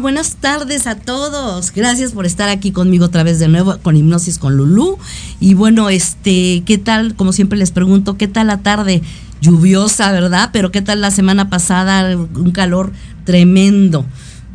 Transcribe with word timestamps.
Buenas 0.00 0.36
tardes 0.36 0.88
a 0.88 0.96
todos. 0.96 1.72
Gracias 1.72 2.12
por 2.12 2.26
estar 2.26 2.48
aquí 2.48 2.72
conmigo 2.72 3.04
otra 3.04 3.22
vez 3.22 3.38
de 3.38 3.46
nuevo 3.46 3.78
con 3.78 3.96
Hipnosis 3.96 4.38
con 4.38 4.56
Lulú. 4.56 4.98
Y 5.38 5.54
bueno, 5.54 5.88
este, 5.88 6.64
¿qué 6.66 6.78
tal? 6.78 7.14
Como 7.14 7.32
siempre 7.32 7.56
les 7.56 7.70
pregunto, 7.70 8.16
¿qué 8.16 8.26
tal 8.26 8.48
la 8.48 8.58
tarde? 8.58 9.02
Lluviosa, 9.40 10.10
¿verdad? 10.10 10.50
Pero 10.52 10.72
¿qué 10.72 10.82
tal 10.82 11.00
la 11.00 11.12
semana 11.12 11.48
pasada? 11.48 12.16
Un 12.16 12.50
calor 12.50 12.92
tremendo. 13.24 14.04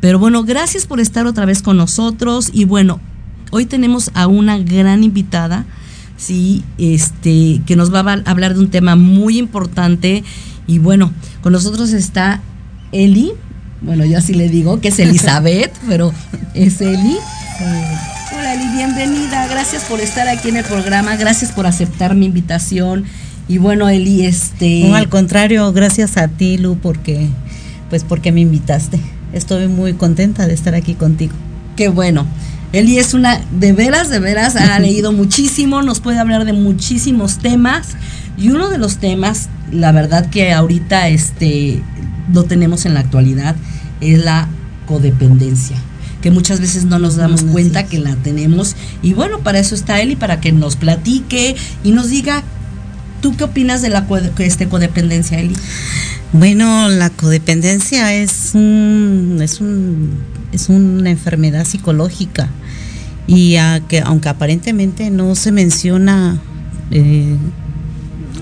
Pero 0.02 0.20
bueno, 0.20 0.44
gracias 0.44 0.86
por 0.86 1.00
estar 1.00 1.26
otra 1.26 1.46
vez 1.46 1.62
con 1.62 1.78
nosotros. 1.78 2.50
Y 2.52 2.66
bueno, 2.66 3.00
hoy 3.52 3.66
tenemos 3.66 4.12
a 4.16 4.28
una 4.28 4.58
gran 4.58 5.06
invitada, 5.06 5.66
sí, 6.18 6.66
este, 6.78 7.62
que 7.66 7.78
nos 7.78 7.94
va 7.94 8.00
a 8.00 8.30
hablar 8.30 8.56
de 8.56 8.60
un 8.60 8.70
tema 8.70 8.98
muy 8.98 9.38
importante. 9.38 10.26
Y 10.68 10.80
bueno, 10.80 11.14
con 11.42 11.54
nosotros 11.54 11.94
está 11.94 12.42
Eli 12.92 13.32
bueno, 13.82 14.06
yo 14.06 14.18
así 14.18 14.34
le 14.34 14.50
digo 14.50 14.82
que 14.82 14.90
es 14.90 15.00
Elizabeth, 15.00 15.72
pero 15.88 16.14
es 16.54 16.82
Eli. 16.82 17.18
hola 18.38 18.54
Eli, 18.54 18.68
bienvenida, 18.76 19.48
gracias 19.48 19.84
por 19.86 20.00
estar 20.00 20.28
aquí 20.28 20.50
en 20.50 20.58
el 20.58 20.66
programa, 20.66 21.16
gracias 21.16 21.52
por 21.52 21.66
aceptar 21.66 22.16
mi 22.16 22.26
invitación. 22.26 23.06
Y 23.48 23.58
bueno, 23.58 23.90
Eli, 23.90 24.26
este... 24.26 24.84
No, 24.88 24.96
al 24.96 25.10
contrario, 25.10 25.74
gracias 25.74 26.18
a 26.18 26.28
ti, 26.28 26.58
Lu, 26.60 26.78
porque, 26.78 27.30
pues 27.90 28.04
porque 28.04 28.32
me 28.32 28.42
invitaste. 28.42 29.00
Estoy 29.34 29.68
muy 29.68 29.94
contenta 29.94 30.46
de 30.46 30.54
estar 30.54 30.76
aquí 30.76 30.94
contigo. 30.94 31.34
Qué 31.76 31.90
bueno. 31.90 32.28
Eli 32.74 33.00
es 33.00 33.16
una, 33.16 33.42
de 33.52 33.74
veras, 33.74 34.10
de 34.10 34.20
veras, 34.20 34.56
ha 34.56 34.78
leído 34.80 35.12
muchísimo, 35.12 35.82
nos 35.82 36.00
puede 36.00 36.20
hablar 36.20 36.46
de 36.46 36.54
muchísimos 36.54 37.40
temas. 37.40 37.96
Y 38.38 38.50
uno 38.50 38.70
de 38.70 38.78
los 38.78 38.98
temas, 38.98 39.50
la 39.72 39.92
verdad 39.92 40.30
que 40.30 40.54
ahorita 40.54 41.08
este, 41.10 41.82
lo 42.34 42.44
tenemos 42.44 42.86
en 42.86 42.94
la 42.94 43.02
actualidad, 43.02 43.56
es 44.02 44.24
la 44.24 44.48
codependencia 44.86 45.78
que 46.22 46.32
muchas 46.32 46.60
veces 46.60 46.86
no 46.86 47.00
nos 47.00 47.16
damos 47.16 47.44
cuenta 47.44 47.86
que 47.86 48.00
la 48.00 48.16
tenemos. 48.16 48.76
Y 49.02 49.14
bueno, 49.14 49.40
para 49.40 49.60
eso 49.60 49.76
está 49.76 50.02
él 50.02 50.12
y 50.12 50.16
para 50.16 50.42
que 50.42 50.52
nos 50.52 50.76
platique 50.76 51.56
y 51.84 51.92
nos 51.92 52.10
diga, 52.10 52.44
¿tú 53.22 53.36
qué 53.36 53.46
opinas 53.46 53.82
de 53.82 53.90
la 53.90 54.06
este, 54.40 54.68
codependencia, 54.68 55.40
Eli? 55.40 55.56
Bueno, 56.34 56.90
la 56.90 57.10
codependencia 57.10 58.14
es, 58.14 58.52
un, 58.54 59.40
es, 59.42 59.62
un, 59.62 60.18
es 60.52 60.70
una 60.70 61.10
enfermedad 61.10 61.66
psicológica 61.66 62.50
y 63.26 63.56
que 63.88 64.02
aunque 64.02 64.30
aparentemente 64.30 65.12
no 65.12 65.36
se 65.36 65.52
menciona 65.52 66.40
eh, 66.92 67.36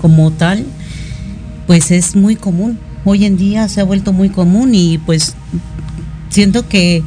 como 0.00 0.32
tal, 0.32 0.64
pues 1.66 1.90
es 1.90 2.16
muy 2.16 2.36
común 2.36 2.78
hoy 3.08 3.24
en 3.24 3.36
día 3.36 3.68
se 3.68 3.80
ha 3.80 3.84
vuelto 3.84 4.12
muy 4.12 4.28
común 4.28 4.74
y 4.74 4.98
pues 4.98 5.34
siento 6.28 6.68
que 6.68 7.02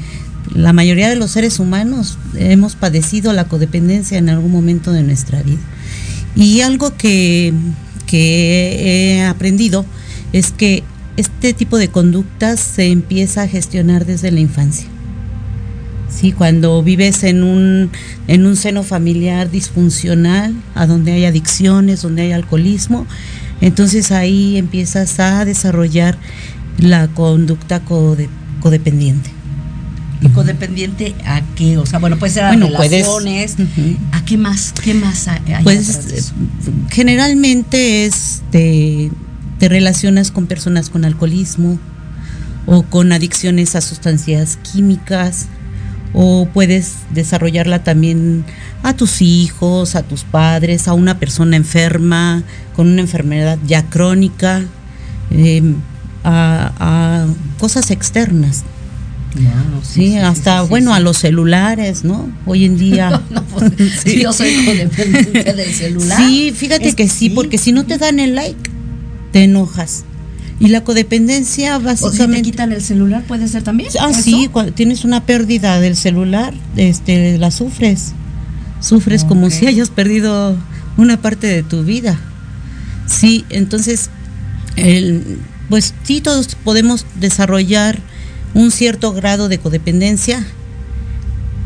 la 0.53 0.73
mayoría 0.73 1.09
de 1.09 1.15
los 1.15 1.31
seres 1.31 1.59
humanos 1.59 2.17
hemos 2.35 2.75
padecido 2.75 3.33
la 3.33 3.45
codependencia 3.45 4.17
en 4.17 4.29
algún 4.29 4.51
momento 4.51 4.91
de 4.91 5.03
nuestra 5.03 5.43
vida. 5.43 5.59
Y 6.35 6.61
algo 6.61 6.95
que, 6.97 7.53
he 8.13 9.23
aprendido 9.23 9.85
es 10.33 10.51
que 10.51 10.83
este 11.15 11.53
tipo 11.53 11.77
de 11.77 11.87
conductas 11.87 12.59
se 12.59 12.87
empieza 12.91 13.43
a 13.43 13.47
gestionar 13.47 14.05
desde 14.05 14.31
la 14.31 14.41
infancia. 14.41 14.87
Sí, 16.09 16.33
cuando 16.33 16.83
vives 16.83 17.23
en 17.23 17.43
un, 17.43 17.89
en 18.27 18.45
un 18.45 18.57
seno 18.57 18.83
familiar 18.83 19.49
disfuncional, 19.49 20.53
a 20.75 20.87
donde 20.87 21.13
hay 21.13 21.23
adicciones, 21.23 22.01
donde 22.01 22.23
hay 22.23 22.31
alcoholismo, 22.33 23.07
entonces 23.61 24.11
ahí 24.11 24.57
empiezas 24.57 25.19
a 25.19 25.45
desarrollar 25.45 26.17
la 26.77 27.07
conducta 27.07 27.81
codependiente. 28.59 29.29
¿Y 30.21 30.29
codependiente 30.29 31.15
a 31.25 31.41
qué? 31.55 31.77
O 31.77 31.85
sea, 31.85 31.99
bueno, 31.99 32.17
puede 32.19 32.33
ser 32.33 32.43
a 32.43 32.51
relaciones. 32.51 33.55
¿A 34.11 34.23
qué 34.23 34.37
más? 34.37 34.73
¿Qué 34.83 34.93
más 34.93 35.27
hay? 35.27 35.41
Pues 35.63 36.33
generalmente 36.89 38.05
es 38.05 38.43
te, 38.51 39.11
te 39.57 39.69
relacionas 39.69 40.31
con 40.31 40.45
personas 40.45 40.89
con 40.89 41.05
alcoholismo 41.05 41.79
o 42.67 42.83
con 42.83 43.11
adicciones 43.11 43.75
a 43.75 43.81
sustancias 43.81 44.59
químicas 44.71 45.47
o 46.13 46.47
puedes 46.53 46.93
desarrollarla 47.13 47.83
también 47.83 48.45
a 48.83 48.95
tus 48.95 49.21
hijos, 49.21 49.95
a 49.95 50.03
tus 50.03 50.23
padres, 50.23 50.87
a 50.87 50.93
una 50.93 51.19
persona 51.19 51.55
enferma, 51.55 52.43
con 52.75 52.87
una 52.87 53.01
enfermedad 53.01 53.59
ya 53.65 53.85
crónica, 53.89 54.63
em, 55.29 55.75
a, 56.23 57.27
cosas 57.59 57.91
externas. 57.91 58.63
sí, 59.83 60.17
hasta 60.17 60.61
bueno 60.63 60.93
a 60.93 60.99
los 60.99 61.17
celulares, 61.17 62.03
¿no? 62.03 62.29
Hoy 62.45 62.65
en 62.65 62.77
día. 62.77 63.21
Pues, 63.51 63.73
sí. 64.01 64.21
Yo 64.21 64.31
soy 64.31 64.65
codependiente 64.65 65.53
del 65.53 65.73
celular. 65.73 66.17
Sí, 66.17 66.53
fíjate 66.55 66.93
que 66.93 67.09
sí, 67.09 67.29
porque 67.29 67.57
si 67.57 67.73
no 67.73 67.85
te 67.85 67.97
dan 67.97 68.17
el 68.17 68.33
like, 68.33 68.57
te 69.33 69.43
enojas. 69.43 70.05
Y 70.61 70.69
la 70.69 70.85
codependencia 70.85 71.77
básicamente... 71.79 72.23
O 72.23 72.27
si 72.27 72.33
te 72.33 72.41
quitan 72.43 72.71
el 72.71 72.81
celular, 72.81 73.23
¿puede 73.27 73.49
ser 73.49 73.63
también? 73.63 73.89
Ah, 73.99 74.13
sí, 74.13 74.47
cuando 74.51 74.71
tienes 74.71 75.03
una 75.03 75.25
pérdida 75.25 75.81
del 75.81 75.97
celular, 75.97 76.53
este, 76.77 77.37
la 77.37 77.51
sufres. 77.51 78.13
Sufres 78.81 79.23
como 79.23 79.49
si 79.49 79.67
hayas 79.67 79.89
perdido 79.89 80.57
una 80.97 81.21
parte 81.21 81.47
de 81.47 81.63
tu 81.63 81.83
vida. 81.83 82.19
Sí, 83.05 83.45
entonces, 83.49 84.09
el, 84.75 85.39
pues 85.69 85.93
sí, 86.03 86.19
todos 86.21 86.55
podemos 86.55 87.05
desarrollar 87.19 87.99
un 88.53 88.71
cierto 88.71 89.13
grado 89.13 89.47
de 89.47 89.59
codependencia. 89.59 90.45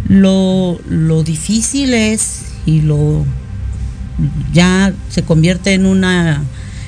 Lo, 0.07 0.79
lo 0.87 1.23
difícil 1.23 1.93
es 1.93 2.41
y 2.65 2.81
lo 2.81 3.25
ya 4.53 4.93
se 5.09 5.23
convierte 5.23 5.73
en 5.73 5.85
una 5.85 6.43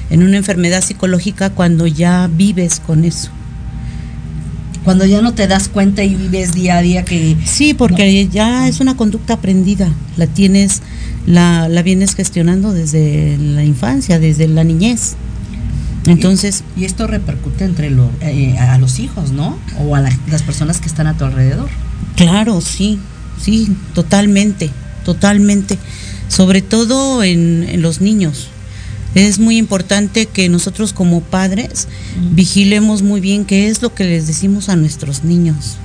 en 0.09 0.23
una 0.23 0.37
enfermedad 0.37 0.81
psicológica 0.81 1.49
cuando 1.49 1.87
ya 1.87 2.29
vives 2.31 2.79
con 2.79 3.03
eso. 3.03 3.31
Cuando 4.87 5.05
ya 5.05 5.21
no 5.21 5.33
te 5.33 5.47
das 5.47 5.67
cuenta 5.67 6.05
y 6.05 6.15
vives 6.15 6.53
día 6.53 6.77
a 6.77 6.81
día 6.81 7.03
que... 7.03 7.35
Sí, 7.43 7.73
porque 7.73 8.29
ya 8.29 8.69
es 8.69 8.79
una 8.79 8.95
conducta 8.95 9.33
aprendida, 9.33 9.91
la 10.15 10.27
tienes, 10.27 10.81
la, 11.25 11.67
la 11.67 11.81
vienes 11.81 12.15
gestionando 12.15 12.71
desde 12.71 13.37
la 13.37 13.65
infancia, 13.65 14.17
desde 14.17 14.47
la 14.47 14.63
niñez. 14.63 15.17
Entonces... 16.05 16.63
Y, 16.77 16.85
esto 16.85 17.05
repercute 17.05 17.65
entre 17.65 17.89
lo, 17.89 18.09
eh, 18.21 18.57
a 18.57 18.77
los 18.77 18.99
hijos, 18.99 19.33
¿no? 19.33 19.59
O 19.77 19.93
a 19.93 19.99
las 19.99 20.43
personas 20.43 20.79
que 20.79 20.87
están 20.87 21.07
a 21.07 21.17
tu 21.17 21.25
alrededor. 21.25 21.67
Claro, 22.15 22.61
sí, 22.61 22.97
sí, 23.41 23.75
totalmente, 23.93 24.69
totalmente. 25.03 25.77
Sobre 26.29 26.61
todo 26.61 27.25
en, 27.25 27.65
en 27.67 27.81
los 27.81 27.99
niños 27.99 28.51
es 29.17 29.39
muy 29.39 29.57
importante 29.57 30.25
que 30.27 30.49
nosotros 30.49 30.93
como 30.93 31.21
padres 31.21 31.87
vigilemos 32.31 33.01
muy 33.01 33.21
bien 33.21 33.45
qué 33.45 33.67
es 33.69 33.81
lo 33.81 33.93
que 33.93 34.03
les 34.03 34.27
decimos 34.27 34.69
a 34.69 34.75
nuestros 34.75 35.23
niños. 35.23 35.77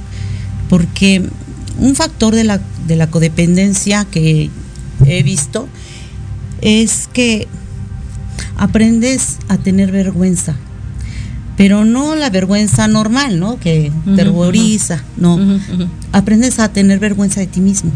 Porque 0.69 1.23
un 1.79 1.95
factor 1.95 2.35
de 2.35 2.45
la, 2.45 2.61
de 2.87 2.97
la 2.97 3.11
codependencia 3.11 4.05
que 4.05 4.51
he 5.07 5.23
visto 5.23 5.69
es 6.61 7.09
que 7.13 7.49
aprendes 8.57 9.39
a 9.49 9.59
tener 9.59 9.91
vergüenza, 9.91 10.55
pero 11.57 11.85
no 11.85 12.15
la 12.15 12.31
vergüenza 12.31 12.89
normal, 12.89 13.39
¿no? 13.39 13.59
Que 13.59 13.93
terroriza, 14.17 15.03
no. 15.17 15.39
Aprendes 16.13 16.59
a 16.59 16.73
tener 16.73 16.99
vergüenza 16.99 17.41
de 17.41 17.47
ti 17.47 17.61
mismo. 17.61 17.93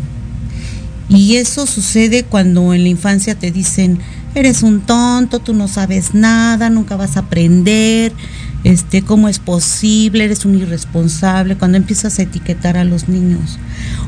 Y 1.09 1.37
eso 1.37 1.67
sucede 1.67 2.25
cuando 2.25 2.75
en 2.75 2.83
la 2.83 2.89
infancia 2.89 3.37
te 3.37 3.53
dicen, 3.53 3.99
eres 4.37 4.63
un 4.63 4.81
tonto, 4.81 5.39
tú 5.39 5.55
no 5.55 5.67
sabes 5.67 6.15
nada, 6.15 6.69
nunca 6.69 6.97
vas 6.97 7.17
a 7.17 7.21
aprender, 7.21 8.13
este, 8.65 9.03
cómo 9.03 9.29
es 9.29 9.39
posible, 9.39 10.25
eres 10.25 10.45
un 10.45 10.55
irresponsable, 10.57 11.57
cuando 11.57 11.79
empiezas 11.79 12.19
a 12.19 12.23
etiquetar 12.23 12.77
a 12.77 12.85
los 12.85 13.09
niños. 13.09 13.59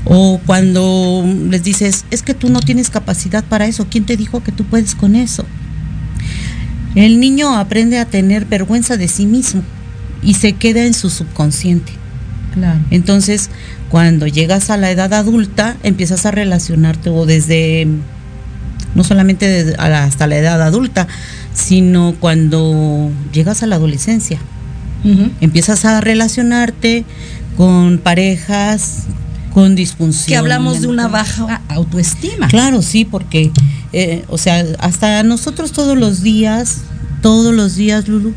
O 0.05 0.39
cuando 0.45 1.25
les 1.49 1.63
dices, 1.63 2.05
es 2.11 2.23
que 2.23 2.35
tú 2.35 2.51
no 2.51 2.61
tienes 2.61 2.91
capacidad 2.91 3.43
para 3.43 3.67
eso, 3.67 3.87
¿quién 3.91 4.05
te 4.05 4.17
dijo 4.17 4.43
que 4.43 4.53
tú 4.53 4.65
puedes 4.65 4.95
con 4.95 5.17
eso? 5.17 5.47
El 6.95 7.21
niño 7.21 7.57
aprende 7.57 7.99
a 7.99 8.05
tener 8.05 8.45
vergüenza 8.45 8.97
de 8.97 9.09
sí 9.09 9.25
mismo 9.25 9.63
y 10.23 10.35
se 10.35 10.53
queda 10.53 10.85
en 10.85 10.95
su 10.95 11.09
subconsciente. 11.09 11.93
Claro. 12.53 12.81
Entonces, 12.91 13.51
cuando 13.89 14.27
llegas 14.27 14.69
a 14.69 14.77
la 14.77 14.91
edad 14.91 15.15
adulta, 15.15 15.77
empiezas 15.83 16.27
a 16.27 16.33
relacionarte 16.33 17.09
o 17.09 17.25
desde, 17.25 17.87
no 18.95 19.05
solamente 19.05 19.75
hasta 19.79 20.27
la 20.27 20.37
edad 20.37 20.61
adulta, 20.63 21.07
sino 21.55 22.15
cuando 22.21 23.11
llegas 23.33 23.63
a 23.63 23.67
la 23.67 23.77
adolescencia. 23.77 24.39
Empiezas 25.41 25.85
a 25.85 26.01
relacionarte 26.01 27.05
con 27.57 27.99
parejas 27.99 29.05
con 29.55 29.75
disfunción. 29.75 30.27
Que 30.27 30.37
hablamos 30.37 30.81
de 30.81 30.89
una 30.89 31.09
baja 31.09 31.63
autoestima. 31.69 32.49
Claro, 32.49 32.83
sí, 32.83 33.05
porque, 33.05 33.51
eh, 33.93 34.25
o 34.29 34.39
sea, 34.39 34.65
hasta 34.81 35.23
nosotros 35.23 35.73
todos 35.73 35.97
los 35.97 36.23
días, 36.23 36.79
todos 37.23 37.55
los 37.55 37.75
días, 37.77 38.07
Lulu, 38.09 38.35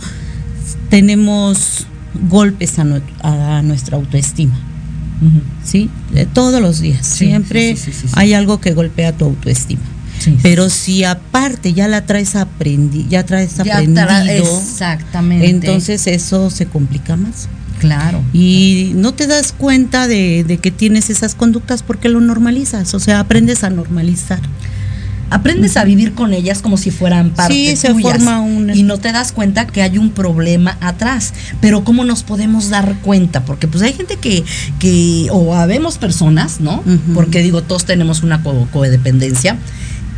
tenemos 0.89 1.85
golpes 2.29 2.79
a, 2.79 2.83
nue- 2.83 3.01
a 3.23 3.61
nuestra 3.63 3.97
autoestima. 3.97 4.53
¿sí? 5.63 5.87
Eh, 6.15 6.25
todos 6.33 6.59
los 6.61 6.79
días, 6.79 7.05
Sí, 7.05 7.25
siempre 7.27 7.75
sí, 7.75 7.91
sí. 7.93 8.07
hay 8.13 8.33
algo 8.33 8.59
que 8.59 8.73
golpea 8.73 9.11
tu 9.15 9.25
autoestima. 9.25 9.81
Sí. 10.23 10.37
Pero 10.43 10.69
si 10.69 11.03
aparte 11.03 11.73
ya 11.73 11.87
la 11.87 12.05
traes 12.05 12.35
aprendi 12.35 13.07
ya 13.09 13.25
traes 13.25 13.55
Ya 13.57 13.75
aprendido, 13.77 14.05
tra- 14.05 14.29
exactamente. 14.29 15.47
entonces 15.49 16.05
eso 16.07 16.49
se 16.49 16.65
complica 16.67 17.15
más. 17.15 17.47
claro. 17.79 18.21
Y 18.33 18.91
no 18.95 19.13
te 19.13 19.25
das 19.25 19.51
cuenta 19.51 20.07
de, 20.07 20.43
de 20.43 20.57
que 20.59 20.69
tienes 20.69 21.09
esas 21.09 21.33
conductas 21.33 21.81
porque 21.81 22.09
lo 22.09 22.19
normalizas, 22.21 22.93
o 22.93 22.99
sea, 22.99 23.19
aprendes 23.19 23.63
a 23.63 23.69
normalizar. 23.71 24.39
aprendes 25.31 25.77
a 25.77 25.85
vivir 25.85 26.13
con 26.13 26.33
ellas 26.33 26.61
como 26.61 26.75
si 26.75 26.91
fueran 26.91 27.29
parte 27.29 27.53
Sí, 27.53 27.75
se 27.77 27.87
tuyas, 27.89 28.11
forma 28.17 28.41
un- 28.41 28.69
y 28.75 28.83
no 28.83 28.97
te 28.97 29.13
das 29.13 29.31
cuenta 29.31 29.65
que 29.65 29.81
hay 29.81 29.97
un 29.97 30.09
problema 30.11 30.77
atrás 30.81 31.33
pero 31.61 31.85
cómo 31.85 32.03
nos 32.03 32.23
podemos 32.23 32.67
dar 32.69 32.95
cuenta 33.01 33.45
porque 33.45 33.65
pues 33.69 33.81
hay 33.81 33.93
gente 33.93 34.17
que 34.17 34.43
que 34.79 35.29
o 35.31 35.55
habemos 35.55 35.97
personas 35.97 36.59
no 36.59 36.83
porque 37.13 37.41
digo 37.41 37.63
todos 37.63 37.85
tenemos 37.85 38.23
una 38.23 38.43
co- 38.43 38.67
codependencia 38.73 39.55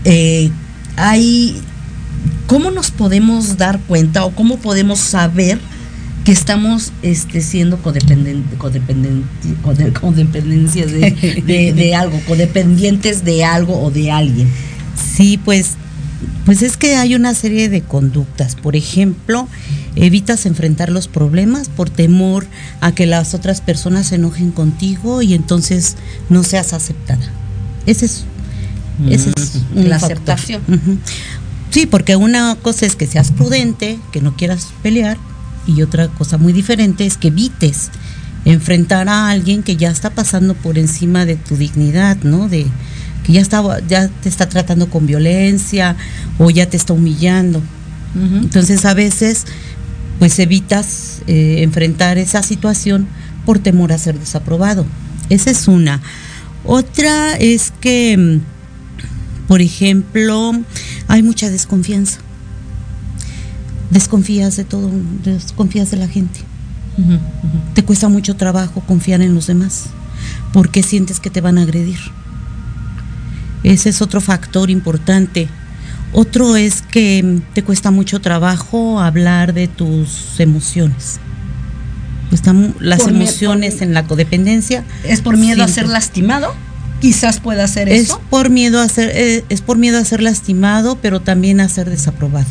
eh, 0.06 0.50
hay 0.96 1.62
cómo 2.48 2.72
nos 2.72 2.92
podemos 2.92 3.58
dar 3.58 3.80
cuenta 3.80 4.26
o 4.26 4.32
cómo 4.36 4.58
podemos 4.58 5.00
saber 5.00 5.60
que 6.24 6.32
estamos 6.32 6.92
este, 7.02 7.42
siendo 7.42 7.78
codependentes, 7.80 8.58
codependencias 10.00 10.92
de, 10.92 11.12
de- 11.46 11.74
de 11.74 11.96
algo, 11.96 12.20
codependientes 12.28 13.24
de 13.26 13.44
algo 13.44 13.82
o 13.82 13.92
de 13.92 14.12
alguien. 14.12 14.48
Sí, 15.16 15.38
pues, 15.44 15.72
pues 16.46 16.62
es 16.62 16.78
que 16.78 16.96
hay 16.96 17.16
una 17.16 17.34
serie 17.34 17.68
de 17.68 17.82
conductas. 17.82 18.56
Por 18.56 18.76
ejemplo, 18.78 19.48
evitas 19.96 20.46
enfrentar 20.46 20.90
los 20.90 21.08
problemas 21.10 21.68
por 21.68 21.90
temor 21.90 22.48
a 22.80 22.94
que 22.94 23.06
las 23.06 23.34
otras 23.34 23.60
personas 23.62 24.08
se 24.08 24.16
enojen 24.16 24.52
contigo 24.52 25.22
y 25.22 25.34
entonces 25.34 25.98
no 26.30 26.44
seas 26.44 26.72
aceptada. 26.74 27.26
Ese 27.86 28.06
es, 28.06 28.24
ese 29.10 29.32
es 29.36 29.56
Mm, 29.74 29.78
un 29.80 29.90
la 29.90 30.00
factor. 30.00 30.18
aceptación. 30.18 30.62
Sí, 31.72 31.86
porque 31.88 32.16
una 32.16 32.56
cosa 32.62 32.86
es 32.86 32.96
que 32.96 33.08
seas 33.08 33.32
prudente, 33.32 33.98
que 34.12 34.22
no 34.22 34.36
quieras 34.36 34.68
pelear, 34.84 35.18
y 35.66 35.82
otra 35.82 36.08
cosa 36.10 36.38
muy 36.38 36.54
diferente 36.54 37.06
es 37.06 37.18
que 37.18 37.30
evites 37.30 37.90
enfrentar 38.46 39.08
a 39.10 39.30
alguien 39.30 39.64
que 39.64 39.78
ya 39.78 39.90
está 39.90 40.10
pasando 40.10 40.54
por 40.54 40.78
encima 40.78 41.26
de 41.26 41.36
tu 41.38 41.56
dignidad, 41.56 42.18
¿no? 42.24 42.50
De 42.50 42.68
que 43.26 43.32
ya 43.34 43.42
está, 43.42 43.64
ya 43.88 44.10
te 44.10 44.28
está 44.30 44.50
tratando 44.50 44.90
con 44.90 45.08
violencia 45.08 45.96
o 46.38 46.50
ya 46.50 46.66
te 46.70 46.76
está 46.78 46.94
humillando. 46.94 47.62
Entonces 48.16 48.86
a 48.86 48.94
veces, 48.94 49.46
pues 50.20 50.38
evitas 50.40 51.22
eh, 51.26 51.64
enfrentar 51.64 52.18
esa 52.20 52.44
situación 52.44 53.08
por 53.46 53.58
temor 53.60 53.92
a 53.94 53.98
ser 53.98 54.20
desaprobado. 54.20 54.86
Esa 55.30 55.50
es 55.50 55.68
una. 55.68 56.02
Otra 56.66 57.36
es 57.38 57.72
que, 57.82 58.18
mm, 58.18 58.40
por 59.54 59.62
ejemplo, 59.62 60.52
hay 61.08 61.22
mucha 61.22 61.48
desconfianza. 61.52 62.18
Desconfías 63.92 64.56
de 64.58 64.64
todo, 64.64 64.90
desconfías 65.24 65.92
de 65.92 65.98
la 65.98 66.08
gente. 66.08 66.40
Te 67.76 67.84
cuesta 67.84 68.10
mucho 68.10 68.36
trabajo 68.36 68.82
confiar 68.88 69.22
en 69.22 69.36
los 69.36 69.46
demás 69.46 69.90
porque 70.54 70.82
sientes 70.82 71.20
que 71.20 71.30
te 71.30 71.40
van 71.40 71.60
a 71.60 71.62
agredir. 71.62 72.00
Ese 73.62 73.90
es 73.90 74.02
otro 74.02 74.22
factor 74.22 74.72
importante. 74.72 75.48
Otro 76.14 76.56
es 76.56 76.82
que 76.82 77.40
te 77.54 77.62
cuesta 77.64 77.92
mucho 77.92 78.22
trabajo 78.22 79.02
hablar 79.02 79.54
de 79.54 79.68
tus 79.68 80.40
emociones. 80.40 81.20
Mu- 82.52 82.74
las 82.80 83.02
Por 83.02 83.12
emociones 83.12 83.76
por- 83.76 83.84
en 83.84 83.94
la 83.94 84.06
codependencia. 84.08 84.84
¿Es 85.04 85.22
por 85.22 85.38
miedo 85.38 85.64
a 85.64 85.68
ser 85.68 85.88
lastimado? 85.88 86.56
Quizás 87.04 87.40
pueda 87.42 87.68
ser 87.68 87.90
Es 87.90 88.04
eso. 88.04 88.22
por 88.30 88.50
miedo 88.50 88.80
a 88.80 88.88
ser, 88.88 89.12
eh, 89.14 89.44
es 89.50 89.60
por 89.62 89.78
miedo 89.78 89.98
a 90.00 90.06
ser 90.06 90.22
lastimado, 90.22 90.98
pero 91.02 91.20
también 91.20 91.60
a 91.60 91.68
ser 91.68 91.90
desaprobado. 91.90 92.48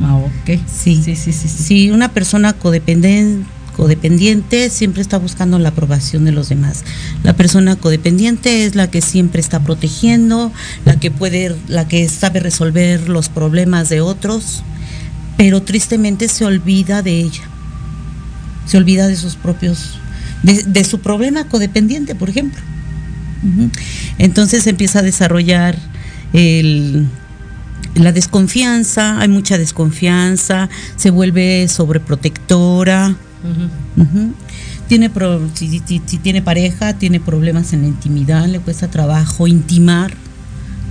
Ah, 0.00 0.16
ok. 0.16 0.58
Sí. 0.66 1.00
Sí, 1.04 1.14
sí, 1.14 1.32
sí. 1.32 1.48
sí. 1.48 1.90
Una 1.92 2.10
persona 2.10 2.58
codependen- 2.58 3.44
codependiente 3.76 4.70
siempre 4.70 5.02
está 5.02 5.18
buscando 5.18 5.58
la 5.60 5.68
aprobación 5.68 6.24
de 6.24 6.32
los 6.32 6.48
demás. 6.48 6.82
La 7.22 7.34
persona 7.34 7.76
codependiente 7.76 8.64
es 8.64 8.74
la 8.74 8.90
que 8.90 9.00
siempre 9.02 9.40
está 9.40 9.60
protegiendo, 9.60 10.50
la 10.84 10.98
que 10.98 11.10
puede, 11.12 11.54
la 11.68 11.86
que 11.86 12.08
sabe 12.08 12.40
resolver 12.40 13.08
los 13.08 13.28
problemas 13.28 13.88
de 13.88 14.00
otros, 14.00 14.62
pero 15.36 15.62
tristemente 15.62 16.26
se 16.28 16.44
olvida 16.44 17.02
de 17.02 17.20
ella. 17.20 17.42
Se 18.66 18.78
olvida 18.78 19.06
de 19.06 19.14
sus 19.16 19.36
propios, 19.36 20.00
de, 20.42 20.64
de 20.64 20.82
su 20.84 20.98
problema 21.00 21.48
codependiente, 21.48 22.16
por 22.16 22.28
ejemplo. 22.30 22.60
Entonces 24.18 24.66
empieza 24.66 25.00
a 25.00 25.02
desarrollar 25.02 25.76
el, 26.32 27.06
la 27.94 28.12
desconfianza, 28.12 29.18
hay 29.20 29.28
mucha 29.28 29.58
desconfianza, 29.58 30.68
se 30.96 31.10
vuelve 31.10 31.68
sobreprotectora. 31.68 33.14
Tiene 34.88 35.10
pro- 35.10 35.48
si, 35.54 35.80
si- 35.86 36.00
si 36.06 36.18
tiene 36.18 36.42
pareja, 36.42 36.94
tiene 36.94 37.18
problemas 37.20 37.72
en 37.72 37.82
la 37.82 37.88
intimidad, 37.88 38.46
le 38.46 38.60
cuesta 38.60 38.88
trabajo 38.88 39.46
intimar 39.48 40.14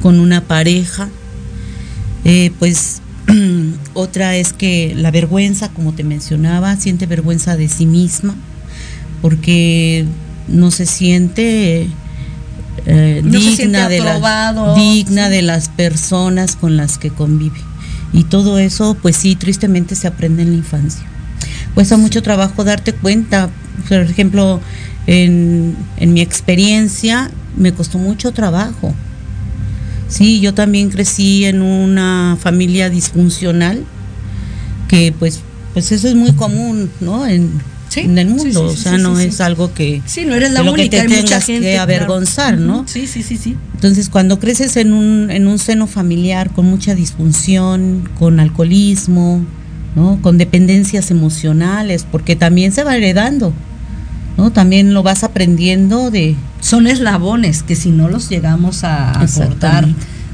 con 0.01 0.19
una 0.19 0.41
pareja. 0.41 1.07
Eh, 2.25 2.51
pues 2.59 3.01
otra 3.93 4.35
es 4.35 4.51
que 4.53 4.93
la 4.97 5.11
vergüenza, 5.11 5.69
como 5.69 5.93
te 5.93 6.03
mencionaba, 6.03 6.75
siente 6.75 7.05
vergüenza 7.05 7.55
de 7.55 7.67
sí 7.69 7.85
misma 7.85 8.35
porque 9.21 10.05
no 10.47 10.71
se 10.71 10.85
siente 10.85 11.87
eh, 12.85 13.21
No 13.23 13.39
digna 13.39 13.89
de 13.89 14.01
digna 14.75 15.25
sí. 15.25 15.31
de 15.31 15.41
las 15.41 15.69
personas 15.69 16.55
con 16.55 16.77
las 16.77 16.97
que 16.97 17.09
convive. 17.09 17.59
Y 18.13 18.23
todo 18.23 18.59
eso 18.59 18.97
pues 19.01 19.17
sí 19.17 19.35
tristemente 19.35 19.95
se 19.95 20.07
aprende 20.07 20.43
en 20.43 20.51
la 20.51 20.57
infancia. 20.57 21.05
Cuesta 21.73 21.97
mucho 21.97 22.21
trabajo 22.21 22.63
darte 22.63 22.93
cuenta. 22.93 23.49
Por 23.89 23.99
ejemplo 23.99 24.61
en, 25.07 25.75
en 25.97 26.13
mi 26.13 26.21
experiencia 26.21 27.31
me 27.57 27.73
costó 27.73 27.97
mucho 27.97 28.31
trabajo. 28.31 28.93
Sí 30.07 30.39
yo 30.39 30.53
también 30.53 30.89
crecí 30.89 31.45
en 31.45 31.61
una 31.61 32.37
familia 32.39 32.89
disfuncional 32.89 33.83
que 34.87 35.13
pues 35.17 35.41
pues 35.73 35.91
eso 35.91 36.07
es 36.07 36.15
muy 36.15 36.31
común 36.33 36.89
no 37.01 37.25
en, 37.27 37.51
Sí, 37.95 38.01
en 38.01 38.17
el 38.17 38.27
mundo 38.27 38.69
sí, 38.69 38.73
o 38.73 38.75
sea 38.75 38.97
no 38.97 39.17
es 39.17 39.39
algo 39.39 39.73
que 39.73 40.01
Sí, 40.05 40.25
no 40.25 40.35
eres 40.35 40.51
la 40.51 40.61
que 40.73 40.89
te 40.89 40.99
hay 40.99 41.07
mucha 41.07 41.39
tengas 41.39 41.45
que 41.45 41.59
claro. 41.59 41.81
avergonzar, 41.83 42.57
¿no? 42.57 42.85
Sí, 42.87 43.07
sí, 43.07 43.23
sí, 43.23 43.37
sí. 43.37 43.55
Entonces, 43.73 44.09
cuando 44.09 44.37
creces 44.37 44.75
en 44.75 44.91
un, 44.91 45.31
en 45.31 45.47
un 45.47 45.59
seno 45.59 45.87
familiar 45.87 46.51
con 46.51 46.65
mucha 46.65 46.93
disfunción, 46.93 48.09
con 48.19 48.41
alcoholismo, 48.41 49.45
¿no? 49.95 50.19
con 50.21 50.37
dependencias 50.37 51.09
emocionales, 51.09 52.05
porque 52.11 52.35
también 52.35 52.73
se 52.73 52.83
va 52.83 52.97
heredando, 52.97 53.53
¿no? 54.37 54.51
También 54.51 54.93
lo 54.93 55.01
vas 55.01 55.23
aprendiendo 55.23 56.11
de... 56.11 56.35
Son 56.59 56.87
eslabones 56.87 57.63
que 57.63 57.75
si 57.75 57.91
no 57.91 58.09
los 58.09 58.27
llegamos 58.27 58.83
a 58.83 59.11
aportar. 59.11 59.87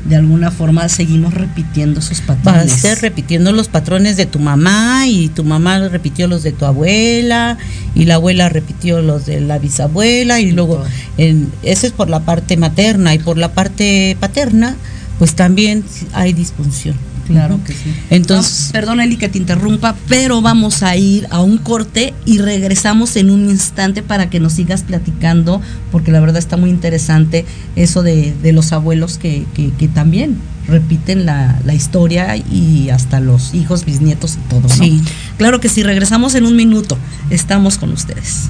De 0.05 0.15
alguna 0.15 0.51
forma 0.51 0.89
seguimos 0.89 1.33
repitiendo 1.33 1.99
esos 1.99 2.21
patrones. 2.21 2.63
Vas 2.63 2.71
a 2.71 2.75
estar 2.75 3.01
repitiendo 3.01 3.51
los 3.51 3.67
patrones 3.67 4.17
de 4.17 4.25
tu 4.25 4.39
mamá 4.39 5.07
y 5.07 5.29
tu 5.29 5.43
mamá 5.43 5.87
repitió 5.89 6.27
los 6.27 6.43
de 6.43 6.51
tu 6.51 6.65
abuela 6.65 7.57
y 7.93 8.05
la 8.05 8.15
abuela 8.15 8.49
repitió 8.49 9.01
los 9.01 9.25
de 9.25 9.41
la 9.41 9.59
bisabuela 9.59 10.39
y 10.39 10.51
luego 10.51 10.83
en, 11.17 11.51
eso 11.63 11.87
es 11.87 11.93
por 11.93 12.09
la 12.09 12.21
parte 12.21 12.57
materna 12.57 13.13
y 13.13 13.19
por 13.19 13.37
la 13.37 13.53
parte 13.53 14.17
paterna 14.19 14.75
pues 15.19 15.35
también 15.35 15.83
hay 16.13 16.33
disfunción. 16.33 16.95
Claro 17.27 17.59
que 17.65 17.73
sí. 17.73 17.93
Entonces, 18.09 18.69
perdón 18.71 19.01
Eli 19.01 19.17
que 19.17 19.29
te 19.29 19.37
interrumpa, 19.37 19.95
pero 20.07 20.41
vamos 20.41 20.83
a 20.83 20.95
ir 20.95 21.27
a 21.29 21.41
un 21.41 21.57
corte 21.57 22.13
y 22.25 22.39
regresamos 22.39 23.15
en 23.15 23.29
un 23.29 23.49
instante 23.49 24.03
para 24.03 24.29
que 24.29 24.39
nos 24.39 24.53
sigas 24.53 24.83
platicando, 24.83 25.61
porque 25.91 26.11
la 26.11 26.19
verdad 26.19 26.37
está 26.37 26.57
muy 26.57 26.69
interesante 26.69 27.45
eso 27.75 28.03
de, 28.03 28.33
los 28.53 28.71
abuelos 28.73 29.17
que, 29.17 29.45
también 29.93 30.37
repiten 30.67 31.25
la, 31.25 31.73
historia 31.73 32.35
y 32.37 32.89
hasta 32.89 33.19
los 33.19 33.53
hijos, 33.53 33.85
bisnietos 33.85 34.35
y 34.35 34.49
todo. 34.49 34.69
Sí. 34.69 35.01
Claro 35.37 35.59
que 35.59 35.69
sí, 35.69 35.83
regresamos 35.83 36.35
en 36.35 36.45
un 36.45 36.55
minuto. 36.55 36.97
Estamos 37.29 37.77
con 37.77 37.91
ustedes. 37.91 38.49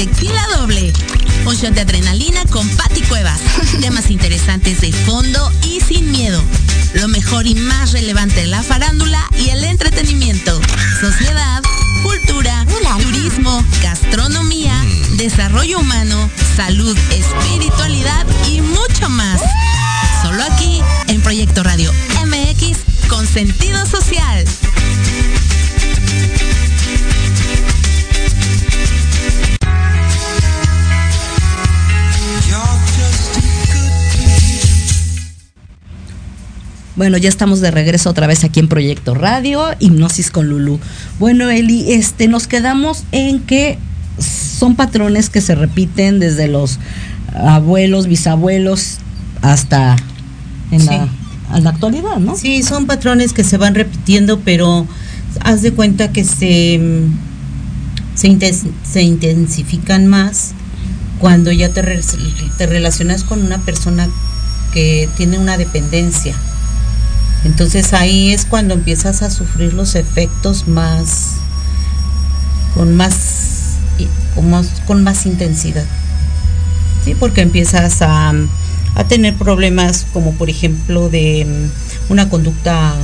Tequila 0.00 0.42
Doble. 0.56 0.94
Un 1.44 1.54
shot 1.54 1.74
de 1.74 1.82
adrenalina 1.82 2.46
con 2.46 2.66
Patti 2.70 3.02
Cuevas. 3.02 3.38
Temas 3.82 4.10
interesantes 4.10 4.80
de 4.80 4.94
fondo 4.94 5.52
y 5.62 5.78
sin 5.82 6.10
miedo. 6.10 6.42
Lo 6.94 7.06
mejor 7.08 7.46
y 7.46 7.54
más 7.54 7.92
relevante 7.92 8.40
de 8.40 8.46
la 8.46 8.62
farándula 8.62 9.22
y 9.36 9.50
el 9.50 9.62
entretenimiento. 9.62 10.58
Sociedad 11.02 11.62
cultura, 12.02 12.64
turismo, 13.02 13.62
gastronomía, 13.82 14.74
desarrollo 15.18 15.80
humano, 15.80 16.30
salud, 16.56 16.96
espiritualidad 17.10 18.26
y 18.48 18.62
mucho 18.62 19.10
más. 19.10 19.42
Solo 20.22 20.42
aquí 20.44 20.80
en 21.08 21.20
Proyecto 21.20 21.62
Radio 21.62 21.89
Bueno, 37.00 37.16
ya 37.16 37.30
estamos 37.30 37.62
de 37.62 37.70
regreso 37.70 38.10
otra 38.10 38.26
vez 38.26 38.44
aquí 38.44 38.60
en 38.60 38.68
Proyecto 38.68 39.14
Radio, 39.14 39.64
Hipnosis 39.78 40.30
con 40.30 40.50
Lulu. 40.50 40.78
Bueno, 41.18 41.48
Eli, 41.48 41.92
este, 41.92 42.28
nos 42.28 42.46
quedamos 42.46 43.04
en 43.10 43.40
que 43.40 43.78
son 44.18 44.76
patrones 44.76 45.30
que 45.30 45.40
se 45.40 45.54
repiten 45.54 46.18
desde 46.18 46.46
los 46.46 46.78
abuelos, 47.32 48.06
bisabuelos, 48.06 48.98
hasta 49.40 49.96
en, 50.72 50.84
la, 50.84 51.08
actualidad, 51.70 52.18
¿no? 52.18 52.36
Sí, 52.36 52.62
son 52.62 52.84
patrones 52.84 53.32
que 53.32 53.44
se 53.44 53.56
van 53.56 53.74
repitiendo, 53.74 54.40
pero 54.40 54.86
haz 55.42 55.62
de 55.62 55.72
cuenta 55.72 56.12
que 56.12 56.22
se, 56.22 56.78
se, 58.14 59.00
intensifican 59.00 60.06
más 60.06 60.50
cuando 61.18 61.50
ya 61.50 61.70
te, 61.70 61.80
te 62.58 62.66
relacionas 62.66 63.24
con 63.24 63.40
una 63.42 63.56
persona 63.56 64.06
que 64.74 65.08
tiene 65.16 65.38
una 65.38 65.56
dependencia 65.56 66.36
entonces 67.44 67.92
ahí 67.92 68.32
es 68.32 68.44
cuando 68.44 68.74
empiezas 68.74 69.22
a 69.22 69.30
sufrir 69.30 69.72
los 69.72 69.94
efectos 69.94 70.68
más, 70.68 71.36
con 72.74 72.96
más, 72.96 73.14
con 74.86 75.02
más, 75.02 75.26
intensidad. 75.26 75.84
¿Sí? 77.04 77.14
Porque 77.14 77.40
empiezas 77.40 78.02
a, 78.02 78.32
tener 79.08 79.34
problemas 79.34 80.06
como 80.12 80.34
por 80.34 80.50
ejemplo 80.50 81.08
de 81.08 81.46
mm, 81.46 82.12
una 82.12 82.28
conducta 82.28 82.94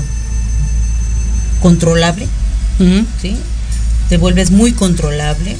controlable, 1.62 2.28
¿sí? 3.20 3.36
Te 4.10 4.18
vuelves 4.18 4.50
muy 4.50 4.72
controlable, 4.72 5.56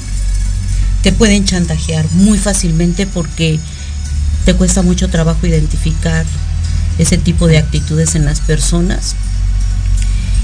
te 1.01 1.11
pueden 1.11 1.43
chantajear 1.45 2.05
muy 2.11 2.37
fácilmente 2.37 3.07
porque 3.07 3.59
te 4.45 4.53
cuesta 4.53 4.83
mucho 4.83 5.09
trabajo 5.09 5.47
identificar 5.47 6.23
ese 6.97 7.17
tipo 7.17 7.47
de 7.47 7.57
actitudes 7.57 8.15
en 8.15 8.25
las 8.25 8.39
personas. 8.41 9.15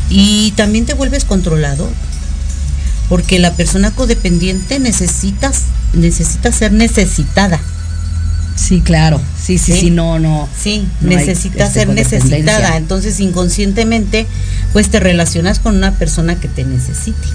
Y 0.10 0.52
también 0.52 0.86
te 0.86 0.94
vuelves 0.94 1.26
controlado, 1.26 1.90
porque 3.10 3.40
la 3.40 3.54
persona 3.54 3.92
codependiente 3.92 4.80
necesita, 4.80 5.52
necesita 5.94 6.52
ser 6.52 6.72
necesitada. 6.72 7.60
Sí, 8.56 8.82
claro. 8.82 9.20
Sí, 9.42 9.58
sí, 9.58 9.74
sí, 9.74 9.90
no, 9.90 10.20
no. 10.20 10.48
Sí, 10.62 10.88
necesita 11.02 11.66
este, 11.66 11.80
ser 11.80 11.90
necesitada. 11.90 12.78
Entonces, 12.78 13.20
inconscientemente, 13.20 14.28
pues 14.72 14.90
te 14.90 15.00
relacionas 15.00 15.60
con 15.60 15.76
una 15.76 15.94
persona 15.94 16.40
que 16.40 16.48
te 16.48 16.64
necesite. 16.64 17.28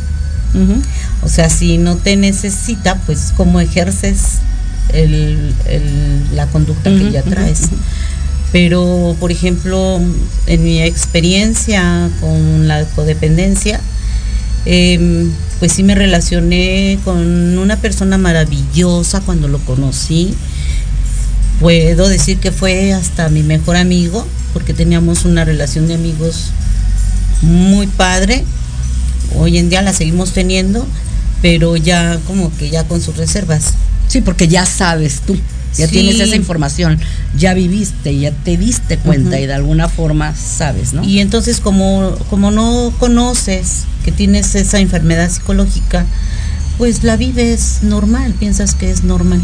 O 1.22 1.28
sea, 1.28 1.50
si 1.50 1.76
no 1.76 1.96
te 1.96 2.16
necesita, 2.16 2.96
pues 3.06 3.32
cómo 3.36 3.60
ejerces 3.60 4.38
el, 4.92 5.52
la 6.34 6.46
conducta 6.46 6.90
que 6.90 7.10
ya 7.10 7.22
traes. 7.22 7.68
Pero, 8.52 9.14
por 9.20 9.30
ejemplo, 9.30 10.00
en 10.46 10.64
mi 10.64 10.80
experiencia 10.80 12.10
con 12.20 12.66
la 12.66 12.84
codependencia, 12.84 13.80
em, 14.64 15.30
pues 15.58 15.72
sí 15.72 15.82
me 15.82 15.94
relacioné 15.94 16.98
con 17.04 17.58
una 17.58 17.76
persona 17.76 18.16
maravillosa 18.16 19.20
cuando 19.20 19.48
lo 19.48 19.58
conocí. 19.58 20.34
Puedo 21.60 22.08
decir 22.08 22.38
que 22.38 22.52
fue 22.52 22.92
hasta 22.92 23.28
mi 23.28 23.42
mejor 23.42 23.76
amigo, 23.76 24.26
porque 24.52 24.72
teníamos 24.72 25.24
una 25.24 25.44
relación 25.44 25.88
de 25.88 25.94
amigos 25.94 26.52
muy 27.42 27.86
padre. 27.86 28.44
Hoy 29.36 29.58
en 29.58 29.68
día 29.68 29.82
la 29.82 29.92
seguimos 29.92 30.32
teniendo, 30.32 30.86
pero 31.42 31.76
ya 31.76 32.18
como 32.26 32.56
que 32.56 32.70
ya 32.70 32.84
con 32.84 33.02
sus 33.02 33.16
reservas. 33.16 33.74
Sí, 34.06 34.22
porque 34.22 34.48
ya 34.48 34.64
sabes 34.64 35.20
tú, 35.26 35.36
ya 35.76 35.86
Sí. 35.86 35.92
tienes 35.92 36.20
esa 36.20 36.36
información, 36.36 36.98
ya 37.36 37.54
viviste, 37.54 38.16
ya 38.18 38.30
te 38.32 38.56
diste 38.56 38.96
cuenta 38.98 39.38
y 39.38 39.46
de 39.46 39.54
alguna 39.54 39.88
forma 39.88 40.34
sabes, 40.34 40.92
¿no? 40.94 41.04
Y 41.04 41.20
entonces 41.20 41.60
como, 41.60 42.16
como 42.30 42.50
no 42.50 42.92
conoces 42.98 43.84
que 44.04 44.12
tienes 44.12 44.54
esa 44.54 44.78
enfermedad 44.80 45.30
psicológica, 45.30 46.06
pues 46.78 47.02
la 47.04 47.16
vives 47.16 47.78
normal, 47.82 48.34
piensas 48.38 48.74
que 48.74 48.90
es 48.90 49.02
normal, 49.04 49.40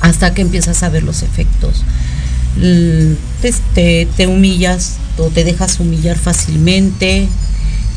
hasta 0.00 0.34
que 0.34 0.42
empiezas 0.42 0.82
a 0.82 0.88
ver 0.90 1.02
los 1.02 1.22
efectos. 1.22 1.82
L- 2.60 3.16
Te, 3.40 3.52
te- 3.74 4.08
te 4.16 4.26
humillas 4.26 4.96
o 5.18 5.24
te 5.28 5.42
dejas 5.44 5.80
humillar 5.80 6.16
fácilmente, 6.18 7.26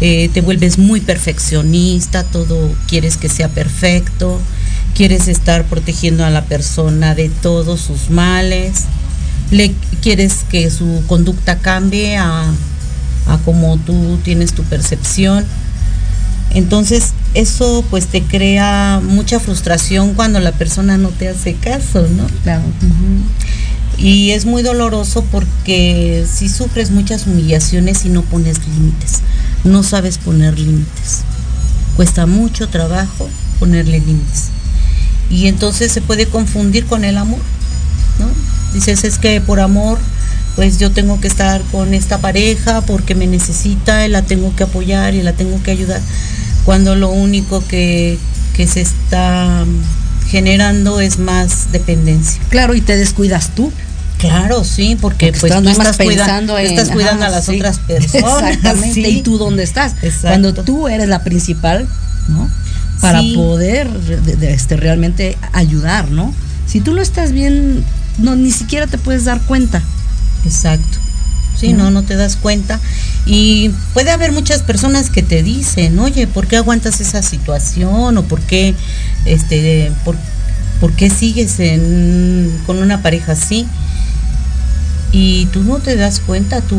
eh, 0.02 0.30
te 0.34 0.42
vuelves 0.42 0.78
muy 0.78 1.02
perfeccionista, 1.02 2.24
todo 2.24 2.74
quieres 2.88 3.18
que 3.18 3.30
sea 3.30 3.48
perfecto, 3.50 4.40
quieres 4.96 5.28
estar 5.28 5.66
protegiendo 5.66 6.26
a 6.26 6.30
la 6.30 6.46
persona 6.46 7.14
de 7.14 7.30
todos 7.30 7.82
sus 7.82 8.10
males, 8.10 8.86
le 9.52 9.74
quieres 10.02 10.46
que 10.50 10.72
su 10.72 11.04
conducta 11.06 11.60
cambie 11.60 12.18
a, 12.18 12.46
a 13.28 13.38
como 13.44 13.78
tú 13.78 14.18
tienes 14.24 14.54
tu 14.54 14.64
percepción. 14.64 15.46
Entonces 16.52 17.14
eso 17.34 17.84
pues 17.90 18.08
te 18.08 18.24
crea 18.24 19.02
mucha 19.04 19.40
frustración 19.40 20.14
cuando 20.14 20.40
la 20.40 20.54
persona 20.54 20.98
no 20.98 21.10
te 21.10 21.28
hace 21.28 21.54
caso, 21.56 22.08
¿no? 22.08 22.26
Claro. 22.44 22.64
Y 23.98 24.32
es 24.32 24.46
muy 24.46 24.64
doloroso 24.64 25.24
porque 25.32 26.26
si 26.32 26.50
sufres 26.50 26.92
muchas 26.92 27.28
humillaciones 27.28 28.06
y 28.06 28.10
no 28.10 28.22
pones 28.24 28.60
límites, 28.68 29.20
no 29.64 29.84
sabes 29.84 30.18
poner 30.18 30.58
límites. 30.58 31.22
Cuesta 31.98 32.26
mucho 32.26 32.70
trabajo 32.70 33.30
ponerle 33.60 34.00
límites. 34.00 34.50
Y 35.30 35.48
entonces 35.48 35.92
se 35.92 36.02
puede 36.02 36.28
confundir 36.28 36.86
con 36.86 37.04
el 37.04 37.18
amor, 37.18 37.40
¿no? 38.20 38.28
Dices, 38.74 39.04
es 39.04 39.18
que 39.18 39.42
por 39.42 39.60
amor, 39.60 39.98
pues 40.56 40.78
yo 40.78 40.92
tengo 40.92 41.20
que 41.20 41.28
estar 41.28 41.62
con 41.72 41.94
esta 41.94 42.20
pareja 42.20 42.82
porque 42.82 43.16
me 43.16 43.28
necesita 43.28 44.06
y 44.06 44.10
la 44.10 44.22
tengo 44.22 44.56
que 44.56 44.64
apoyar 44.64 45.14
y 45.14 45.24
la 45.24 45.34
tengo 45.34 45.62
que 45.64 45.72
ayudar. 45.72 46.02
Cuando 46.66 46.96
lo 46.96 47.10
único 47.10 47.66
que, 47.68 48.18
que 48.56 48.68
se 48.68 48.82
está 48.82 49.66
generando 50.30 51.00
es 51.00 51.20
más 51.20 51.72
dependencia. 51.72 52.42
Claro, 52.50 52.76
y 52.76 52.82
te 52.82 52.98
descuidas 52.98 53.50
tú. 53.56 53.72
Claro, 54.18 54.64
sí, 54.64 54.98
porque, 55.00 55.28
Porque 55.28 55.40
pues 55.40 55.52
estás 55.52 55.64
tú 55.64 55.70
estás, 55.70 55.98
pensando 55.98 56.58
en 56.58 56.66
estás 56.66 56.90
cuidando 56.90 57.26
ajá, 57.26 57.34
a 57.34 57.38
las 57.38 57.46
sí. 57.46 57.58
otras 57.58 57.80
personas. 57.88 58.50
Exactamente. 58.50 58.94
sí. 58.94 59.06
¿Y 59.06 59.22
tú 59.22 59.38
dónde 59.38 59.64
estás? 59.64 59.94
Exacto. 60.02 60.28
Cuando 60.28 60.54
tú 60.54 60.88
eres 60.88 61.08
la 61.08 61.24
principal, 61.24 61.88
¿no? 62.30 62.50
Para 63.02 63.22
Sí. 63.22 63.34
poder 63.36 63.90
de- 63.90 64.36
de- 64.36 64.54
este, 64.54 64.78
realmente 64.78 65.38
ayudar, 65.54 66.10
¿no? 66.12 66.34
Si 66.68 66.82
tú 66.82 66.94
no 66.94 67.02
estás 67.02 67.32
bien, 67.32 67.84
no 68.18 68.36
ni 68.36 68.52
siquiera 68.52 68.88
te 68.88 68.98
puedes 68.98 69.26
dar 69.26 69.42
cuenta. 69.42 69.82
Exacto. 70.46 70.98
Sí, 71.60 71.74
¿No? 71.74 71.86
no, 71.86 71.92
no 71.92 72.04
te 72.04 72.16
das 72.16 72.36
cuenta. 72.36 72.80
Y 73.26 73.72
puede 73.94 74.12
haber 74.12 74.32
muchas 74.32 74.62
personas 74.62 75.10
que 75.10 75.24
te 75.24 75.42
dicen, 75.42 75.98
oye, 76.00 76.28
¿por 76.28 76.48
qué 76.48 76.58
aguantas 76.58 77.00
esa 77.02 77.22
situación? 77.22 78.18
¿O 78.18 78.24
por 78.24 78.42
qué, 78.42 78.76
este, 79.26 79.92
por, 80.04 80.16
por 80.80 80.92
qué 80.94 81.10
sigues 81.10 81.60
en, 81.60 82.52
con 82.66 82.78
una 82.80 83.02
pareja 83.02 83.32
así? 83.34 83.66
Y 85.18 85.46
tú 85.54 85.64
no 85.64 85.78
te 85.78 85.96
das 85.96 86.20
cuenta, 86.20 86.60
tú 86.60 86.76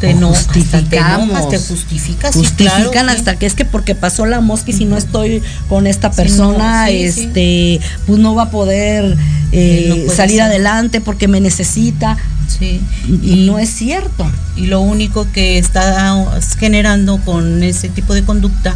te 0.00 0.06
O 0.06 0.10
enojas, 0.10 0.46
te 0.88 0.96
enojas, 0.96 1.48
te 1.50 1.58
justificas. 1.58 2.32
sí, 2.32 2.38
Justifican 2.38 3.08
sí. 3.10 3.14
hasta 3.14 3.38
que 3.38 3.44
es 3.44 3.54
que 3.54 3.66
porque 3.66 3.94
pasó 3.94 4.24
la 4.24 4.40
mosca 4.40 4.70
y 4.70 4.72
si 4.74 4.86
no 4.86 4.96
estoy 4.96 5.42
con 5.68 5.86
esta 5.86 6.10
persona, 6.10 6.86
sí, 6.86 7.02
este, 7.02 7.80
pues 8.06 8.18
no 8.20 8.34
va 8.34 8.44
a 8.44 8.50
poder 8.50 9.18
eh, 9.52 10.04
no 10.06 10.14
salir 10.14 10.36
ser. 10.36 10.44
adelante 10.44 11.02
porque 11.02 11.28
me 11.28 11.42
necesita. 11.42 12.16
Sí. 12.58 12.80
Y, 13.22 13.44
no 13.46 13.58
es 13.58 13.68
cierto. 13.68 14.26
y 14.56 14.66
lo 14.68 14.80
único 14.80 15.30
que 15.32 15.58
está 15.58 16.40
generando 16.58 17.18
con 17.18 17.62
ese 17.62 17.90
tipo 17.90 18.14
de 18.14 18.24
conducta 18.24 18.74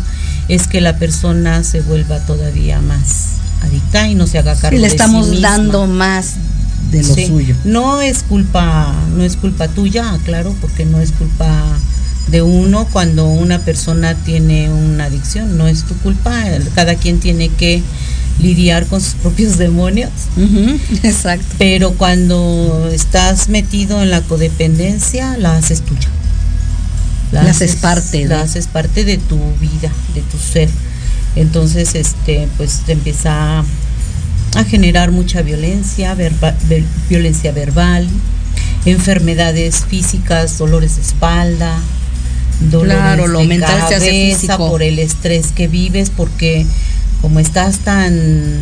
es 0.48 0.66
que 0.66 0.82
la 0.82 0.98
persona 0.98 1.64
se 1.64 1.80
vuelva 1.80 2.18
todavía 2.20 2.82
más 2.82 3.28
adicta 3.62 4.08
y 4.08 4.14
no 4.14 4.26
se 4.26 4.38
haga 4.38 4.54
cargo 4.56 4.76
Y 4.76 4.80
le 4.80 4.88
de 4.88 4.90
sí 4.90 4.96
estamos 4.96 5.28
misma. 5.28 5.48
dando 5.48 5.86
más 5.86 6.34
de 6.92 7.02
lo 7.02 7.14
Sí. 7.14 7.26
suyo. 7.26 7.56
No 7.64 8.00
es 8.00 8.22
culpa, 8.22 8.94
no 9.16 9.24
es 9.24 9.36
culpa 9.36 9.66
tuya, 9.68 10.16
claro, 10.24 10.54
porque 10.60 10.84
no 10.84 11.00
es 11.00 11.10
culpa 11.12 11.60
de 12.28 12.40
uno 12.42 12.86
cuando 12.92 13.26
una 13.26 13.58
persona 13.58 14.14
tiene 14.14 14.70
una 14.70 15.06
adicción, 15.06 15.58
no 15.58 15.66
es 15.66 15.82
tu 15.82 15.94
culpa, 15.96 16.40
cada 16.76 16.94
quien 16.94 17.18
tiene 17.18 17.48
que 17.48 17.82
lidiar 18.40 18.86
con 18.86 19.00
sus 19.00 19.14
propios 19.22 19.58
demonios. 19.58 20.10
Exacto. 21.02 21.46
Pero 21.58 21.92
cuando 21.94 22.88
estás 22.92 23.48
metido 23.48 24.02
en 24.02 24.10
la 24.10 24.20
codependencia, 24.20 25.36
la 25.38 25.56
haces 25.56 25.80
tuya. 25.82 26.08
La 27.32 27.42
haces 27.42 27.76
parte 27.76 28.18
de- 28.18 28.26
La 28.26 28.42
haces 28.42 28.66
parte 28.66 29.04
de 29.04 29.16
tu 29.18 29.36
vida, 29.60 29.90
de 30.14 30.20
tu 30.20 30.38
ser. 30.38 30.68
Entonces, 31.34 31.94
este, 31.94 32.46
pues 32.58 32.80
te 32.84 32.92
empieza 32.92 33.64
a, 34.54 34.64
generar 34.64 35.10
mucha 35.12 35.42
violencia, 35.42 36.14
verba- 36.14 36.54
ver- 36.68 36.84
violencia 37.08 37.52
verbal, 37.52 38.08
enfermedades 38.84 39.84
físicas, 39.86 40.58
dolores 40.58 40.96
de 40.96 41.02
espalda, 41.02 41.74
dolores 42.70 42.96
Claro, 42.96 43.26
lo 43.28 43.38
de 43.40 43.46
mental 43.46 43.78
se 43.88 43.94
hace 43.96 44.06
cabeza 44.06 44.38
físico. 44.40 44.68
por 44.70 44.82
el 44.82 44.98
estrés 44.98 45.48
que 45.52 45.68
vives, 45.68 46.10
porque 46.10 46.66
como 47.20 47.38
estás 47.40 47.78
tan 47.78 48.60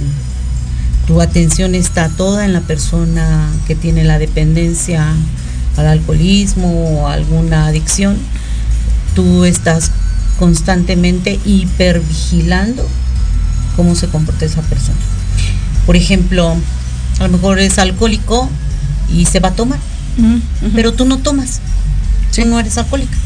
tu 1.06 1.20
atención 1.20 1.74
está 1.74 2.08
toda 2.08 2.44
en 2.44 2.52
la 2.52 2.60
persona 2.60 3.50
que 3.66 3.74
tiene 3.74 4.04
la 4.04 4.18
dependencia 4.18 5.04
al 5.76 5.86
alcoholismo 5.86 7.00
o 7.02 7.08
alguna 7.08 7.66
adicción, 7.66 8.16
tú 9.16 9.44
estás 9.44 9.90
constantemente 10.38 11.40
hipervigilando 11.44 12.86
cómo 13.76 13.94
se 13.96 14.06
comporta 14.08 14.44
esa 14.44 14.62
persona. 14.62 14.98
Por 15.90 15.96
ejemplo, 15.96 16.54
a 17.18 17.24
lo 17.24 17.30
mejor 17.30 17.58
es 17.58 17.80
alcohólico 17.80 18.48
y 19.12 19.26
se 19.26 19.40
va 19.40 19.48
a 19.48 19.54
tomar, 19.54 19.80
pero 20.72 20.92
tú 20.92 21.04
no 21.04 21.18
tomas, 21.18 21.58
tú 22.32 22.44
no 22.44 22.60
eres 22.60 22.78
alcohólica. 22.78 23.16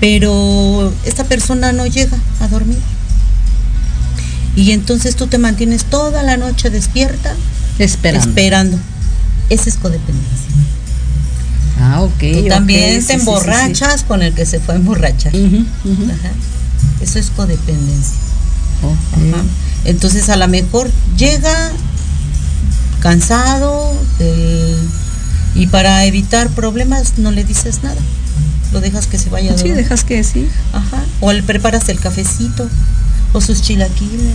Pero 0.00 0.92
esta 1.06 1.24
persona 1.24 1.72
no 1.72 1.86
llega 1.86 2.18
a 2.40 2.48
dormir. 2.48 2.76
Y 4.54 4.72
entonces 4.72 5.16
tú 5.16 5.28
te 5.28 5.38
mantienes 5.38 5.86
toda 5.86 6.22
la 6.22 6.36
noche 6.36 6.68
despierta 6.68 7.34
Esperando. 7.78 8.28
esperando. 8.28 8.78
Esa 9.48 9.70
es 9.70 9.76
codependencia. 9.76 10.50
Ah, 11.80 12.02
ok. 12.02 12.42
Tú 12.42 12.48
también 12.48 13.00
sí, 13.00 13.06
te 13.06 13.14
sí, 13.14 13.20
emborrachas 13.20 14.04
con 14.04 14.20
el 14.20 14.34
que 14.34 14.44
se 14.44 14.60
fue 14.60 14.74
a 14.74 14.76
emborrachar. 14.76 15.32
Ajá. 15.34 16.32
Eso 17.00 17.18
es 17.18 17.30
codependencia. 17.30 18.18
Ajá. 18.82 19.42
Entonces 19.84 20.28
a 20.28 20.36
lo 20.36 20.46
mejor 20.48 20.90
llega 21.16 21.72
cansado 23.00 23.92
de- 24.18 24.76
y 25.54 25.66
para 25.66 26.04
evitar 26.04 26.48
problemas 26.50 27.14
no 27.18 27.30
le 27.30 27.44
dices 27.44 27.82
nada. 27.82 28.00
Lo 28.72 28.80
dejas 28.80 29.06
que 29.08 29.18
se 29.18 29.30
vaya 29.30 29.56
Sí, 29.58 29.70
dejas 29.70 30.04
que 30.04 30.22
sí. 30.22 30.48
Ajá. 30.72 31.02
O 31.20 31.32
le 31.32 31.42
preparas 31.42 31.88
el 31.88 31.98
cafecito 31.98 32.68
o 33.32 33.40
sus 33.40 33.62
chilaquiles. 33.62 34.34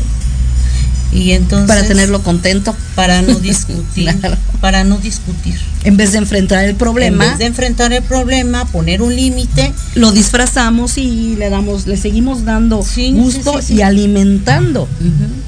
Y 1.12 1.32
entonces 1.32 1.68
Para 1.68 1.88
tenerlo 1.88 2.22
contento. 2.24 2.76
para 2.96 3.22
no 3.22 3.40
discutir, 3.40 4.14
Claro. 4.20 4.36
para 4.60 4.84
no 4.84 4.98
discutir. 4.98 5.56
En 5.84 5.98
vez 5.98 6.12
de 6.12 6.18
enfrentar 6.18 6.64
el 6.66 6.72
En 6.72 6.76
problema, 6.78 7.26
vez 7.26 7.38
de 7.38 7.46
enfrentar 7.46 7.94
el 7.94 8.02
problema, 8.04 8.66
poner 8.66 9.02
un 9.02 9.16
límite, 9.16 9.72
lo 9.94 10.12
disfrazamos 10.12 10.98
y 10.98 11.36
le 11.38 11.50
damos, 11.50 11.86
le 11.88 11.96
seguimos 11.98 12.44
dando 12.44 12.84
Sí, 12.84 13.12
gusto 13.14 13.54
sí, 13.54 13.60
sí, 13.62 13.68
sí. 13.68 13.74
y 13.76 13.82
alimentando 13.84 14.88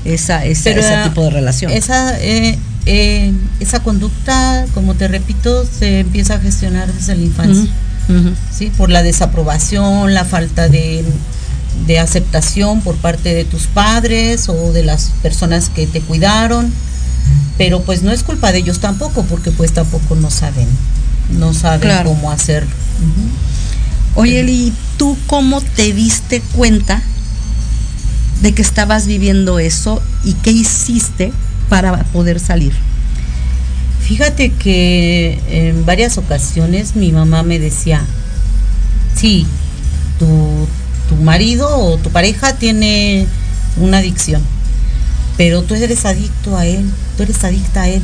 esa, 0.05 0.45
esa, 0.45 0.69
ese 0.69 1.03
tipo 1.09 1.23
de 1.23 1.29
relación. 1.31 1.71
Esa, 1.71 2.17
eh, 2.21 2.57
eh, 2.85 3.33
esa 3.59 3.81
conducta, 3.81 4.65
como 4.73 4.93
te 4.93 5.07
repito, 5.07 5.65
se 5.65 5.99
empieza 6.01 6.35
a 6.35 6.39
gestionar 6.39 6.91
desde 6.93 7.15
la 7.15 7.23
infancia. 7.23 7.69
¿sí? 8.57 8.71
Por 8.77 8.89
la 8.89 9.03
desaprobación, 9.03 10.13
la 10.13 10.23
falta 10.23 10.69
de, 10.69 11.03
de 11.85 11.99
aceptación 11.99 12.81
por 12.81 12.95
parte 12.95 13.33
de 13.33 13.45
tus 13.45 13.63
padres 13.67 14.49
o 14.49 14.71
de 14.73 14.83
las 14.83 15.11
personas 15.21 15.69
que 15.69 15.87
te 15.87 16.01
cuidaron, 16.01 16.71
pero 17.57 17.81
pues 17.81 18.03
no 18.03 18.11
es 18.11 18.23
culpa 18.23 18.51
de 18.51 18.59
ellos 18.59 18.79
tampoco, 18.79 19.23
porque 19.23 19.51
pues 19.51 19.71
tampoco 19.73 20.15
no 20.15 20.29
saben 20.31 20.67
no 21.37 21.53
saben 21.53 21.81
Claro. 21.81 22.09
cómo 22.09 22.31
hacerlo. 22.31 22.71
Oye, 24.15 24.39
Eli, 24.39 24.73
¿tú 24.97 25.17
cómo 25.27 25.59
te 25.61 25.91
diste 25.93 26.41
cuenta 26.55 27.01
de 28.41 28.53
que 28.53 28.61
estabas 28.61 29.07
viviendo 29.07 29.59
eso 29.59 30.01
y 30.23 30.33
qué 30.33 30.51
hiciste 30.51 31.33
para 31.69 32.03
poder 32.05 32.39
salir? 32.39 32.71
Fíjate 34.01 34.51
que 34.53 35.37
en 35.49 35.85
varias 35.85 36.17
ocasiones 36.17 36.95
mi 36.95 37.11
mamá 37.11 37.43
me 37.43 37.59
decía, 37.59 38.05
sí, 39.15 39.45
tu, 40.17 40.25
tu 41.09 41.15
marido 41.15 41.67
o 41.77 41.97
tu 41.97 42.09
pareja 42.09 42.53
tiene 42.55 43.25
una 43.79 43.99
adicción, 43.99 44.41
pero 45.37 45.63
tú 45.63 45.75
eres 45.75 46.05
adicto 46.05 46.57
a 46.57 46.65
él, 46.65 46.89
tú 47.15 47.23
eres 47.23 47.43
adicta 47.43 47.83
a 47.83 47.89
él. 47.89 48.01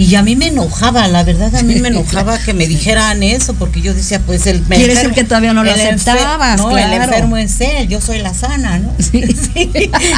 Y 0.00 0.14
a 0.14 0.22
mí 0.22 0.36
me 0.36 0.46
enojaba, 0.46 1.08
la 1.08 1.24
verdad 1.24 1.52
a 1.56 1.62
mí 1.64 1.74
me 1.80 1.88
enojaba 1.88 2.38
que 2.38 2.54
me 2.54 2.68
dijeran 2.68 3.24
eso, 3.24 3.54
porque 3.54 3.80
yo 3.80 3.92
decía, 3.94 4.20
pues 4.20 4.46
el 4.46 4.60
Quiere 4.62 4.94
decir 4.94 5.10
enfermo- 5.10 5.14
que 5.16 5.24
todavía 5.24 5.52
no 5.52 5.64
lo 5.64 5.72
aceptabas, 5.72 6.60
No, 6.60 6.78
el 6.78 6.92
enfermo 6.92 7.36
es 7.36 7.60
él, 7.60 7.88
yo 7.88 8.00
soy 8.00 8.20
la 8.22 8.32
sana, 8.32 8.78
¿no? 8.78 8.92
Sí, 9.00 9.22
sí, 9.54 9.70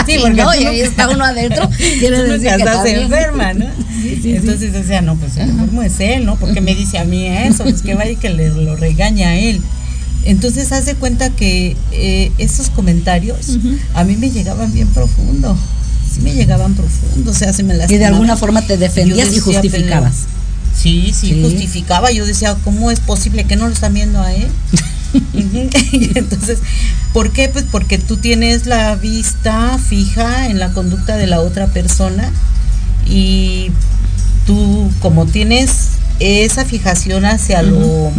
Sí, 0.07 0.19
porque 0.21 0.43
no, 0.43 0.55
y 0.55 0.67
ahí 0.67 0.81
está 0.83 1.09
uno 1.09 1.25
adentro, 1.25 1.67
quiere 1.99 2.23
decir 2.25 2.49
que 2.51 2.57
estás 2.57 2.85
enferma, 2.87 3.55
¿no? 3.55 3.67
Sí, 4.03 4.21
sí, 4.23 4.37
Entonces 4.37 4.73
decía, 4.75 5.01
no, 5.01 5.17
pues 5.17 5.39
el 5.39 5.49
enfermo 5.49 5.83
es 5.83 5.99
él, 6.01 6.27
¿no? 6.27 6.37
Porque 6.37 6.61
me 6.61 6.75
dice 6.75 6.99
a 6.99 7.05
mí 7.05 7.27
eso, 7.27 7.65
pues 7.65 7.81
que 7.81 7.95
vaya 7.95 8.11
y 8.11 8.17
que 8.17 8.29
le 8.29 8.49
lo 8.51 8.77
regaña 8.77 9.29
a 9.31 9.37
él. 9.37 9.63
Entonces 10.25 10.71
haz 10.73 10.87
de 10.87 10.95
cuenta 10.95 11.31
que 11.31 11.77
eh, 11.93 12.31
esos 12.39 12.69
comentarios 12.71 13.59
a 13.95 14.05
mí 14.05 14.17
me 14.17 14.31
llegaban 14.31 14.73
bien 14.73 14.89
profundo. 14.89 15.57
Sí 16.13 16.21
me 16.23 16.35
llegaban 16.35 16.75
profundo, 16.75 17.31
o 17.31 17.35
sea, 17.35 17.53
se 17.53 17.63
me 17.63 17.75
Y 17.89 17.97
de 17.99 18.05
alguna 18.05 18.37
forma 18.37 18.63
te 18.63 18.77
defendías 18.77 19.33
y 19.35 19.39
justificabas. 19.41 20.15
pero- 20.27 20.41
Sí, 20.83 21.13
sí, 21.13 21.29
Sí. 21.29 21.43
justificaba. 21.43 22.11
Yo 22.11 22.25
decía, 22.27 22.57
¿cómo 22.65 22.91
es 22.91 23.01
posible 23.01 23.45
que 23.45 23.57
no 23.57 23.67
lo 23.69 23.75
están 23.75 23.95
viendo 23.95 24.21
a 24.21 24.33
él? 24.33 24.49
Y 25.93 26.19
entonces, 26.19 26.59
¿por 27.13 27.33
qué? 27.33 27.49
Pues 27.49 27.65
porque 27.71 27.99
tú 27.99 28.17
tienes 28.17 28.67
la 28.67 28.95
vista 28.97 29.79
fija 29.79 30.47
en 30.49 30.59
la 30.59 30.73
conducta 30.73 31.17
de 31.17 31.27
la 31.27 31.41
otra 31.41 31.67
persona 31.69 32.31
y 33.09 33.71
tú 34.47 34.91
como 35.01 35.27
tienes 35.27 35.71
esa 36.21 36.65
fijación 36.65 37.25
hacia 37.25 37.63
lo 37.63 38.13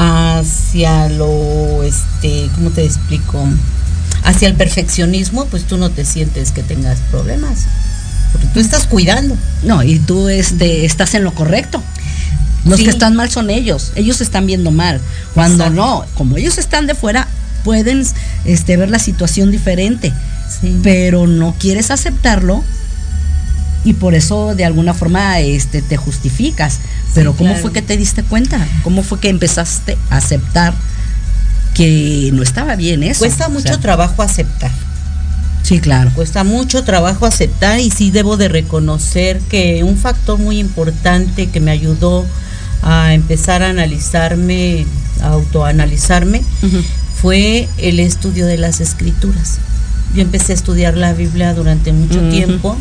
hacia 0.00 1.08
lo 1.08 1.82
este 1.82 2.48
cómo 2.54 2.70
te 2.70 2.84
explico 2.84 3.44
hacia 4.22 4.46
el 4.46 4.54
perfeccionismo 4.54 5.46
pues 5.46 5.64
tú 5.64 5.76
no 5.76 5.90
te 5.90 6.04
sientes 6.04 6.52
que 6.52 6.62
tengas 6.62 6.98
problemas 7.10 7.64
porque 8.32 8.46
tú 8.48 8.60
estás 8.60 8.86
cuidando 8.86 9.36
No, 9.64 9.82
y 9.82 9.98
tú 9.98 10.28
este, 10.28 10.84
estás 10.84 11.14
en 11.14 11.24
lo 11.24 11.32
correcto. 11.34 11.82
Los 12.64 12.78
Sí. 12.78 12.84
que 12.84 12.90
están 12.90 13.16
mal 13.16 13.30
son 13.30 13.48
ellos. 13.48 13.92
Ellos 13.96 14.20
están 14.20 14.44
viendo 14.46 14.70
mal. 14.70 15.00
Cuando 15.32 15.64
Exacto. 15.64 15.74
no, 15.82 16.04
como 16.14 16.36
ellos 16.36 16.58
están 16.58 16.86
de 16.86 16.94
fuera, 16.94 17.26
pueden 17.64 18.04
este, 18.44 18.76
ver 18.76 18.90
la 18.90 18.98
situación 18.98 19.50
diferente. 19.50 20.12
Sí. 20.60 20.78
Pero 20.82 21.26
no 21.26 21.54
quieres 21.58 21.90
aceptarlo 21.90 22.62
y 23.84 23.94
por 23.94 24.14
eso 24.14 24.54
de 24.54 24.64
alguna 24.64 24.94
forma 24.94 25.40
este, 25.40 25.82
te 25.82 25.96
justificas. 25.96 26.78
Pero 27.14 27.32
¿cómo 27.32 27.50
claro. 27.50 27.62
fue 27.62 27.72
que 27.72 27.82
te 27.82 27.96
diste 27.96 28.22
cuenta? 28.22 28.66
¿Cómo 28.82 29.02
fue 29.02 29.20
que 29.20 29.28
empezaste 29.28 29.96
a 30.10 30.16
aceptar 30.16 30.74
que 31.74 32.30
no 32.32 32.42
estaba 32.42 32.76
bien 32.76 33.02
eso? 33.02 33.20
cuesta 33.20 33.46
O 33.46 33.50
mucho 33.50 33.68
sea, 33.68 33.80
trabajo 33.80 34.22
aceptar 34.22 34.70
Sí, 35.68 35.80
claro. 35.80 36.10
cuesta 36.14 36.44
mucho 36.44 36.82
trabajo 36.82 37.26
aceptar 37.26 37.78
y 37.80 37.90
sí 37.90 38.10
debo 38.10 38.38
de 38.38 38.48
reconocer 38.48 39.38
que 39.50 39.84
un 39.84 39.98
factor 39.98 40.38
muy 40.38 40.58
importante 40.58 41.48
que 41.48 41.60
me 41.60 41.70
ayudó 41.70 42.24
a 42.82 43.12
empezar 43.12 43.62
a 43.62 43.68
analizarme, 43.68 44.86
a 45.20 45.28
autoanalizarme, 45.28 46.42
fue 47.20 47.68
el 47.76 48.00
estudio 48.00 48.46
de 48.46 48.56
las 48.56 48.80
escrituras. 48.80 49.58
Yo 50.14 50.22
empecé 50.22 50.52
a 50.52 50.54
estudiar 50.54 50.96
la 50.96 51.12
Biblia 51.12 51.52
durante 51.52 51.92
mucho 51.92 52.20
tiempo 52.30 52.78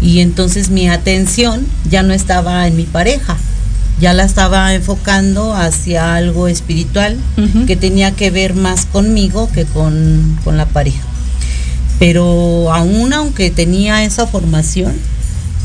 y 0.00 0.20
entonces 0.20 0.70
mi 0.70 0.88
atención 0.88 1.66
ya 1.90 2.02
no 2.02 2.12
estaba 2.12 2.66
en 2.66 2.76
mi 2.76 2.84
pareja, 2.84 3.36
ya 4.00 4.12
la 4.12 4.24
estaba 4.24 4.74
enfocando 4.74 5.54
hacia 5.54 6.14
algo 6.14 6.48
espiritual 6.48 7.16
que 7.66 7.76
tenía 7.76 8.10
que 8.10 8.30
ver 8.30 8.54
más 8.54 8.84
conmigo 8.86 9.50
que 9.52 9.64
con, 9.64 10.38
con 10.44 10.56
la 10.56 10.66
pareja. 10.66 11.02
Pero 11.98 12.72
aún 12.72 13.14
aunque 13.14 13.50
tenía 13.50 14.04
esa 14.04 14.26
formación, 14.26 14.94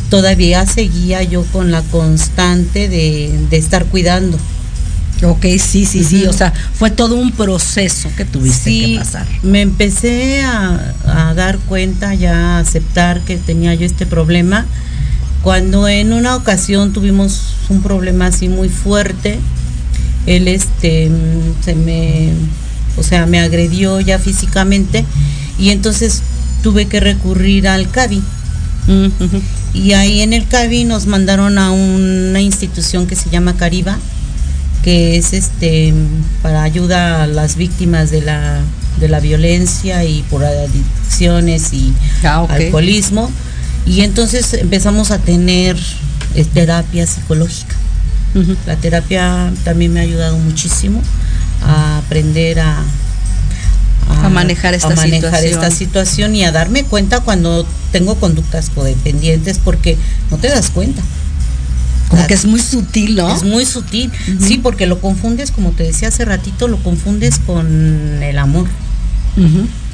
todavía 0.10 0.66
seguía 0.66 1.24
yo 1.24 1.44
con 1.52 1.72
la 1.72 1.82
constante 1.84 2.88
de, 2.88 3.38
de 3.50 3.58
estar 3.58 3.86
cuidando. 3.86 4.38
Ok, 5.24 5.46
sí, 5.60 5.86
sí, 5.86 6.04
sí. 6.04 6.26
O 6.26 6.34
sea, 6.34 6.52
fue 6.74 6.90
todo 6.90 7.16
un 7.16 7.32
proceso 7.32 8.10
que 8.18 8.26
tuviste 8.26 8.70
Sí, 8.70 8.94
que 8.94 9.00
pasar. 9.00 9.28
me 9.44 9.62
empecé 9.62 10.42
a, 10.44 10.94
a 11.06 11.34
dar 11.36 11.60
cuenta, 11.60 12.14
ya 12.16 12.58
a 12.58 12.60
aceptar 12.60 13.22
que 13.22 13.38
tenía 13.38 13.74
yo 13.76 13.86
este 13.86 14.06
problema, 14.06 14.66
cuando 15.44 15.88
en 15.88 16.14
una 16.14 16.36
ocasión 16.36 16.94
tuvimos 16.94 17.56
un 17.70 17.82
problema 17.82 18.28
así 18.28 18.48
muy 18.48 18.70
fuerte, 18.70 19.40
él 20.26 20.48
este 20.48 21.12
se 21.66 21.76
me, 21.76 22.30
o 22.98 23.04
sea, 23.04 23.26
me 23.26 23.40
agredió 23.40 24.00
ya 24.02 24.20
físicamente 24.20 25.04
y 25.60 25.70
entonces 25.70 26.22
tuve 26.64 26.86
que 26.88 27.00
recurrir 27.00 27.68
al 27.68 27.90
CABI. 27.90 28.22
Y 29.74 29.94
ahí 29.94 30.22
en 30.22 30.34
el 30.34 30.48
CABI 30.48 30.84
nos 30.84 31.06
mandaron 31.06 31.58
a 31.58 31.72
una 31.72 32.42
institución 32.42 33.08
que 33.08 33.16
se 33.16 33.30
llama 33.30 33.56
Cariba, 33.56 33.98
que 34.84 35.18
es 35.18 35.34
este 35.34 35.94
para 36.42 36.64
ayuda 36.64 37.24
a 37.24 37.28
las 37.28 37.56
víctimas 37.56 38.10
de 38.12 38.22
la, 38.22 38.60
de 39.00 39.08
la 39.10 39.20
violencia 39.20 40.04
y 40.04 40.24
por 40.24 40.44
adicciones 40.44 41.74
y 41.74 41.94
Ah, 42.24 42.46
alcoholismo. 42.50 43.30
Y 43.86 44.02
entonces 44.02 44.54
empezamos 44.54 45.12
a 45.12 45.18
tener 45.20 45.78
eh, 46.36 46.46
terapia 46.46 47.06
psicológica. 47.08 47.76
La 48.66 48.76
terapia 48.78 49.52
también 49.66 49.92
me 49.94 50.00
ha 50.00 50.04
ayudado 50.04 50.38
muchísimo 50.38 51.02
a 51.64 51.98
aprender 51.98 52.60
a, 52.62 52.82
A 54.24 54.30
manejar 54.30 54.74
esta 54.74 54.88
a 54.90 54.96
manejar 54.96 55.42
situación. 55.42 55.54
esta 55.64 55.72
situación 55.72 56.36
y 56.36 56.44
a 56.46 56.52
darme 56.52 56.84
cuenta 56.86 57.20
cuando 57.22 57.66
tengo 57.92 58.16
conductas 58.16 58.70
codependientes 58.70 59.58
porque 59.58 59.98
no 60.30 60.38
te 60.38 60.48
das 60.48 60.70
cuenta. 60.70 61.02
Como 62.12 62.28
que 62.28 62.34
es 62.34 62.46
muy 62.46 62.60
sutil, 62.60 63.16
¿no? 63.16 63.34
Es 63.34 63.44
muy 63.44 63.66
sutil. 63.66 64.12
Sí, 64.40 64.58
porque 64.58 64.86
lo 64.86 65.00
confundes, 65.00 65.50
como 65.50 65.72
te 65.72 65.84
decía 65.84 66.10
hace 66.10 66.26
ratito, 66.26 66.68
lo 66.68 66.78
confundes 66.84 67.40
con 67.40 68.22
el 68.22 68.38
amor. 68.38 68.68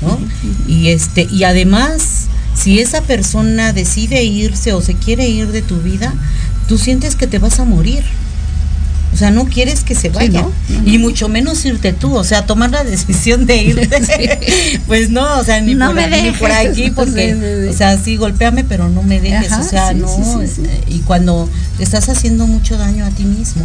¿no? 0.02 0.20
Y 0.68 0.90
este, 0.90 1.28
y 1.32 1.44
además, 1.44 2.26
si 2.56 2.80
esa 2.80 3.02
persona 3.02 3.72
decide 3.72 4.24
irse 4.24 4.74
o 4.74 4.82
se 4.82 4.96
quiere 4.96 5.30
ir 5.30 5.52
de 5.52 5.62
tu 5.62 5.78
vida, 5.78 6.14
tú 6.68 6.78
sientes 6.78 7.16
que 7.16 7.28
te 7.28 7.40
vas 7.40 7.60
a 7.60 7.66
morir. 7.66 8.04
O 9.18 9.20
sea, 9.20 9.32
no 9.32 9.46
quieres 9.46 9.84
que 9.84 9.96
se 9.96 10.10
vaya. 10.10 10.44
¿no? 10.44 10.52
Y 10.86 11.00
mucho 11.00 11.28
menos 11.28 11.66
irte 11.66 11.92
tú. 11.92 12.14
O 12.16 12.24
sea, 12.24 12.46
tomar 12.46 12.70
la 12.70 12.84
decisión 12.84 13.48
de 13.48 13.58
irte. 13.64 14.80
Pues 14.86 15.10
no, 15.10 15.40
o 15.40 15.44
sea, 15.44 15.60
ni, 15.60 15.74
No 15.74 15.88
por, 15.88 15.96
me 15.96 16.22
ni 16.22 16.32
por 16.38 16.52
aquí, 16.52 16.92
porque, 16.92 17.68
o 17.68 17.76
sea, 17.76 17.98
sí, 17.98 18.16
golpéame, 18.16 18.64
pero 18.64 18.90
no 18.90 19.02
me 19.02 19.20
dejes. 19.20 19.52
Ajá, 19.52 19.62
o 19.62 19.68
sea, 19.68 19.90
sí, 19.90 19.96
no. 19.96 20.42
eh, 20.44 20.84
Y 20.88 21.00
cuando 21.00 21.50
te 21.78 21.84
estás 21.84 22.10
haciendo 22.10 22.46
mucho 22.46 22.78
daño 22.78 23.06
a 23.06 23.10
ti 23.10 23.24
mismo. 23.24 23.64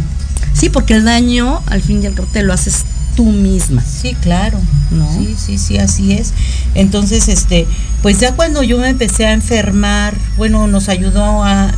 Sí, 0.53 0.69
porque 0.69 0.95
el 0.95 1.05
daño 1.05 1.61
al 1.67 1.83
fin 1.83 2.01
y 2.01 2.07
al 2.07 2.15
cabo 2.15 2.27
te 2.33 2.41
lo 2.41 2.51
haces 2.51 2.83
tú 3.15 3.25
misma. 3.25 3.83
Sí, 3.85 4.15
claro. 4.21 4.59
¿No? 4.89 5.07
Sí, 5.19 5.35
sí, 5.37 5.59
sí, 5.59 5.77
así 5.77 6.13
es. 6.13 6.33
Entonces, 6.73 7.27
este, 7.27 7.67
pues 8.01 8.19
ya 8.19 8.33
cuando 8.33 8.63
yo 8.63 8.79
me 8.79 8.89
empecé 8.89 9.27
a 9.27 9.33
enfermar, 9.33 10.15
bueno, 10.35 10.65
nos 10.65 10.89
ayudó 10.89 11.43
a, 11.43 11.71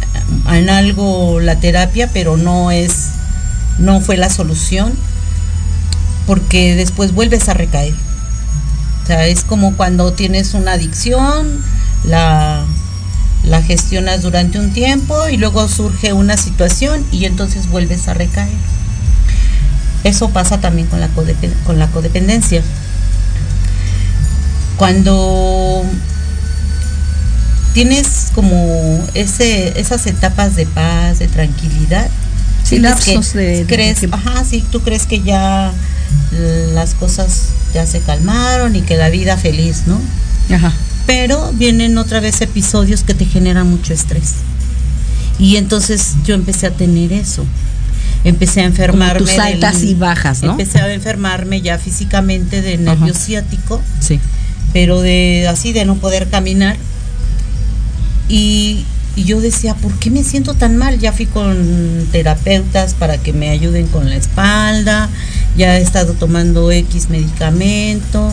a- 0.46 0.58
en 0.58 0.70
algo 0.70 1.42
la 1.42 1.60
terapia, 1.60 2.10
pero 2.14 2.38
no 2.38 2.72
es, 2.72 2.94
no 3.80 4.02
fue 4.02 4.18
la 4.18 4.30
solución, 4.30 4.94
porque 6.28 6.76
después 6.76 7.14
vuelves 7.14 7.50
a 7.50 7.54
recaer. 7.54 7.94
O 9.04 9.08
sea, 9.08 9.28
es 9.28 9.44
como 9.44 9.76
cuando 9.76 10.14
tienes 10.14 10.54
una 10.54 10.74
adicción, 10.74 11.62
la, 12.04 12.64
la 13.44 13.62
gestionas 13.62 14.22
durante 14.22 14.60
un 14.60 14.72
tiempo 14.72 15.28
y 15.30 15.38
luego 15.38 15.68
surge 15.68 16.14
una 16.14 16.38
situación 16.38 17.06
y 17.12 17.26
entonces 17.26 17.70
vuelves 17.70 18.08
a 18.08 18.14
recaer. 18.14 18.58
Eso 20.04 20.30
pasa 20.30 20.60
también 20.60 20.88
con 20.88 21.00
la, 21.00 21.10
con 21.66 21.80
la 21.80 21.88
codependencia. 21.88 22.62
Cuando 24.78 25.84
tienes 27.74 28.28
como 28.34 29.06
ese, 29.14 29.80
esas 29.80 30.06
etapas 30.08 30.56
de 30.56 30.66
paz, 30.66 31.20
de 31.20 31.28
tranquilidad, 31.28 32.10
Sí, 32.68 32.78
que 32.78 32.82
lapsos 32.82 33.34
de- 33.34 33.64
de 33.64 33.66
crees, 33.66 34.00
ajá, 34.12 34.44
sí, 34.44 34.64
tú 34.72 34.82
crees 34.82 35.06
que 35.06 35.22
ya 35.22 35.72
las 36.74 36.96
cosas 36.96 37.50
ya 37.74 37.86
se 37.86 38.00
calmaron 38.00 38.76
y 38.76 38.82
que 38.82 38.98
la 38.98 39.10
vida 39.10 39.38
feliz, 39.38 39.84
¿no? 39.88 40.00
Ajá. 40.54 40.74
pero 41.08 41.52
vienen 41.54 41.98
otra 42.00 42.20
vez 42.20 42.42
episodios 42.42 43.04
que 43.04 43.14
te 43.14 43.26
generan 43.26 43.70
mucho 43.70 43.94
estrés. 43.94 44.34
Y 45.38 45.58
entonces 45.58 46.14
yo 46.26 46.34
empecé 46.34 46.66
a 46.68 46.72
tener 46.72 47.14
eso. 47.14 47.46
empecé 48.24 48.62
a 48.62 48.64
enfermarme. 48.64 49.20
tus 49.20 49.38
altas 49.38 49.84
y 49.84 49.94
bajas, 49.94 50.42
¿no? 50.42 50.52
Empecé 50.54 50.80
a 50.80 50.92
enfermarme 50.92 51.62
ya 51.62 51.78
físicamente 51.78 52.64
de 52.64 52.78
nervio 52.80 53.14
Ajá. 53.14 53.20
ciático, 53.20 53.80
Sí. 54.00 54.20
pero 54.74 55.02
de 55.02 55.48
así 55.48 55.74
de 55.74 55.86
no 55.86 55.96
poder 55.98 56.28
caminar. 56.30 56.76
Y, 58.28 58.84
y 59.16 59.24
yo 59.24 59.40
decía, 59.40 59.76
¿por 59.76 59.94
qué 59.98 60.12
me 60.12 60.24
siento 60.24 60.54
tan 60.54 60.78
mal? 60.78 61.00
Ya 61.00 61.14
fui 61.14 61.26
con 61.26 62.08
terapeutas 62.12 62.94
para 62.94 63.18
que 63.18 63.32
me 63.34 63.50
ayuden 63.50 63.88
con 63.88 64.10
la 64.10 64.16
espalda, 64.16 65.10
ya 65.58 65.78
he 65.78 65.82
estado 65.82 66.14
tomando 66.14 66.72
X 66.72 67.10
medicamento, 67.10 68.32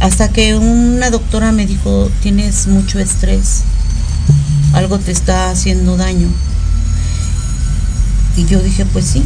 hasta 0.00 0.28
que 0.28 0.56
una 0.56 1.10
doctora 1.10 1.52
me 1.52 1.66
dijo, 1.66 2.10
tienes 2.22 2.66
mucho 2.66 2.98
estrés, 2.98 3.62
algo 4.72 4.98
te 4.98 5.12
está 5.12 5.50
haciendo 5.50 5.96
daño. 5.96 6.28
Y 8.36 8.46
yo 8.46 8.60
dije, 8.60 8.84
pues 8.86 9.04
sí, 9.04 9.22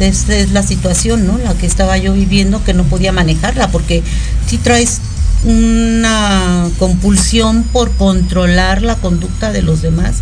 esta 0.00 0.34
es 0.34 0.50
la 0.50 0.64
situación, 0.64 1.26
¿no? 1.26 1.38
La 1.38 1.54
que 1.54 1.66
estaba 1.66 1.96
yo 1.98 2.12
viviendo, 2.14 2.64
que 2.64 2.74
no 2.74 2.82
podía 2.84 3.12
manejarla, 3.12 3.70
porque 3.70 4.02
si 4.48 4.58
traes 4.58 5.00
una 5.44 6.68
compulsión 6.78 7.62
por 7.64 7.90
controlar 7.92 8.82
la 8.82 8.96
conducta 8.96 9.52
de 9.52 9.62
los 9.62 9.82
demás, 9.82 10.16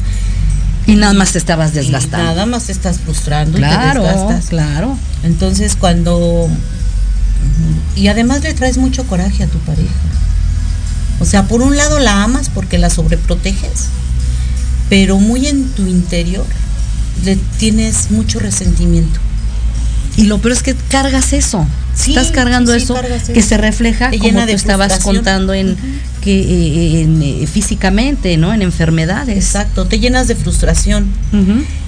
Y 0.87 0.94
nada 0.96 1.12
más 1.12 1.33
te 1.33 1.38
estabas 1.38 1.72
y 1.72 1.74
desgastando. 1.74 2.24
nada 2.28 2.46
más 2.46 2.64
te 2.64 2.72
estás 2.72 2.98
frustrando 2.98 3.59
Claro, 3.59 4.00
y 4.00 4.04
te 4.04 4.09
desgastas. 4.12 4.46
claro. 4.48 4.96
Entonces 5.22 5.76
cuando... 5.76 6.48
Y 7.94 8.09
además 8.09 8.42
le 8.42 8.54
traes 8.54 8.78
mucho 8.78 9.04
coraje 9.07 9.42
a 9.44 9.46
tu 9.48 9.59
pareja. 9.59 9.88
O 11.20 11.24
sea, 11.26 11.44
por 11.46 11.61
un 11.62 11.76
lado 11.76 11.98
la 11.98 12.22
amas 12.22 12.48
porque 12.48 12.78
la 12.78 12.90
sobreproteges, 12.90 13.87
pero 14.88 15.18
muy 15.18 15.46
en 15.46 15.68
tu 15.70 15.87
interior 15.87 16.46
le 17.24 17.37
tienes 17.59 18.11
mucho 18.11 18.38
resentimiento. 18.38 19.18
Y 20.18 20.24
lo 20.26 20.38
peor 20.38 20.52
es 20.52 20.62
que 20.62 20.74
cargas 20.74 21.33
eso. 21.33 21.66
Sí, 21.94 22.11
Estás 22.11 22.31
cargando 22.33 22.72
sí, 22.72 22.83
eso 22.83 22.94
cargas 22.94 23.22
que 23.28 23.42
se 23.42 23.57
refleja 23.57 24.11
como 24.11 24.22
llena 24.22 24.40
tú 24.42 24.46
de 24.48 24.52
estabas 24.54 24.92
contando 25.16 25.54
en 25.54 25.76
que 26.20 26.40
eh, 26.40 27.02
en, 27.02 27.22
eh, 27.22 27.46
físicamente, 27.46 28.37
¿no? 28.37 28.52
En 28.52 28.62
enfermedades. 28.62 29.37
Exacto, 29.37 29.87
te 29.87 29.98
llenas 29.98 30.28
de 30.28 30.35
frustración. 30.35 31.07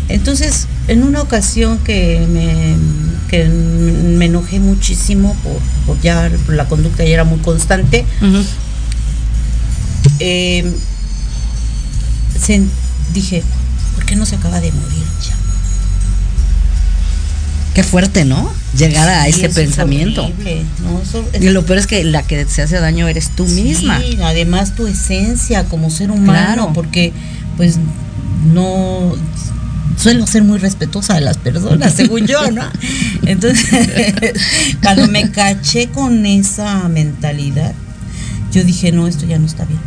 Entonces, 0.08 0.66
en 0.88 1.02
una 1.04 1.20
ocasión 1.22 1.78
que 1.78 2.26
me, 2.28 2.76
que 3.28 3.44
me 3.48 4.24
enojé 4.26 4.58
muchísimo 4.58 5.36
por, 5.44 5.58
por 5.86 6.00
ya 6.02 6.30
la 6.48 6.66
conducta 6.66 7.04
ya 7.04 7.10
era 7.14 7.24
muy 7.24 7.38
constante, 7.40 8.04
eh, 10.18 10.72
se- 12.40 12.62
dije, 13.14 13.42
¿por 13.94 14.04
qué 14.04 14.16
no 14.16 14.26
se 14.26 14.36
acaba 14.36 14.60
de 14.60 14.72
morir 14.72 15.04
ya? 15.28 15.34
Qué 17.74 17.85
fuerte, 17.85 18.24
¿no? 18.24 18.50
Llegar 18.76 19.09
a 19.09 19.24
Sí, 19.24 19.30
ese 19.30 19.46
eso 19.46 19.54
pensamiento. 19.54 20.24
horrible, 20.24 20.64
¿no? 20.83 21.00
Eso 21.00 21.24
es- 21.33 21.42
Y 21.42 21.48
lo 21.50 21.64
peor 21.64 21.78
es 21.78 21.87
que 21.87 22.02
la 22.04 22.22
que 22.22 22.44
se 22.46 22.62
hace 22.62 22.80
daño 22.80 23.06
eres 23.09 23.30
tú 23.30 23.46
misma. 23.46 24.00
Sí, 24.00 24.18
además 24.22 24.74
tu 24.74 24.87
esencia 24.88 25.64
como 25.64 25.90
ser 25.90 26.11
humano, 26.11 26.54
Claro. 26.54 26.72
porque 26.74 27.12
pues 27.56 27.76
no 28.52 29.14
suelo 29.96 30.26
ser 30.26 30.42
muy 30.42 30.59
respetuosa 30.59 31.14
de 31.14 31.20
las 31.20 31.37
personas, 31.37 31.92
según 31.94 32.26
yo, 32.26 32.50
¿no? 32.50 32.62
Entonces, 33.26 33.64
cuando 34.83 35.06
me 35.09 35.30
caché 35.30 35.88
con 35.88 36.26
esa 36.26 36.88
mentalidad, 36.88 37.72
yo 38.52 38.64
dije, 38.64 38.90
no, 38.92 39.06
esto 39.06 39.26
ya 39.26 39.38
no 39.38 39.46
está 39.46 39.64
bien. 39.64 39.80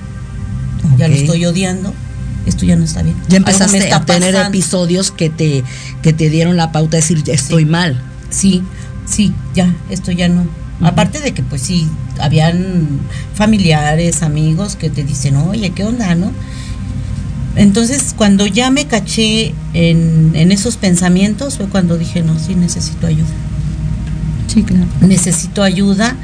Ya 0.97 1.07
lo 1.07 1.15
estoy 1.15 1.45
odiando, 1.45 1.93
esto 2.45 2.65
ya 2.65 2.75
no 2.75 2.83
está 2.83 3.03
bien. 3.03 3.15
Ya 3.29 3.37
empezaste 3.37 3.93
a 3.93 4.05
tener 4.05 4.33
pasando. 4.33 4.57
episodios 4.57 5.11
que 5.11 5.29
te, 5.29 5.63
que 6.01 6.13
te 6.13 6.29
dieron 6.29 6.57
la 6.57 6.71
pauta 6.71 6.97
de 6.97 7.01
decir, 7.01 7.23
"Ya 7.23 7.33
estoy 7.33 7.65
mal. 7.65 8.01
Sí, 8.29 8.63
sí, 9.05 9.33
ya, 9.53 9.73
esto 9.89 10.11
ya 10.11 10.27
no. 10.29 10.45
Aparte 10.81 11.21
de 11.21 11.33
que 11.33 11.43
pues 11.43 11.61
sí, 11.61 11.87
habían 12.19 12.99
familiares, 13.35 14.21
amigos 14.23 14.75
que 14.75 14.89
te 14.89 15.03
dicen, 15.03 15.37
oye, 15.37 15.69
¿qué 15.69 15.85
onda, 15.85 16.13
no? 16.15 16.31
Entonces, 17.55 18.13
cuando 18.17 18.47
ya 18.47 18.71
me 18.71 18.85
caché 18.87 19.53
en, 19.73 20.31
en 20.33 20.51
esos 20.51 20.75
pensamientos, 20.77 21.57
fue 21.57 21.67
cuando 21.67 21.97
dije, 21.97 22.23
no, 22.23 22.37
sí, 22.39 22.55
necesito 22.55 23.05
ayuda. 23.07 23.27
Sí, 24.47 24.63
claro. 24.63 24.87
Necesito 25.01 25.61
ayuda 25.63 26.15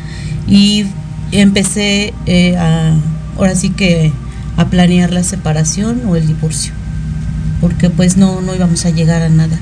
y 0.48 0.86
empecé 1.32 2.14
eh, 2.26 2.58
a, 2.58 2.96
ahora 3.38 3.56
sí 3.56 3.70
que, 3.70 4.12
a 4.60 4.70
planear 4.70 5.12
la 5.12 5.24
separación 5.24 6.02
o 6.08 6.16
el 6.16 6.28
divorcio. 6.28 6.74
Porque 7.62 7.90
pues 7.90 8.18
no, 8.18 8.42
no 8.42 8.54
íbamos 8.56 8.86
a 8.86 8.90
llegar 8.90 9.22
a 9.22 9.30
nada. 9.30 9.58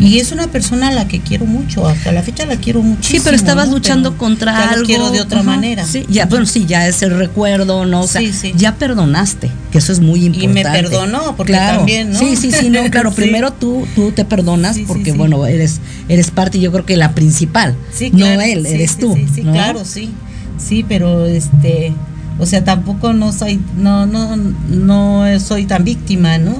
Y 0.00 0.18
es 0.18 0.32
una 0.32 0.48
persona 0.48 0.88
a 0.88 0.90
la 0.90 1.06
que 1.06 1.20
quiero 1.20 1.44
mucho, 1.46 1.86
hasta 1.86 2.10
la 2.12 2.22
fecha 2.22 2.44
la 2.46 2.56
quiero 2.56 2.82
muchísimo. 2.82 3.18
Sí, 3.18 3.24
pero 3.24 3.36
estabas 3.36 3.68
¿no? 3.68 3.74
luchando 3.74 4.10
Pero 4.12 4.18
contra 4.18 4.52
ya 4.52 4.64
lo 4.66 4.72
algo. 4.72 4.86
quiero 4.86 5.10
de 5.10 5.20
otra 5.20 5.40
Ajá, 5.40 5.50
manera. 5.50 5.84
Sí, 5.86 6.04
ya, 6.08 6.26
bueno, 6.26 6.46
sí, 6.46 6.64
ya 6.66 6.88
es 6.88 7.02
el 7.02 7.16
recuerdo, 7.16 7.84
¿no? 7.84 8.00
O 8.00 8.06
sea, 8.08 8.20
Sí, 8.20 8.32
sí. 8.32 8.52
ya 8.56 8.74
perdonaste, 8.76 9.50
que 9.70 9.78
eso 9.78 9.92
es 9.92 10.00
muy 10.00 10.20
Y 10.20 10.26
importante. 10.26 10.52
me 10.64 10.64
perdonó, 10.88 11.36
porque 11.36 11.52
Claro. 11.52 11.76
también, 11.78 12.10
¿no? 12.12 12.18
Sí, 12.18 12.36
sí, 12.36 12.50
sí, 12.50 12.68
no, 12.70 12.82
claro. 12.90 13.10
Sí. 13.14 13.16
Primero 13.16 13.52
tú, 13.52 13.86
tú 13.94 14.10
te 14.12 14.24
perdonas 14.24 14.76
porque, 14.88 15.12
bueno, 15.12 15.46
eres, 15.46 15.78
eres 16.08 16.30
parte, 16.32 16.58
y 16.58 16.62
yo 16.62 16.72
creo 16.72 16.86
que 16.86 16.96
la 16.96 17.12
principal. 17.14 17.76
Sí, 17.92 18.10
no 18.10 18.16
claro, 18.18 18.40
él, 18.40 18.66
sí, 18.66 18.74
eres 18.74 18.96
tú. 18.96 19.14
Sí, 19.14 19.26
sí, 19.32 19.42
¿no? 19.42 19.52
claro, 19.52 19.84
sí. 19.84 20.10
Sí, 20.58 20.84
pero 20.88 21.26
este, 21.26 21.92
o 22.38 22.46
sea, 22.46 22.64
tampoco 22.64 23.12
no 23.12 23.32
soy, 23.32 23.60
no, 23.76 24.06
no, 24.06 24.36
no 24.36 25.24
soy 25.40 25.66
tan 25.66 25.84
víctima, 25.84 26.38
¿no? 26.38 26.56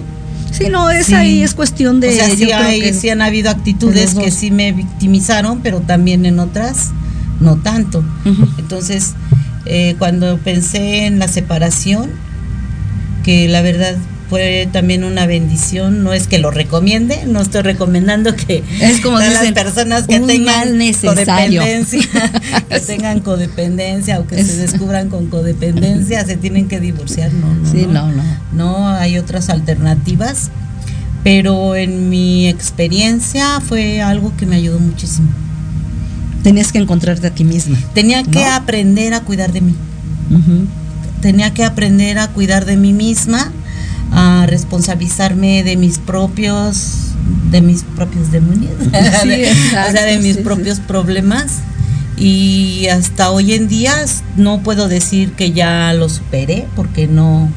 Sí, 0.50 0.64
no, 0.70 0.90
es 0.90 1.06
Sí. 1.06 1.14
ahí, 1.14 1.42
es 1.42 1.54
cuestión 1.54 2.00
de. 2.00 2.08
o 2.10 2.12
sea, 2.12 2.28
sí, 2.28 2.44
creo 2.44 2.58
hay, 2.58 2.80
que- 2.80 2.92
sí 2.92 3.08
han 3.08 3.22
habido 3.22 3.44
de 3.44 3.56
actitudes 3.58 4.14
que 4.14 4.30
sí 4.30 4.50
me 4.50 4.72
victimizaron, 4.72 5.60
pero 5.62 5.80
también 5.80 6.26
en 6.26 6.38
otras 6.40 6.90
no 7.40 7.56
tanto. 7.56 8.04
Entonces, 8.58 9.14
eh, 9.66 9.96
cuando 9.98 10.38
pensé 10.38 11.06
en 11.06 11.18
la 11.18 11.26
separación, 11.28 12.10
que 13.24 13.48
la 13.48 13.62
verdad 13.62 13.96
fue 14.32 14.66
también 14.72 15.04
una 15.04 15.26
bendición, 15.26 16.02
no 16.02 16.14
es 16.14 16.26
que 16.26 16.38
lo 16.38 16.50
recomiende, 16.50 17.26
no 17.26 17.42
estoy 17.42 17.60
recomendando 17.60 18.34
que 18.34 18.64
Es 18.80 19.02
como 19.02 19.18
dicen, 19.20 19.34
las 19.34 19.52
personas 19.52 20.06
que 20.06 20.20
tengan 20.20 20.70
codependencia, 21.02 22.08
que 22.70 22.80
tengan 22.80 23.20
codependencia 23.20 24.18
o 24.20 24.26
que 24.26 24.40
Es- 24.40 24.46
se 24.46 24.56
descubran 24.56 25.10
con 25.10 25.26
codependencia, 25.26 26.24
se 26.24 26.36
tienen 26.38 26.66
que 26.66 26.80
divorciar, 26.80 27.30
no, 27.34 27.52
no. 27.54 27.70
Sí, 27.70 27.86
no, 27.86 28.10
no. 28.10 28.22
No, 28.54 28.88
hay 28.88 29.18
otras 29.18 29.50
alternativas, 29.50 30.48
pero 31.22 31.76
en 31.76 32.08
mi 32.08 32.48
experiencia 32.48 33.60
fue 33.60 34.00
algo 34.00 34.32
que 34.38 34.46
me 34.46 34.56
ayudó 34.56 34.78
muchísimo. 34.80 35.28
Tenías 36.42 36.72
que 36.72 36.78
encontrarte 36.78 37.26
a 37.26 37.30
ti 37.30 37.44
misma. 37.44 37.76
Tenía 37.92 38.22
que 38.22 38.40
¿No? 38.46 38.52
aprender 38.54 39.12
a 39.12 39.20
cuidar 39.20 39.52
de 39.52 39.60
mí. 39.60 39.74
Tenía 41.20 41.52
que 41.52 41.64
aprender 41.64 42.18
a 42.18 42.28
cuidar 42.28 42.64
de 42.64 42.76
mí 42.78 42.92
misma, 42.94 43.52
a 44.12 44.46
responsabilizarme 44.46 45.62
de 45.64 45.76
mis 45.76 45.98
propios 45.98 46.98
de 47.50 47.60
mis 47.60 47.82
propios 47.96 48.30
demonios, 48.32 48.72
Sí, 49.22 49.28
De- 49.28 49.50
exacto, 49.50 49.88
o 49.90 49.92
sea, 49.92 50.04
de 50.06 50.18
mis 50.18 50.26
sí, 50.32 50.34
sí. 50.34 50.40
propios 50.42 50.80
problemas 50.80 51.58
y 52.16 52.86
hasta 52.90 53.30
hoy 53.30 53.52
en 53.54 53.68
día 53.68 53.94
no 54.36 54.62
puedo 54.62 54.88
decir 54.88 55.32
que 55.32 55.52
ya 55.52 55.92
lo 55.94 56.08
superé 56.08 56.66
porque 56.76 57.06
no 57.06 57.48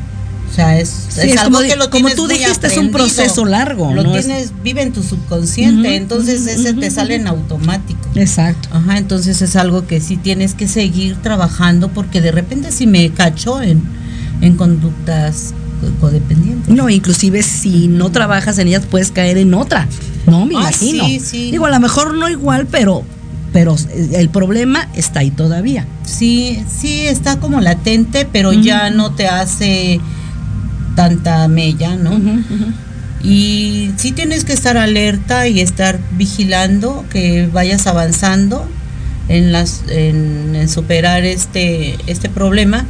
o 0.50 0.56
sea, 0.56 0.80
es, 0.80 1.08
es 1.10 1.18
es 1.18 1.38
algo 1.38 1.58
como 1.58 1.68
que 1.68 1.76
lo 1.76 1.90
como 1.90 2.10
tú 2.12 2.28
dijiste, 2.28 2.68
es 2.68 2.78
un 2.78 2.92
proceso 2.92 3.44
largo, 3.44 3.92
Lo 3.94 4.10
tienes, 4.10 4.54
vive 4.64 4.84
en 4.84 4.94
tu 4.94 5.04
subconsciente, 5.04 5.96
entonces 5.98 6.42
ujú, 6.42 6.50
ese 6.62 6.74
te 6.74 6.90
sale 6.92 7.16
en 7.16 7.28
automático. 7.28 8.00
Exacto. 8.16 8.70
Ajá, 8.72 8.98
entonces 8.98 9.42
es 9.42 9.58
algo 9.58 9.86
que 9.86 10.00
sí 10.00 10.16
tienes 10.16 10.54
que 10.54 10.70
seguir 10.70 11.18
trabajando 11.18 11.90
porque 11.90 12.22
de 12.22 12.32
repente 12.32 12.72
si 12.72 12.88
me 12.88 13.10
cacho 13.12 13.62
en, 13.62 13.84
en 14.40 14.56
conductas 14.56 15.54
co- 15.82 16.08
codependientes. 16.08 16.74
No, 16.74 16.90
inclusive 16.90 17.44
si 17.44 17.88
no 17.88 18.12
trabajas 18.12 18.58
en 18.60 18.68
ellas 18.68 18.84
puedes 18.90 19.12
caer 19.12 19.38
en 19.38 19.54
otra, 19.54 19.88
¿no? 20.28 20.46
Me 20.46 20.56
Ah, 20.56 20.60
imagino. 20.62 21.06
sí, 21.06 21.20
sí. 21.20 21.52
Digo, 21.52 21.66
a 21.66 21.70
lo 21.70 21.80
mejor 21.80 22.14
no 22.16 22.28
igual, 22.30 22.68
pero, 22.70 23.04
pero 23.54 23.76
el 24.14 24.30
problema 24.30 24.90
está 24.96 25.22
ahí 25.22 25.32
todavía. 25.32 25.86
Sí, 26.06 26.64
sí 26.70 27.02
está 27.02 27.40
como 27.40 27.62
latente, 27.62 28.28
pero 28.32 28.54
ya 28.54 28.90
no 28.90 29.12
te 29.14 29.28
hace 29.28 30.00
tanta 30.96 31.48
mella, 31.48 31.96
¿no? 31.96 32.12
Y 33.24 33.92
sí 33.98 34.12
tienes 34.12 34.46
que 34.46 34.54
estar 34.54 34.78
alerta 34.78 35.48
y 35.48 35.60
estar 35.60 36.00
vigilando 36.18 37.04
que 37.10 37.48
vayas 37.52 37.88
avanzando 37.88 38.68
en 39.30 39.52
las 39.52 39.82
en, 39.90 40.56
en 40.56 40.70
superar 40.70 41.26
este 41.26 41.98
este 42.06 42.30
problema 42.30 42.86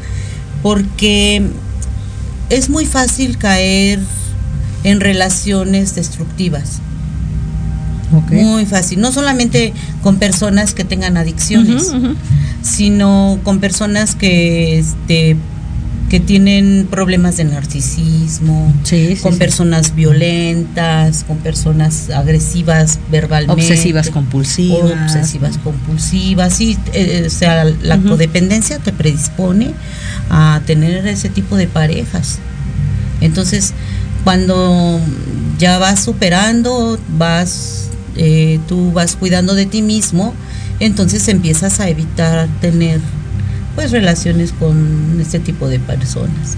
porque 0.62 1.42
es 2.50 2.70
muy 2.70 2.86
fácil 2.86 3.38
caer 3.38 4.00
en 4.84 5.00
relaciones 5.00 5.96
destructivas. 5.96 6.80
Muy 8.32 8.66
fácil, 8.66 9.02
no 9.02 9.12
solamente 9.12 9.74
con 10.02 10.18
personas 10.18 10.74
que 10.74 10.86
tengan 10.86 11.18
adicciones, 11.18 11.92
sino 12.62 13.40
con 13.44 13.60
personas 13.60 14.16
que 14.16 14.80
este 14.80 15.36
que 16.10 16.20
tienen 16.20 16.88
problemas 16.90 17.36
de 17.38 17.46
narcisismo, 17.46 18.72
Sí, 18.84 19.16
sí, 19.16 19.22
con 19.24 19.34
sí. 19.34 19.40
personas 19.40 19.96
violentas, 19.96 21.24
con 21.24 21.38
personas 21.40 22.12
agresivas 22.12 23.00
verbalmente, 23.12 23.54
Obsesivas 23.64 24.12
compulsivas. 24.12 24.92
obsesivas 25.04 25.58
compulsivas, 25.58 26.54
sí, 26.54 26.78
eh, 26.94 27.24
o 27.26 27.30
sea, 27.32 27.66
la 27.66 27.98
codependencia 27.98 28.78
te 28.78 28.94
predispone 28.94 29.74
a 30.30 30.62
tener 30.66 31.06
ese 31.08 31.30
tipo 31.30 31.56
de 31.56 31.68
parejas. 31.68 32.40
Entonces, 33.22 33.74
cuando 34.24 35.00
ya 35.60 35.78
vas 35.78 36.04
superando, 36.04 37.00
vas, 37.18 37.90
eh, 38.18 38.60
tú 38.68 38.92
vas 38.92 39.16
cuidando 39.16 39.56
de 39.56 39.66
ti 39.66 39.82
mismo, 39.82 40.34
entonces 40.80 41.28
empiezas 41.28 41.80
a 41.80 41.90
evitar 41.90 42.48
tener 42.60 43.00
pues 43.76 43.92
relaciones 43.92 44.54
con 44.54 45.18
este 45.22 45.40
tipo 45.40 45.68
de 45.68 45.80
personas. 45.80 46.58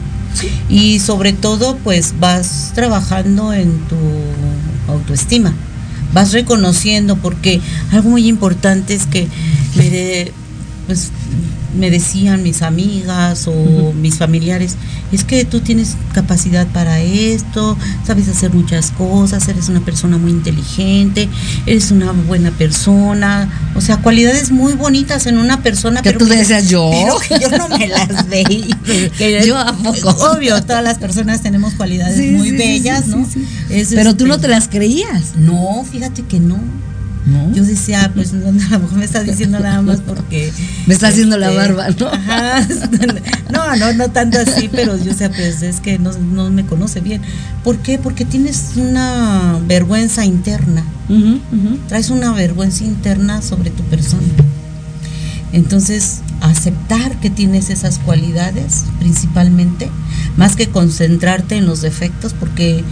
Y 0.69 0.99
sobre 0.99 1.33
todo, 1.33 1.77
pues 1.83 2.13
vas 2.19 2.71
trabajando 2.75 3.53
en 3.53 3.71
tu 3.87 3.95
autoestima, 4.91 5.51
vas 6.13 6.31
reconociendo, 6.31 7.15
porque 7.17 7.59
algo 7.91 8.11
muy 8.11 8.27
importante 8.27 8.93
es 8.93 9.07
que 9.07 9.27
me, 9.75 9.89
de- 9.89 10.31
pues, 10.85 11.09
me 11.77 11.89
decían 11.91 12.43
mis 12.43 12.61
amigas 12.61 13.47
o 13.47 13.93
mis 13.93 14.15
familiares, 14.17 14.75
es 15.11 15.23
que 15.23 15.45
tú 15.45 15.61
tienes 15.61 15.95
capacidad 16.13 16.67
para 16.67 16.99
esto, 17.01 17.77
sabes 18.05 18.27
hacer 18.27 18.51
muchas 18.53 18.91
cosas, 18.91 19.47
eres 19.47 19.69
una 19.69 19.79
persona 19.81 20.17
muy 20.17 20.31
inteligente, 20.31 21.29
eres 21.65 21.91
una 21.91 22.11
buena 22.11 22.51
persona, 22.51 23.49
o 23.75 23.81
sea, 23.81 23.97
cualidades 23.97 24.51
muy 24.51 24.73
bonitas 24.73 25.25
en 25.27 25.37
una 25.37 25.61
persona. 25.63 26.01
Que 26.01 26.09
pero 26.09 26.19
tú 26.19 26.27
que- 26.27 26.37
decías, 26.37 26.67
¿yo? 26.69 26.89
pero 27.29 27.41
yo 27.41 27.57
no 27.57 27.69
me 27.69 27.87
las 27.87 28.27
veía. 28.27 28.77
Que- 29.17 29.43
Yo, 29.45 29.57
¿a 29.57 29.73
poco? 29.73 30.09
Obvio, 30.33 30.61
todas 30.63 30.83
las 30.83 30.97
personas 30.97 31.41
tenemos 31.41 31.73
cualidades 31.75 32.17
Sí, 32.17 32.31
muy 32.31 32.49
sí, 32.51 32.57
bellas, 32.57 33.05
sí, 33.05 33.11
¿no? 33.11 33.27
Pero 33.69 34.15
tú 34.15 34.23
este, 34.23 34.25
no 34.25 34.39
te 34.39 34.47
las 34.47 34.67
creías. 34.67 35.35
No, 35.37 35.85
fíjate 35.89 36.23
que 36.23 36.39
no. 36.39 36.57
¿No? 37.27 37.53
Yo 37.53 37.63
decía, 37.63 38.11
pues 38.15 38.31
no, 38.31 38.47
a 38.47 38.51
lo 38.51 38.79
mejor 38.79 38.97
me 38.97 39.05
está 39.05 39.21
diciendo 39.21 39.59
nada 39.59 39.81
más 39.81 39.99
porque. 39.99 40.51
Me 40.85 40.93
está 40.93 41.09
haciendo 41.09 41.37
la 41.37 41.47
este, 41.49 41.57
barba, 41.57 41.87
¿no? 41.99 42.07
Ajá. 42.07 42.67
No, 43.49 43.75
no, 43.77 43.93
no 43.93 44.09
tanto 44.09 44.37
así, 44.39 44.69
pero 44.69 44.97
yo 45.01 45.13
sé, 45.13 45.29
pues 45.29 45.61
es 45.61 45.79
que 45.79 45.97
no, 45.97 46.11
no 46.11 46.49
me 46.49 46.65
conoce 46.65 46.99
bien. 46.99 47.21
¿Por 47.63 47.77
qué? 47.77 47.97
Porque 47.97 48.25
tienes 48.25 48.73
una 48.75 49.57
vergüenza 49.67 50.25
interna. 50.25 50.83
Ujú. 51.09 51.39
Traes 51.87 52.09
una 52.09 52.33
vergüenza 52.33 52.83
interna 52.83 53.41
sobre 53.41 53.69
tu 53.71 53.83
persona. 53.83 54.21
Entonces, 55.53 56.19
aceptar 56.41 57.19
que 57.19 57.29
tienes 57.29 57.69
esas 57.69 57.99
cualidades, 57.99 58.83
principalmente, 58.99 59.89
más 60.35 60.55
que 60.55 60.67
concentrarte 60.67 61.55
en 61.55 61.65
los 61.65 61.81
defectos, 61.81 62.33
porque 62.33 62.83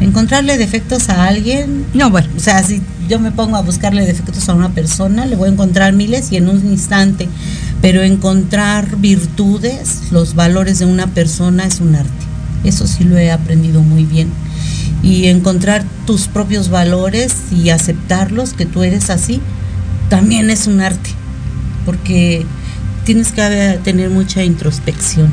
encontrarle 0.00 0.58
defectos 0.58 1.08
a 1.08 1.26
alguien 1.26 1.86
No, 1.94 2.10
bueno. 2.10 2.28
o 2.36 2.40
sea, 2.40 2.62
si 2.62 2.82
yo 3.08 3.18
me 3.18 3.32
pongo 3.32 3.56
a 3.56 3.62
buscarle 3.62 4.06
defectos 4.06 4.48
a 4.48 4.54
una 4.54 4.70
persona, 4.70 5.26
le 5.26 5.36
voy 5.36 5.48
a 5.48 5.52
encontrar 5.52 5.92
miles 5.92 6.30
y 6.32 6.36
en 6.36 6.48
un 6.48 6.64
instante. 6.66 7.28
Pero 7.82 8.02
encontrar 8.02 8.96
virtudes, 8.96 10.12
los 10.12 10.34
valores 10.34 10.78
de 10.78 10.84
una 10.86 11.08
persona 11.08 11.64
es 11.64 11.80
un 11.80 11.94
arte. 11.94 12.10
Eso 12.62 12.86
sí 12.86 13.04
lo 13.04 13.18
he 13.18 13.30
aprendido 13.30 13.82
muy 13.82 14.04
bien. 14.04 14.28
Y 15.02 15.26
encontrar 15.26 15.84
tus 16.06 16.28
propios 16.28 16.68
valores 16.68 17.34
y 17.50 17.70
aceptarlos, 17.70 18.52
que 18.52 18.66
tú 18.66 18.82
eres 18.82 19.10
así, 19.10 19.40
también 20.08 20.50
es 20.50 20.66
un 20.66 20.80
arte. 20.80 21.10
Porque 21.86 22.46
tienes 23.04 23.32
que 23.32 23.80
tener 23.82 24.10
mucha 24.10 24.44
introspección 24.44 25.32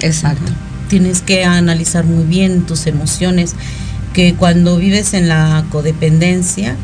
Exacto. 0.00 0.52
Tienes 0.90 1.22
que 1.22 1.44
analizar 1.44 2.04
muy 2.04 2.24
bien 2.24 2.66
tus 2.66 2.86
emociones, 2.86 3.54
que 4.12 4.34
cuando 4.34 4.76
vives 4.76 5.14
en 5.14 5.28
la 5.28 5.64
codependencia, 5.70 6.76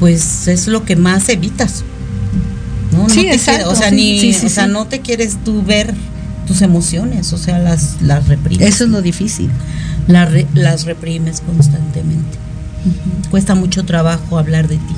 pues 0.00 0.46
es 0.48 0.66
lo 0.66 0.84
que 0.84 0.96
más 0.96 1.28
evitas. 1.30 1.84
No, 2.92 3.04
No 3.04 3.08
Sí, 3.08 3.22
te 3.22 3.34
exacto, 3.34 3.70
o 3.70 3.74
sea, 3.74 3.88
sí, 3.90 3.94
ni, 3.96 4.20
sí, 4.20 4.32
sí, 4.34 4.46
o 4.46 4.48
sea, 4.50 4.66
sí. 4.66 4.72
no 4.72 4.86
te 4.86 5.00
quieres 5.00 5.38
tú 5.44 5.62
ver 5.62 5.94
tus 6.46 6.60
emociones, 6.62 7.32
o 7.32 7.38
sea, 7.38 7.58
las, 7.58 8.02
las 8.02 8.28
reprimes. 8.28 8.68
Eso 8.68 8.84
es 8.84 8.90
lo 8.90 9.00
difícil. 9.00 9.48
Las 10.06 10.30
re- 10.30 10.46
las 10.54 10.84
reprimes 10.84 11.40
constantemente. 11.40 12.38
Cuesta 13.30 13.54
mucho 13.54 13.84
trabajo 13.84 14.38
hablar 14.38 14.68
de 14.68 14.76
ti. 14.76 14.94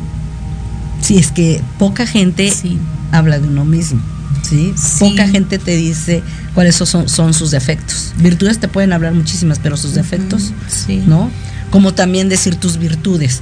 Sí, 1.01 1.17
es 1.17 1.31
que 1.33 1.63
poca 1.79 2.07
gente 2.07 2.51
Sí. 2.51 2.79
habla 3.13 3.39
de 3.39 3.47
uno 3.49 3.65
mismo. 3.65 4.01
¿Sí? 4.43 4.75
Sí. 4.77 4.99
Poca 5.01 5.29
gente 5.29 5.59
te 5.59 5.77
dice 5.77 6.23
cuáles 6.55 6.77
son, 6.77 7.09
son 7.09 7.35
sus 7.35 7.51
defectos. 7.51 8.13
Virtudes 8.19 8.59
te 8.59 8.69
pueden 8.69 8.93
hablar 8.93 9.13
muchísimas, 9.15 9.59
pero 9.59 9.77
sus 9.77 9.95
defectos, 9.95 10.53
Sí. 10.69 11.03
¿no? 11.07 11.31
Como 11.71 11.95
también 11.95 12.29
decir 12.29 12.57
tus 12.57 12.79
virtudes. 12.79 13.41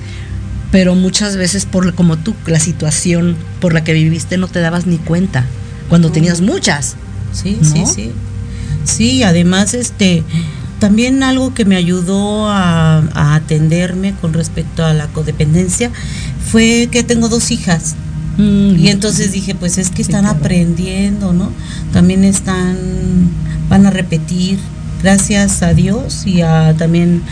Pero 0.72 0.94
muchas 0.94 1.36
veces 1.36 1.64
por 1.64 1.94
como 1.94 2.16
tú, 2.18 2.34
la 2.46 2.58
situación 2.60 3.36
por 3.60 3.72
la 3.72 3.84
que 3.84 3.92
viviste 3.92 4.36
no 4.36 4.48
te 4.48 4.60
dabas 4.60 4.86
ni 4.86 4.98
cuenta 4.98 5.44
cuando 5.88 6.10
tenías 6.10 6.40
muchas. 6.40 6.96
Sí, 7.32 7.58
¿No? 7.60 7.68
sí, 7.70 7.84
sí. 7.94 8.12
Sí, 8.84 9.22
además, 9.22 9.74
este, 9.74 10.22
también 10.80 11.22
algo 11.22 11.54
que 11.54 11.64
me 11.64 11.76
ayudó 11.76 12.48
a, 12.48 12.98
a 13.14 13.34
atenderme 13.34 14.14
con 14.20 14.32
respecto 14.32 14.84
a 14.84 14.92
la 14.92 15.06
codependencia 15.08 15.90
fue 16.50 16.88
que 16.90 17.02
tengo 17.02 17.28
dos 17.28 17.50
hijas. 17.50 17.94
Mm, 18.38 18.76
Y 18.78 18.88
entonces 18.88 19.32
dije, 19.32 19.54
pues 19.54 19.78
es 19.78 19.90
que 19.90 19.96
Sí, 19.96 20.02
están 20.02 20.24
claro. 20.24 20.38
aprendiendo, 20.38 21.32
¿no? 21.32 21.50
También 21.92 22.24
están, 22.24 22.76
van 23.68 23.86
a 23.86 23.90
repetir, 23.90 24.58
gracias 25.02 25.62
a 25.62 25.72
Dios 25.74 26.26
y 26.26 26.42
a, 26.42 26.74
también 26.76 27.22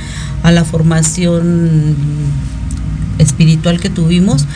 a 0.42 0.50
la 0.52 0.64
formación 0.64 2.06
espiritual 3.18 3.80
que 3.80 3.90
tuvimos, 3.90 4.46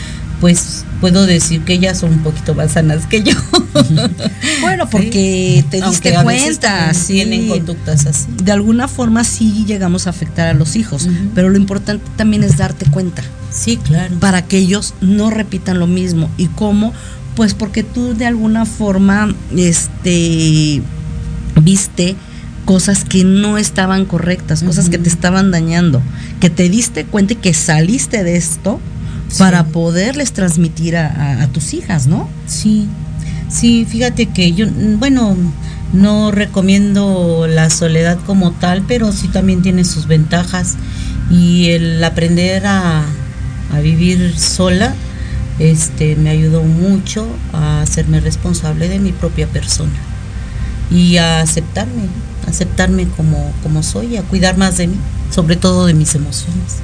pues 0.41 0.85
puedo 1.01 1.27
decir 1.27 1.63
que 1.63 1.75
ellas 1.75 1.99
son 1.99 2.13
un 2.13 2.19
poquito 2.23 2.55
más 2.55 2.73
sanas 2.73 3.07
que 3.07 3.23
yo. 3.23 3.33
Bueno, 4.61 4.89
porque 4.91 5.65
te 5.71 5.81
Aunque 5.83 6.11
diste 6.11 6.17
a 6.17 6.25
veces 6.25 6.59
cuenta, 6.59 6.93
sí. 6.95 7.15
tienen 7.15 7.49
conductas 7.49 8.07
así. 8.07 8.27
de 8.43 8.51
alguna 8.53 8.89
forma 8.89 9.23
sí 9.25 9.65
llegamos 9.67 10.07
a 10.07 10.11
afectar 10.11 10.49
a 10.49 10.55
los 10.55 10.75
hijos, 10.77 11.09
pero 11.35 11.49
lo 11.49 11.57
importante 11.59 12.05
también 12.17 12.43
es 12.43 12.57
darte 12.57 12.87
cuenta 12.87 13.23
Sí, 13.51 13.77
claro. 13.79 14.15
para 14.21 14.43
que 14.43 14.59
ellos 14.59 14.95
no 15.01 15.31
repitan 15.31 15.79
lo 15.79 15.87
mismo. 15.87 16.31
¿Y 16.37 16.47
cómo? 16.49 16.93
Pues 17.35 17.55
porque 17.55 17.83
tú 17.83 18.15
de 18.15 18.27
alguna 18.27 18.67
forma 18.67 19.35
este 19.57 20.83
viste 21.63 22.17
cosas 22.65 23.05
que 23.05 23.25
no 23.25 23.57
estaban 23.57 24.05
correctas, 24.05 24.63
cosas 24.63 24.91
que 24.91 24.99
te 24.99 25.09
estaban 25.09 25.51
dañando, 25.51 26.03
que 26.41 26.51
te 26.51 26.69
diste 26.69 27.05
cuenta 27.07 27.33
y 27.33 27.37
que 27.37 27.55
saliste 27.55 28.23
de 28.25 28.37
esto 28.37 28.79
Sí. 29.31 29.39
para 29.41 29.65
poderles 29.67 30.33
transmitir 30.33 30.97
a, 30.97 31.07
a- 31.07 31.43
a 31.43 31.47
tus 31.49 31.75
hijas, 31.75 32.07
¿no? 32.07 32.29
Sí, 32.47 32.87
sí, 33.51 33.87
fíjate 33.89 34.27
que 34.27 34.53
yo, 34.55 34.67
bueno, 34.99 35.37
no 35.93 36.31
recomiendo 36.31 37.47
la 37.47 37.69
soledad 37.71 38.19
como 38.27 38.53
tal, 38.53 38.83
pero 38.89 39.13
sí 39.13 39.29
también 39.29 39.61
tiene 39.63 39.85
sus 39.85 40.07
ventajas 40.07 40.77
y 41.31 41.69
el 41.71 42.03
aprender 42.05 42.67
a, 42.67 43.03
a 43.73 43.81
vivir 43.81 44.35
sola, 44.39 44.95
este, 45.59 46.17
me 46.17 46.31
ayudó 46.31 46.63
mucho 46.63 47.27
a 47.53 47.83
hacerme 47.83 48.21
responsable 48.21 48.89
de 48.89 48.99
mi 48.99 49.13
propia 49.13 49.47
persona 49.49 49.93
y 50.91 51.17
a 51.19 51.41
aceptarme, 51.41 52.03
aceptarme 52.47 53.07
como, 53.17 53.53
como 53.63 53.83
soy, 53.83 54.17
a 54.17 54.23
cuidar 54.23 54.57
más 54.57 54.77
de 54.79 54.87
mí, 54.87 54.97
sobre 55.31 55.57
todo 55.57 55.87
de 55.87 55.95
mis 55.95 56.15
emociones. 56.15 56.77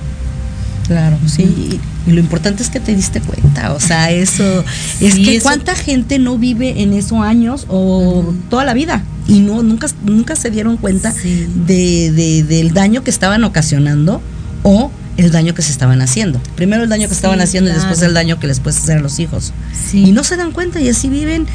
Claro, 0.87 1.16
sí. 1.26 1.80
Y 2.07 2.11
lo 2.11 2.20
importante 2.20 2.62
es 2.62 2.68
que 2.68 2.80
te 2.80 2.95
diste 2.95 3.20
cuenta, 3.22 3.72
o 3.72 3.80
sea, 3.80 4.11
eso 4.11 4.62
es 5.01 5.14
Sí, 5.14 5.24
que 5.24 5.37
eso- 5.37 5.45
cuánta 5.45 5.74
gente 5.74 6.18
no 6.18 6.37
vive 6.37 6.82
en 6.82 6.93
esos 6.93 7.20
años 7.20 7.64
o 7.70 8.35
toda 8.51 8.64
la 8.66 8.74
vida 8.74 9.03
y 9.26 9.41
no 9.41 9.62
nunca 9.62 9.87
nunca 10.05 10.37
se 10.37 10.51
dieron 10.51 10.76
cuenta 10.76 11.12
Sí. 11.12 11.47
de, 11.66 12.12
de- 12.12 12.43
del 12.43 12.74
daño 12.74 13.03
que 13.03 13.11
estaban 13.11 13.43
ocasionando 13.45 14.20
o 14.64 14.91
el 15.17 15.31
daño 15.31 15.55
que 15.55 15.62
se 15.62 15.73
estaban 15.73 16.01
haciendo. 16.03 16.41
Primero 16.57 16.85
el 16.85 16.89
daño 16.89 17.09
que 17.09 17.15
Sí, 17.15 17.19
estaban 17.19 17.41
haciendo 17.41 17.71
y 17.71 17.75
después 17.75 18.03
el 18.03 18.15
daño 18.15 18.39
que 18.41 18.47
les 18.47 18.61
puedes 18.61 18.81
hacer 18.81 18.99
a 18.99 19.01
los 19.01 19.19
hijos. 19.21 19.53
Sí. 19.91 20.05
Y 20.09 20.12
no 20.12 20.25
se 20.25 20.37
dan 20.37 20.53
cuenta 20.53 20.81
y 20.81 20.89
así 20.89 21.09
viven 21.09 21.47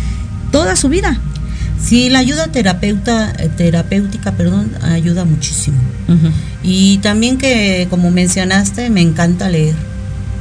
toda 0.51 0.75
su 0.75 0.89
vida. 0.89 1.19
Sí, 1.83 2.09
la 2.09 2.19
ayuda 2.19 2.47
terapeuta, 2.47 3.33
eh, 3.37 3.49
terapéutica, 3.55 4.33
perdón, 4.33 4.71
ayuda 4.83 5.25
muchísimo. 5.25 5.77
Ujú. 6.07 6.29
Y 6.61 6.97
también 6.97 7.37
que, 7.37 7.87
como 7.89 8.11
mencionaste, 8.11 8.89
me 8.89 9.01
encanta 9.01 9.49
leer. 9.49 9.75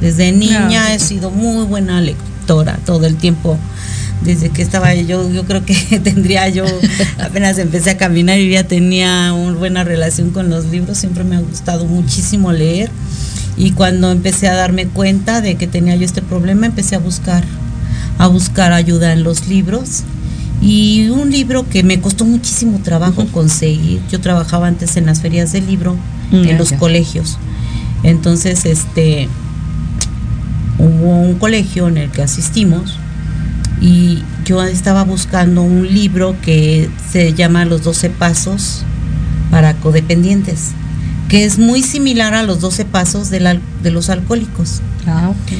Desde 0.01 0.31
niña 0.31 0.93
he 0.93 0.99
sido 0.99 1.29
muy 1.29 1.65
buena 1.65 2.01
lectora 2.01 2.77
todo 2.85 3.05
el 3.05 3.15
tiempo. 3.15 3.57
Desde 4.23 4.49
que 4.49 4.61
estaba 4.61 4.93
yo, 4.93 5.31
yo 5.31 5.45
creo 5.45 5.63
que 5.65 5.75
tendría 6.03 6.49
yo, 6.49 6.65
apenas 7.19 7.57
empecé 7.57 7.91
a 7.91 7.97
caminar 7.97 8.37
y 8.39 8.49
ya 8.49 8.63
tenía 8.65 9.33
una 9.33 9.57
buena 9.57 9.83
relación 9.83 10.31
con 10.31 10.49
los 10.49 10.65
libros. 10.65 10.97
Siempre 10.97 11.23
me 11.23 11.35
ha 11.37 11.39
gustado 11.39 11.85
muchísimo 11.85 12.51
leer. 12.51 12.89
Y 13.57 13.71
cuando 13.71 14.11
empecé 14.11 14.47
a 14.47 14.55
darme 14.55 14.87
cuenta 14.87 15.41
de 15.41 15.55
que 15.55 15.67
tenía 15.67 15.95
yo 15.95 16.05
este 16.05 16.21
problema, 16.21 16.65
empecé 16.65 16.95
a 16.95 16.99
buscar, 16.99 17.43
a 18.17 18.27
buscar 18.27 18.71
ayuda 18.73 19.13
en 19.13 19.23
los 19.23 19.47
libros. 19.47 20.03
Y 20.61 21.07
un 21.09 21.31
libro 21.31 21.67
que 21.69 21.83
me 21.83 22.01
costó 22.01 22.25
muchísimo 22.25 22.79
trabajo 22.83 23.25
conseguir. 23.31 24.01
Yo 24.11 24.19
trabajaba 24.19 24.67
antes 24.67 24.97
en 24.97 25.05
las 25.05 25.21
ferias 25.21 25.53
del 25.53 25.65
libro, 25.67 25.95
Mm, 26.31 26.43
en 26.47 26.57
los 26.57 26.69
ya. 26.71 26.77
colegios. 26.77 27.37
Entonces, 28.03 28.65
este, 28.65 29.27
hubo 30.77 31.19
un 31.19 31.35
colegio 31.35 31.87
en 31.87 31.97
el 31.97 32.11
que 32.11 32.21
asistimos 32.21 32.95
y 33.81 34.23
yo 34.45 34.61
estaba 34.63 35.03
buscando 35.03 35.61
un 35.61 35.87
libro 35.93 36.35
que 36.41 36.89
se 37.11 37.33
llama 37.33 37.65
Los 37.65 37.83
12 37.83 38.09
Pasos 38.09 38.83
para 39.51 39.73
Codependientes, 39.75 40.71
que 41.29 41.45
es 41.45 41.57
muy 41.59 41.81
similar 41.81 42.33
a 42.33 42.43
los 42.43 42.59
12 42.59 42.85
Pasos 42.85 43.29
del 43.29 43.47
al- 43.47 43.61
de 43.83 43.91
los 43.91 44.09
alcohólicos. 44.09 44.81
Ah, 45.07 45.29
ok. 45.29 45.57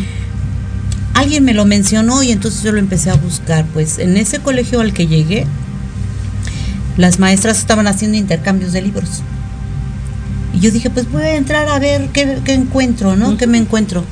Alguien 1.13 1.43
me 1.43 1.53
lo 1.53 1.65
mencionó 1.65 2.24
y 2.24 2.32
entonces 2.32 2.61
yo 2.63 2.72
lo 2.72 2.80
empecé 2.80 3.09
a 3.09 3.15
buscar. 3.15 3.65
Pues 3.74 3.99
en 3.99 4.15
ese 4.17 4.39
colegio 4.39 4.80
al 4.82 4.93
que 4.93 5.07
llegué, 5.07 5.45
las 6.97 7.20
maestras 7.20 7.57
estaban 7.59 7.88
haciendo 7.88 8.17
intercambios 8.17 8.74
de 8.74 8.82
libros. 8.82 9.22
Y 10.53 10.59
yo 10.59 10.72
dije, 10.72 10.89
pues 10.89 11.09
voy 11.11 11.24
a 11.24 11.36
entrar 11.36 11.67
a 11.70 11.80
ver 11.80 12.09
qué, 12.13 12.39
qué 12.43 12.53
encuentro, 12.53 13.15
¿no? 13.15 13.38
¿Qué 13.38 13.47
me 13.47 13.57
encuentro? 13.57 14.03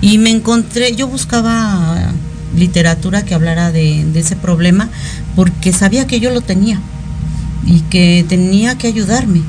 Y 0.00 0.18
me 0.18 0.30
encontré, 0.30 0.94
yo 0.96 1.06
buscaba 1.08 2.12
literatura 2.56 3.24
que 3.24 3.34
hablara 3.34 3.72
de, 3.72 4.04
de 4.04 4.20
ese 4.20 4.36
problema 4.36 4.88
porque 5.34 5.72
sabía 5.72 6.06
que 6.06 6.20
yo 6.20 6.30
lo 6.30 6.40
tenía 6.40 6.80
y 7.66 7.80
que 7.80 8.24
tenía 8.28 8.76
que 8.76 8.86
ayudarme. 8.86 9.42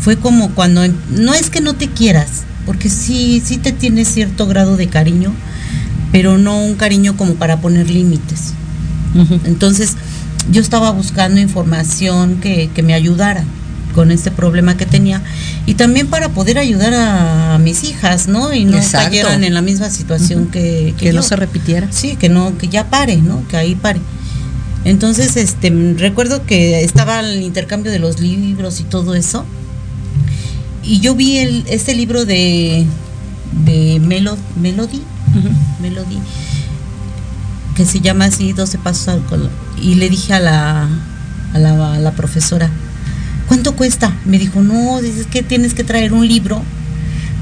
Fue 0.00 0.16
como 0.16 0.50
cuando, 0.50 0.82
no 1.10 1.34
es 1.34 1.50
que 1.50 1.60
no 1.60 1.74
te 1.74 1.88
quieras, 1.88 2.44
porque 2.66 2.88
sí, 2.88 3.42
sí 3.44 3.58
te 3.58 3.72
tienes 3.72 4.08
cierto 4.08 4.46
grado 4.46 4.76
de 4.76 4.88
cariño, 4.88 5.32
pero 6.12 6.38
no 6.38 6.64
un 6.64 6.76
cariño 6.76 7.16
como 7.16 7.34
para 7.34 7.60
poner 7.60 7.90
límites. 7.90 8.54
Entonces 9.44 9.96
yo 10.52 10.60
estaba 10.60 10.90
buscando 10.90 11.40
información 11.40 12.36
que, 12.40 12.70
que 12.74 12.82
me 12.82 12.94
ayudara 12.94 13.44
con 13.94 14.10
este 14.10 14.30
problema 14.30 14.76
que 14.76 14.86
tenía 14.86 15.22
y 15.66 15.74
también 15.74 16.06
para 16.08 16.28
poder 16.28 16.58
ayudar 16.58 16.94
a, 16.94 17.58
mis 17.58 17.82
hijas, 17.84 18.28
¿no? 18.28 18.52
Y 18.54 18.64
no 18.64 18.76
Exacto. 18.76 19.08
cayeran 19.10 19.42
en 19.44 19.54
la 19.54 19.62
misma 19.62 19.90
situación 19.90 20.46
que, 20.46 20.94
Que 20.98 21.12
no 21.12 21.20
yo. 21.20 21.22
se 21.22 21.34
repitiera. 21.36 21.88
Sí, 21.90 22.16
que 22.16 22.28
no, 22.28 22.56
que 22.58 22.68
ya 22.68 22.88
pare, 22.90 23.16
¿no? 23.16 23.42
Que 23.48 23.56
ahí 23.56 23.74
pare. 23.74 24.00
Entonces, 24.84 25.36
este, 25.36 25.70
recuerdo 25.98 26.46
que 26.46 26.84
estaba 26.84 27.18
el 27.20 27.42
intercambio 27.42 27.90
de 27.90 27.98
los 27.98 28.20
libros 28.20 28.78
y 28.80 28.84
todo 28.84 29.14
eso. 29.16 29.44
Y 30.84 31.00
yo 31.00 31.14
vi 31.16 31.38
el, 31.38 31.64
este 31.68 31.94
libro 31.94 32.24
de, 32.24 32.86
de 33.64 34.00
Melo- 34.00 34.38
Melody, 34.60 35.02
Melody, 35.82 36.18
que 37.76 37.84
se 37.84 38.00
llama 38.00 38.26
así, 38.26 38.52
12 38.52 38.78
pasos 38.78 39.08
al 39.08 39.24
col- 39.26 39.50
Y 39.82 39.96
le 39.96 40.08
dije 40.08 40.32
a 40.34 40.40
la, 40.40 40.88
a 41.54 41.58
la, 41.58 41.94
a 41.94 41.98
la 41.98 42.12
profesora, 42.12 42.70
¿cuánto 43.48 43.74
cuesta? 43.74 44.14
Me 44.24 44.38
dijo, 44.38 44.62
no, 44.62 45.00
dices 45.00 45.26
que 45.26 45.42
tienes 45.42 45.74
que 45.74 45.82
traer 45.82 46.12
un 46.12 46.28
libro 46.28 46.62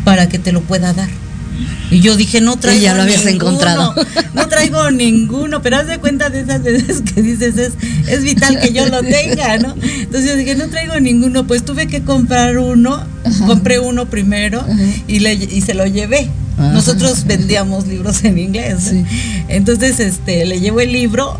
para 0.05 0.29
que 0.29 0.39
te 0.39 0.53
lo 0.53 0.63
pueda 0.63 0.93
dar. 0.93 1.09
Y 1.91 2.01
yo 2.01 2.17
dije, 2.17 2.41
no 2.41 2.57
traigo 2.59 2.83
ya 2.83 2.95
lo 2.95 3.03
habías 3.03 3.25
ninguno, 3.25 3.51
encontrado. 3.51 3.95
No 4.35 4.49
traigo 4.49 4.91
ninguno, 4.91 5.63
pero 5.63 5.77
haz 5.79 5.87
de 5.87 5.99
cuenta 5.99 6.31
de 6.31 6.41
esas 6.41 6.63
veces 6.63 7.03
que 7.03 7.23
dices, 7.23 7.57
es, 7.57 7.73
es 8.09 8.23
vital 8.23 8.61
que 8.61 8.73
yo 8.73 8.87
lo 8.87 9.03
tenga, 9.03 9.57
¿no? 9.59 9.75
Entonces 9.83 10.31
yo 10.31 10.37
dije, 10.37 10.55
no 10.57 10.69
traigo 10.69 10.99
ninguno, 11.01 11.47
pues 11.47 11.65
tuve 11.65 11.87
que 11.87 12.03
comprar 12.03 12.59
uno, 12.59 13.03
compré 13.47 13.79
uno 13.79 14.07
primero 14.07 14.65
y, 15.07 15.21
le, 15.21 15.35
y 15.35 15.61
se 15.63 15.75
lo 15.75 15.87
llevé. 15.87 16.29
Ajá. 16.59 16.73
Nosotros 16.73 17.25
vendíamos 17.25 17.87
libros 17.87 18.25
en 18.25 18.39
inglés. 18.39 18.79
Sí. 18.91 19.05
Entonces, 19.49 20.01
este, 20.01 20.45
le 20.45 20.59
llevo 20.61 20.81
el 20.81 20.93
libro 20.93 21.39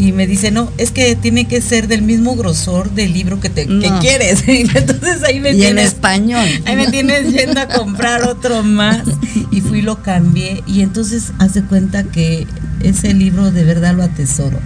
y 0.00 0.12
me 0.12 0.26
dice, 0.26 0.50
no, 0.50 0.72
es 0.78 0.92
que 0.92 1.14
tiene 1.14 1.44
que 1.44 1.60
ser 1.60 1.86
del 1.86 2.00
mismo 2.00 2.34
grosor 2.34 2.90
del 2.90 3.12
libro 3.12 3.38
que 3.38 3.50
te 3.50 3.66
que 3.66 3.90
quieres. 4.00 4.44
Entonces 4.48 5.22
ahí 5.22 5.40
me 5.40 5.50
Y 5.50 5.56
en 5.56 5.58
tienes. 5.58 5.88
español. 5.88 6.48
Ahí 6.64 6.74
me 6.74 6.88
tienes 6.88 7.30
yendo 7.30 7.60
a 7.60 7.68
comprar 7.68 8.22
otro 8.22 8.62
más 8.62 9.02
y 9.50 9.60
fui 9.60 9.80
y 9.80 9.82
lo 9.82 10.02
cambié 10.02 10.62
y 10.66 10.80
entonces 10.80 11.32
hace 11.38 11.62
cuenta 11.62 12.04
que 12.04 12.46
ese 12.82 13.12
libro 13.12 13.50
de 13.50 13.62
verdad 13.62 13.94
lo 13.94 14.02
atesoro 14.02 14.58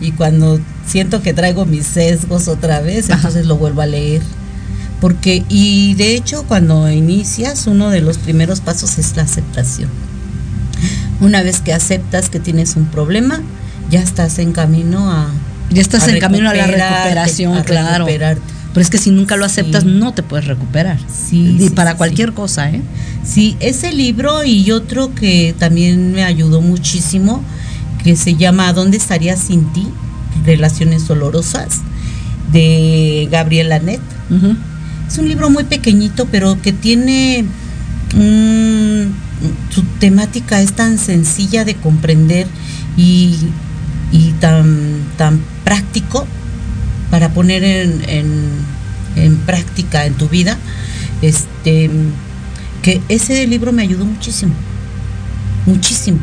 y 0.00 0.12
cuando 0.12 0.58
siento 0.86 1.20
que 1.22 1.34
traigo 1.34 1.66
mis 1.66 1.86
sesgos 1.86 2.48
otra 2.48 2.80
vez 2.80 3.06
Ajá. 3.10 3.16
entonces 3.16 3.46
lo 3.46 3.56
vuelvo 3.56 3.82
a 3.82 3.86
leer 3.86 4.22
porque 5.00 5.44
y 5.48 5.94
de 5.94 6.14
hecho 6.14 6.44
cuando 6.48 6.90
inicias 6.90 7.66
uno 7.66 7.90
de 7.90 8.00
los 8.00 8.18
primeros 8.18 8.60
pasos 8.60 8.98
es 8.98 9.16
la 9.16 9.22
aceptación 9.22 9.88
una 11.20 11.42
vez 11.42 11.60
que 11.60 11.72
aceptas 11.72 12.28
que 12.28 12.40
tienes 12.40 12.76
un 12.76 12.86
problema 12.86 13.40
ya 13.90 14.00
estás 14.00 14.38
en 14.38 14.52
camino 14.52 15.10
a 15.10 15.28
Ya 15.70 15.80
estás 15.82 16.08
en 16.08 16.18
camino 16.18 16.48
a 16.50 16.54
la 16.54 16.66
recuperación, 16.66 17.56
a 17.58 17.64
claro. 17.64 18.06
Pero 18.06 18.82
es 18.84 18.90
que 18.90 18.98
si 18.98 19.10
nunca 19.10 19.36
lo 19.36 19.44
aceptas, 19.44 19.82
Sí. 19.82 19.88
no 19.90 20.12
te 20.12 20.22
puedes 20.22 20.46
recuperar. 20.46 20.98
Sí, 21.08 21.56
Y 21.58 21.64
sí, 21.64 21.70
para 21.70 21.92
sí, 21.92 21.96
cualquier 21.96 22.32
cosa, 22.32 22.70
¿eh? 22.70 22.82
Sí, 23.24 23.56
ese 23.60 23.92
libro 23.92 24.44
y 24.44 24.70
otro 24.70 25.14
que 25.14 25.54
también 25.58 26.12
me 26.12 26.22
ayudó 26.22 26.60
muchísimo, 26.60 27.42
que 28.04 28.14
se 28.16 28.36
llama 28.36 28.68
¿A 28.68 28.72
dónde 28.72 28.96
estarías 28.98 29.40
sin 29.40 29.72
ti? 29.72 29.86
Relaciones 30.46 31.08
dolorosas, 31.08 31.80
de 32.52 33.26
Gabriel 33.30 33.70
Lanet. 33.70 34.00
Ujú. 34.30 34.54
Es 35.08 35.18
un 35.18 35.28
libro 35.28 35.50
muy 35.50 35.64
pequeñito, 35.64 36.26
pero 36.30 36.60
que 36.62 36.72
tiene 36.72 37.44
su 39.70 39.82
temática 39.98 40.60
es 40.60 40.72
tan 40.72 40.98
sencilla 40.98 41.64
de 41.64 41.74
comprender 41.74 42.46
y, 42.96 43.34
y 44.12 44.32
tan, 44.40 45.02
tan 45.16 45.40
práctico 45.64 46.26
para 47.10 47.30
poner 47.30 47.62
en, 47.64 48.02
en- 48.08 48.78
en 49.16 49.36
práctica 49.38 50.06
en 50.06 50.14
tu 50.14 50.28
vida. 50.28 50.56
Este 51.22 51.90
que 52.82 53.00
ese 53.08 53.46
libro 53.46 53.72
me 53.72 53.82
ayudó 53.82 54.04
muchísimo. 54.04 54.54
Muchísimo. 55.66 56.18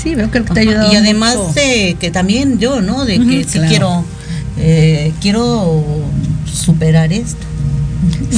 Sí, 0.00 0.14
veo 0.14 0.30
que 0.30 0.40
te 0.40 0.60
ayudado 0.60 0.92
y 0.92 0.96
además 0.96 1.36
mucho. 1.36 1.52
de 1.54 1.96
que 1.98 2.10
también 2.10 2.58
yo, 2.58 2.80
¿no? 2.82 3.04
De 3.04 3.18
que 3.18 3.44
sí 3.44 3.52
claro. 3.52 3.68
quiero, 3.68 4.04
eh, 4.58 5.12
quiero 5.20 5.82
superar 6.52 7.12
esto. 7.12 7.38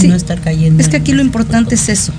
y 0.02 0.07
no 0.07 0.14
estar 0.14 0.40
cayendo. 0.40 0.80
Es 0.80 0.88
que 0.88 0.96
en 0.96 1.02
aquí 1.02 1.12
lo 1.12 1.22
importante 1.22 1.74
es 1.74 1.88
eso, 1.88 2.12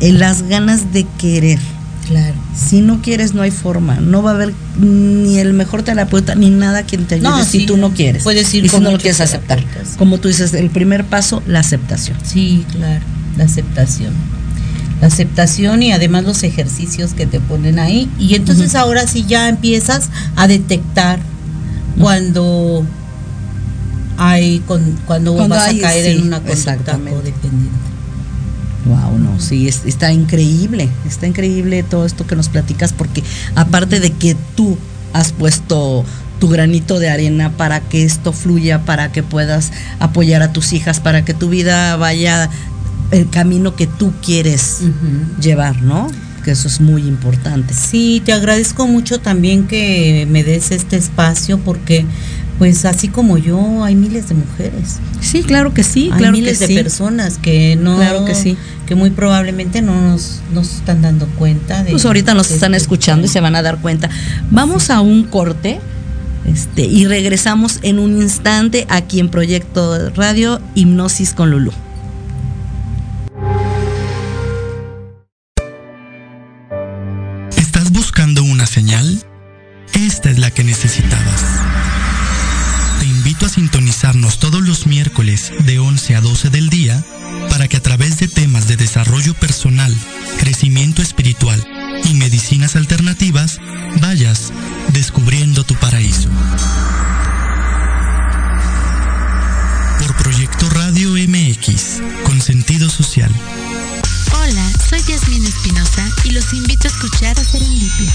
eh, 0.00 0.12
las 0.12 0.42
ganas 0.44 0.92
de 0.92 1.04
querer. 1.18 1.58
Claro. 2.06 2.34
Si 2.54 2.82
no 2.82 3.00
quieres, 3.00 3.32
no 3.34 3.42
hay 3.42 3.50
forma. 3.50 3.96
No 3.96 4.22
va 4.22 4.32
a 4.32 4.34
haber 4.34 4.52
ni 4.78 5.38
el 5.38 5.54
mejor 5.54 5.82
terapeuta 5.82 6.34
ni 6.34 6.50
nada 6.50 6.82
quien 6.82 7.06
te 7.06 7.14
ayude 7.16 7.28
No, 7.28 7.42
si 7.44 7.60
sí, 7.60 7.66
tú 7.66 7.76
no 7.78 7.92
quieres. 7.94 8.22
puedes 8.22 8.52
ir 8.52 8.64
y 8.66 8.68
si 8.68 8.78
no 8.78 8.90
lo 8.90 8.98
quieres 8.98 9.20
aceptar. 9.20 9.64
Como 9.96 10.18
tú 10.18 10.28
dices, 10.28 10.52
el 10.54 10.70
primer 10.70 11.04
paso, 11.04 11.42
la 11.46 11.60
aceptación. 11.60 12.16
Sí, 12.22 12.66
claro. 12.72 13.02
La 13.38 13.44
aceptación. 13.44 14.12
La 15.00 15.06
aceptación 15.08 15.82
y 15.82 15.92
además 15.92 16.24
los 16.24 16.42
ejercicios 16.42 17.14
que 17.14 17.26
te 17.26 17.40
ponen 17.40 17.78
ahí. 17.78 18.08
Y 18.18 18.34
entonces 18.34 18.74
ahora 18.74 19.06
sí 19.06 19.24
ya 19.26 19.48
empiezas 19.48 20.10
a 20.36 20.46
detectar 20.46 21.18
cuando 21.98 22.84
hay 24.16 24.60
con, 24.60 24.82
cuando, 25.06 25.34
Cuando 25.34 25.56
vas 25.56 25.68
hay, 25.68 25.78
a 25.80 25.82
caer 25.82 26.04
sí, 26.04 26.18
en 26.20 26.26
una 26.28 26.40
conducta 26.40 26.76
codependiente. 26.92 27.83
Wow, 28.84 29.18
no, 29.18 29.40
sí, 29.40 29.66
es- 29.68 29.82
está 29.86 30.12
increíble, 30.12 30.88
está 31.06 31.26
increíble 31.26 31.82
todo 31.82 32.04
esto 32.04 32.26
que 32.26 32.36
nos 32.36 32.48
platicas 32.48 32.92
porque 32.92 33.22
aparte 33.54 33.98
de 34.00 34.10
que 34.10 34.36
tú 34.56 34.76
has 35.12 35.32
puesto 35.32 36.04
tu 36.40 36.48
granito 36.48 36.98
de 36.98 37.08
arena 37.08 37.50
para 37.56 37.80
que 37.80 38.04
esto 38.04 38.32
fluya, 38.32 38.84
para 38.84 39.10
que 39.12 39.22
puedas 39.22 39.72
apoyar 40.00 40.42
a 40.42 40.52
tus 40.52 40.72
hijas, 40.72 41.00
para 41.00 41.24
que 41.24 41.32
tu 41.32 41.48
vida 41.48 41.96
vaya 41.96 42.50
el 43.10 43.30
camino 43.30 43.76
que 43.76 43.86
tú 43.86 44.12
quieres 44.24 44.80
llevar, 45.40 45.80
¿no? 45.82 46.08
Que 46.44 46.50
eso 46.50 46.68
es 46.68 46.80
muy 46.80 47.02
importante. 47.06 47.72
Sí, 47.72 48.20
te 48.24 48.32
agradezco 48.34 48.86
mucho 48.86 49.18
también 49.20 49.66
que 49.66 50.26
me 50.30 50.42
des 50.44 50.72
este 50.72 50.96
espacio 50.96 51.58
porque 51.58 52.04
pues 52.58 52.84
así 52.84 53.08
como 53.08 53.36
yo 53.38 53.82
hay 53.82 53.94
miles 53.96 54.28
de 54.28 54.34
mujeres. 54.34 54.98
Sí, 55.20 55.42
claro 55.42 55.72
que 55.74 55.82
sí, 55.82 56.10
hay 56.12 56.18
claro 56.18 56.32
miles 56.32 56.58
que 56.58 56.66
de 56.66 56.74
sí. 56.74 56.74
personas 56.82 57.38
que 57.38 57.76
no 57.76 57.96
Claro 57.96 58.24
que 58.24 58.34
sí. 58.34 58.56
Que 58.86 58.94
muy 58.94 59.10
probablemente 59.10 59.82
no 59.82 60.00
nos, 60.00 60.40
no 60.52 60.64
se 60.64 60.76
están 60.76 61.02
dando 61.02 61.26
cuenta 61.26 61.82
de 61.82 61.90
Pues 61.92 62.04
ahorita 62.04 62.34
nos 62.34 62.48
de 62.48 62.54
están 62.54 62.74
este 62.74 62.84
escuchando 62.84 63.26
y 63.26 63.28
se 63.28 63.40
van 63.40 63.56
a 63.56 63.62
dar 63.62 63.78
cuenta. 63.78 64.10
Vamos 64.50 64.90
a 64.90 65.00
un 65.00 65.24
corte 65.24 65.80
este, 66.46 66.82
y 66.82 67.06
regresamos 67.06 67.78
en 67.82 67.98
un 67.98 68.20
instante 68.20 68.86
aquí 68.88 69.20
en 69.20 69.30
Proyecto 69.30 70.10
Radio 70.10 70.60
Hipnosis 70.74 71.32
con 71.32 71.50
Lulu. 71.50 71.72
¿Estás 77.56 77.90
buscando 77.92 78.42
una 78.42 78.66
señal? 78.66 79.22
Esta 79.94 80.30
es 80.30 80.38
la 80.38 80.50
que 80.50 80.64
necesitabas. 80.64 81.33
A 83.44 83.48
sintonizarnos 83.50 84.38
todos 84.38 84.62
los 84.62 84.86
miércoles 84.86 85.52
de 85.66 85.78
11 85.78 86.16
a 86.16 86.22
12 86.22 86.48
del 86.48 86.70
día 86.70 87.04
para 87.50 87.68
que 87.68 87.76
a 87.76 87.82
través 87.82 88.18
de 88.18 88.26
temas 88.26 88.68
de 88.68 88.78
desarrollo 88.78 89.34
personal, 89.34 89.94
crecimiento 90.38 91.02
espiritual 91.02 91.62
y 92.04 92.14
medicinas 92.14 92.74
alternativas, 92.74 93.58
vayas 94.00 94.50
descubriendo 94.94 95.62
tu 95.62 95.74
paraíso. 95.74 96.30
Por 99.98 100.16
Proyecto 100.16 100.70
Radio 100.70 101.10
MX, 101.10 102.00
con 102.24 102.40
sentido 102.40 102.88
social. 102.88 103.30
Hola, 104.32 104.72
soy 104.88 105.02
Yasmín 105.06 105.44
Espinosa 105.44 106.08
y 106.24 106.30
los 106.30 106.50
invito 106.54 106.88
a 106.88 106.90
escuchar 106.90 107.38
a 107.38 107.44
Serendipia. 107.44 108.14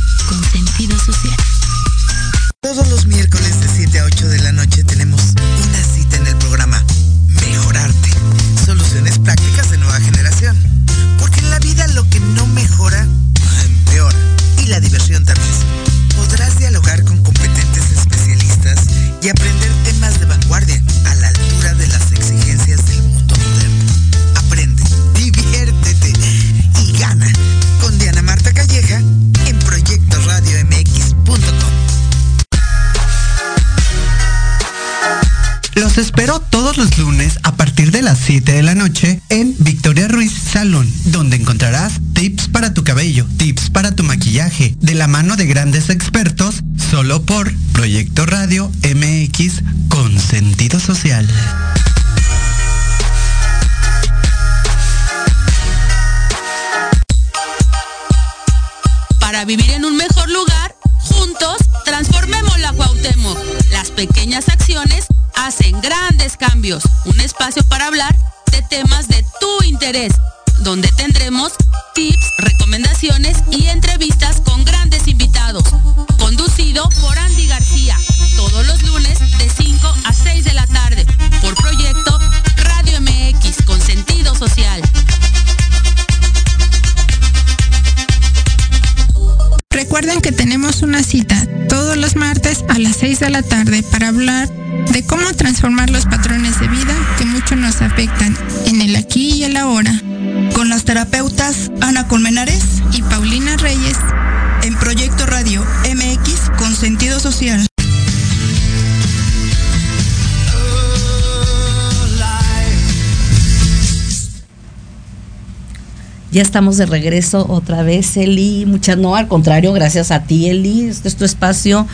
Ya 116.31 116.41
estamos 116.41 116.77
de 116.77 116.85
regreso 116.85 117.45
otra 117.49 117.83
vez, 117.83 118.15
Eli. 118.15 118.65
Muchas, 118.65 118.97
no, 118.97 119.17
al 119.17 119.27
contrario, 119.27 119.73
gracias 119.73 120.11
a 120.11 120.23
ti, 120.23 120.47
Eli. 120.47 120.85
Este 120.85 121.09
es 121.09 121.17
tu 121.17 121.25
espacio. 121.25 121.87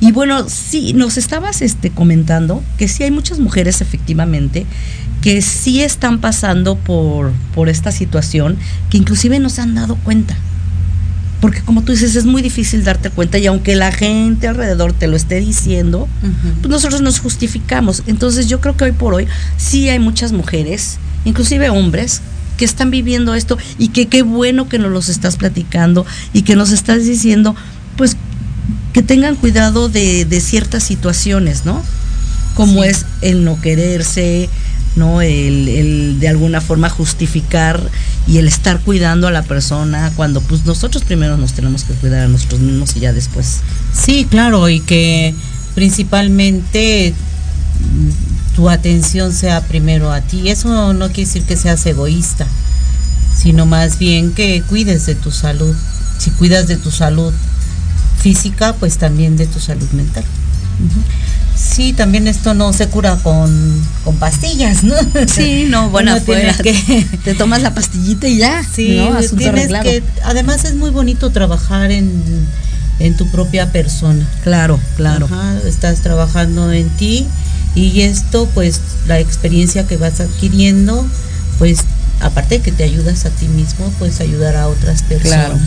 Y 0.00 0.12
bueno, 0.12 0.48
sí, 0.48 0.94
nos 0.94 1.18
estabas 1.18 1.60
este, 1.60 1.90
comentando 1.90 2.62
que 2.78 2.88
sí 2.88 3.02
hay 3.02 3.10
muchas 3.10 3.38
mujeres, 3.38 3.82
efectivamente, 3.82 4.64
que 5.20 5.42
sí 5.42 5.82
están 5.82 6.20
pasando 6.20 6.76
por, 6.76 7.32
por 7.54 7.68
esta 7.68 7.92
situación, 7.92 8.56
que 8.88 8.96
inclusive 8.96 9.38
no 9.38 9.50
se 9.50 9.60
han 9.60 9.74
dado 9.74 9.96
cuenta. 9.96 10.36
Porque 11.42 11.60
como 11.60 11.82
tú 11.82 11.92
dices, 11.92 12.16
es 12.16 12.24
muy 12.24 12.40
difícil 12.40 12.84
darte 12.84 13.10
cuenta 13.10 13.36
y 13.36 13.46
aunque 13.46 13.76
la 13.76 13.92
gente 13.92 14.48
alrededor 14.48 14.92
te 14.92 15.06
lo 15.06 15.16
esté 15.16 15.40
diciendo, 15.40 16.08
pues 16.60 16.70
nosotros 16.70 17.02
nos 17.02 17.18
justificamos. 17.18 18.04
Entonces 18.06 18.48
yo 18.48 18.60
creo 18.60 18.76
que 18.76 18.84
hoy 18.84 18.92
por 18.92 19.12
hoy 19.12 19.26
sí 19.56 19.88
hay 19.88 19.98
muchas 19.98 20.32
mujeres, 20.32 20.98
inclusive 21.24 21.68
hombres, 21.68 22.22
que 22.62 22.66
están 22.66 22.92
viviendo 22.92 23.34
esto 23.34 23.58
y 23.76 23.88
que 23.88 24.06
qué 24.06 24.22
bueno 24.22 24.68
que 24.68 24.78
nos 24.78 24.92
los 24.92 25.08
estás 25.08 25.34
platicando 25.34 26.06
y 26.32 26.42
que 26.42 26.54
nos 26.54 26.70
estás 26.70 27.04
diciendo, 27.04 27.56
pues 27.96 28.16
que 28.92 29.02
tengan 29.02 29.34
cuidado 29.34 29.88
de, 29.88 30.24
de 30.26 30.40
ciertas 30.40 30.84
situaciones, 30.84 31.64
¿no? 31.64 31.82
Como 32.54 32.84
es 32.84 33.04
el 33.20 33.44
no 33.44 33.60
quererse, 33.60 34.48
¿no? 34.94 35.22
El, 35.22 35.68
el, 35.68 36.20
de 36.20 36.28
alguna 36.28 36.60
forma 36.60 36.88
justificar 36.88 37.82
y 38.28 38.38
el 38.38 38.46
estar 38.46 38.78
cuidando 38.78 39.26
a 39.26 39.32
la 39.32 39.42
persona 39.42 40.12
cuando 40.14 40.40
pues 40.40 40.64
nosotros 40.64 41.02
primero 41.02 41.36
nos 41.36 41.54
tenemos 41.54 41.82
que 41.82 41.94
cuidar 41.94 42.26
a 42.26 42.28
nosotros 42.28 42.60
mismos 42.60 42.94
y 42.94 43.00
ya 43.00 43.12
después. 43.12 43.56
Sí, 43.92 44.24
claro, 44.30 44.68
y 44.68 44.78
que 44.78 45.34
principalmente 45.74 47.12
tu 48.54 48.68
atención 48.68 49.32
sea 49.32 49.60
primero 49.62 50.12
a 50.12 50.20
ti. 50.20 50.48
Eso 50.48 50.92
no 50.92 51.06
quiere 51.08 51.26
decir 51.26 51.44
que 51.44 51.56
seas 51.56 51.84
egoísta, 51.86 52.46
sino 53.36 53.66
más 53.66 53.98
bien 53.98 54.32
que 54.32 54.62
cuides 54.62 55.06
de 55.06 55.14
tu 55.14 55.30
salud. 55.30 55.74
Si 56.18 56.30
cuidas 56.30 56.66
de 56.68 56.76
tu 56.76 56.90
salud 56.90 57.32
física, 58.20 58.74
pues 58.74 58.98
también 58.98 59.36
de 59.36 59.46
tu 59.46 59.58
salud 59.58 59.90
mental. 59.92 60.24
Uh 60.80 60.84
-huh. 60.84 61.32
Sí, 61.54 61.92
también 61.92 62.28
esto 62.28 62.54
no 62.54 62.72
se 62.72 62.88
cura 62.88 63.16
con, 63.22 63.50
con 64.04 64.16
pastillas, 64.16 64.84
¿no? 64.84 64.94
Sí, 65.26 65.66
no, 65.68 65.90
bueno, 65.90 66.16
pues 66.24 66.56
que 66.58 67.06
te 67.24 67.34
tomas 67.34 67.62
la 67.62 67.74
pastillita 67.74 68.26
y 68.26 68.38
ya, 68.38 68.64
sí, 68.64 68.98
tienes 69.36 69.68
que 69.68 70.02
además 70.24 70.64
es 70.64 70.74
muy 70.74 70.90
bonito 70.90 71.30
trabajar 71.30 71.90
en, 71.90 72.10
en 72.98 73.16
tu 73.16 73.26
propia 73.28 73.70
persona. 73.70 74.26
Claro, 74.42 74.80
claro. 74.96 75.26
Ajá, 75.26 75.58
estás 75.66 76.00
trabajando 76.00 76.72
en 76.72 76.88
ti 76.90 77.26
y 77.74 78.02
esto 78.02 78.48
pues 78.54 78.80
la 79.06 79.18
experiencia 79.18 79.86
que 79.86 79.96
vas 79.96 80.20
adquiriendo 80.20 81.06
pues 81.58 81.80
aparte 82.20 82.58
de 82.58 82.60
que 82.62 82.72
te 82.72 82.84
ayudas 82.84 83.24
a 83.24 83.30
ti 83.30 83.48
mismo 83.48 83.92
pues 83.98 84.20
ayudar 84.20 84.56
a 84.56 84.68
otras 84.68 85.02
personas. 85.02 85.48
Claro. 85.48 85.58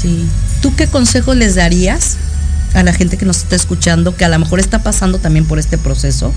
sí. 0.00 0.26
Tú 0.62 0.74
qué 0.76 0.86
consejo 0.86 1.34
les 1.34 1.54
darías 1.54 2.16
a 2.74 2.82
la 2.82 2.92
gente 2.92 3.16
que 3.16 3.26
nos 3.26 3.38
está 3.38 3.56
escuchando 3.56 4.16
que 4.16 4.24
a 4.24 4.28
lo 4.28 4.38
mejor 4.38 4.60
está 4.60 4.82
pasando 4.82 5.18
también 5.18 5.44
por 5.44 5.58
este 5.58 5.78
proceso 5.78 6.32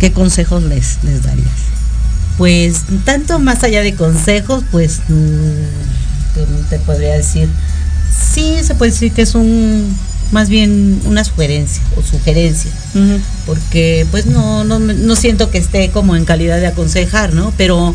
qué 0.00 0.12
consejos 0.12 0.62
les 0.64 0.98
les 1.04 1.22
darías 1.22 1.46
pues 2.36 2.82
tanto 3.04 3.38
más 3.38 3.62
allá 3.62 3.82
de 3.82 3.94
consejos 3.94 4.64
pues 4.70 5.00
mmm, 5.08 6.68
te 6.68 6.78
podría 6.80 7.14
decir 7.14 7.48
sí 8.34 8.56
se 8.62 8.74
puede 8.74 8.90
decir 8.90 9.12
que 9.12 9.22
es 9.22 9.34
un 9.34 9.96
más 10.32 10.48
bien 10.48 11.00
una 11.04 11.24
sugerencia 11.24 11.82
o 11.96 12.02
sugerencia, 12.02 12.70
uh 12.94 12.98
-huh. 12.98 13.20
porque 13.46 14.06
pues 14.10 14.26
no, 14.26 14.64
no, 14.64 14.78
no 14.78 15.16
siento 15.16 15.50
que 15.50 15.58
esté 15.58 15.90
como 15.90 16.16
en 16.16 16.24
calidad 16.24 16.58
de 16.58 16.66
aconsejar, 16.66 17.32
¿no? 17.32 17.52
Pero 17.56 17.94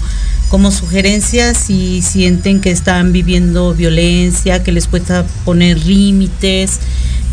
como 0.50 0.72
sugerencia 0.72 1.54
si 1.54 2.02
sienten 2.02 2.60
que 2.60 2.72
están 2.72 3.14
viviendo 3.14 3.74
violencia, 3.74 4.64
que 4.64 4.72
les 4.72 4.88
cuesta 4.88 5.26
poner 5.46 5.86
límites, 5.86 6.80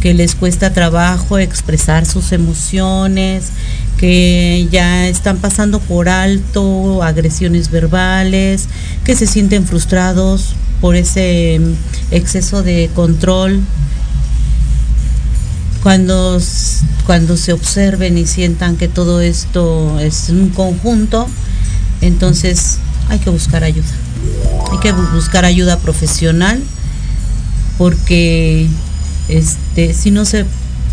que 0.01 0.15
les 0.15 0.35
cuesta 0.35 0.73
trabajo 0.73 1.39
expresar 1.39 2.07
sus 2.07 2.33
emociones, 2.33 3.47
que 3.99 4.69
ya 4.71 5.09
están 5.09 5.39
pasando 5.39 5.81
por 5.81 6.09
alto 6.09 7.03
agresiones 7.03 7.71
verbales, 7.71 8.69
que 9.05 9.17
se 9.17 9.27
sienten 9.27 9.67
frustrados 9.67 10.55
por 10.81 10.95
ese 10.95 11.61
exceso 12.13 12.63
de 12.63 12.89
control 12.95 13.61
cuando, 15.83 16.41
cuando 17.07 17.37
se 17.37 17.53
observen 17.53 18.19
y 18.19 18.27
sientan 18.27 18.77
que 18.77 18.89
todo 18.89 19.21
esto 19.21 19.99
es 20.01 20.29
un 20.31 20.51
conjunto, 20.51 21.29
entonces 22.01 22.79
hay 23.09 23.19
que 23.19 23.31
buscar 23.31 23.65
ayuda. 23.65 23.87
Hay 24.73 24.79
que 24.79 24.93
buscar 24.93 25.45
ayuda 25.45 25.79
profesional 25.79 26.63
porque 27.77 28.67
este, 29.29 29.95
si 29.95 30.11
no 30.11 30.25
se 30.25 30.45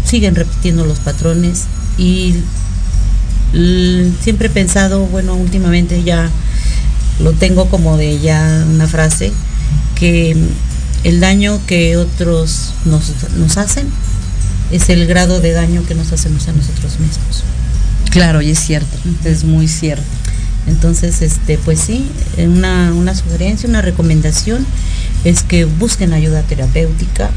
siguen 0.06 0.36
repitiendo 0.36 0.86
los 0.86 1.00
patrones 1.00 1.64
y 1.98 2.36
siempre 4.22 4.48
he 4.48 4.52
pensado, 4.52 5.06
bueno, 5.08 5.36
últimamente 5.36 6.04
ya 6.04 6.30
lo 7.20 7.32
tengo 7.32 7.70
como 7.70 7.98
de 7.98 8.20
ya 8.20 8.66
una 8.70 8.88
frase, 8.88 9.32
que 9.96 10.36
el 11.04 11.20
daño 11.20 11.60
que 11.66 11.98
otros 11.98 12.74
nos, 12.86 13.12
nos 13.38 13.58
hacen 13.58 13.88
es 14.72 14.90
el 14.90 15.08
grado 15.08 15.40
de 15.40 15.52
daño 15.52 15.86
que 15.86 15.96
nos 15.96 16.12
hacemos 16.12 16.48
a 16.48 16.54
nosotros 16.54 17.00
mismos. 17.00 17.44
Claro, 18.10 18.42
y 18.42 18.52
es 18.52 18.60
cierto, 18.60 18.98
es 19.26 19.44
muy 19.44 19.68
cierto. 19.68 20.04
Entonces, 20.68 21.22
este, 21.22 21.58
pues 21.58 21.80
sí, 21.80 22.08
eh, 22.38 22.48
una, 22.48 22.92
una 22.94 23.14
sugerencia, 23.14 23.70
una 23.70 23.82
recomendación 23.82 24.66
es 25.24 25.44
que 25.44 25.66
busquen 25.66 26.14
ayuda 26.14 26.42
terapéutica, 26.44 27.30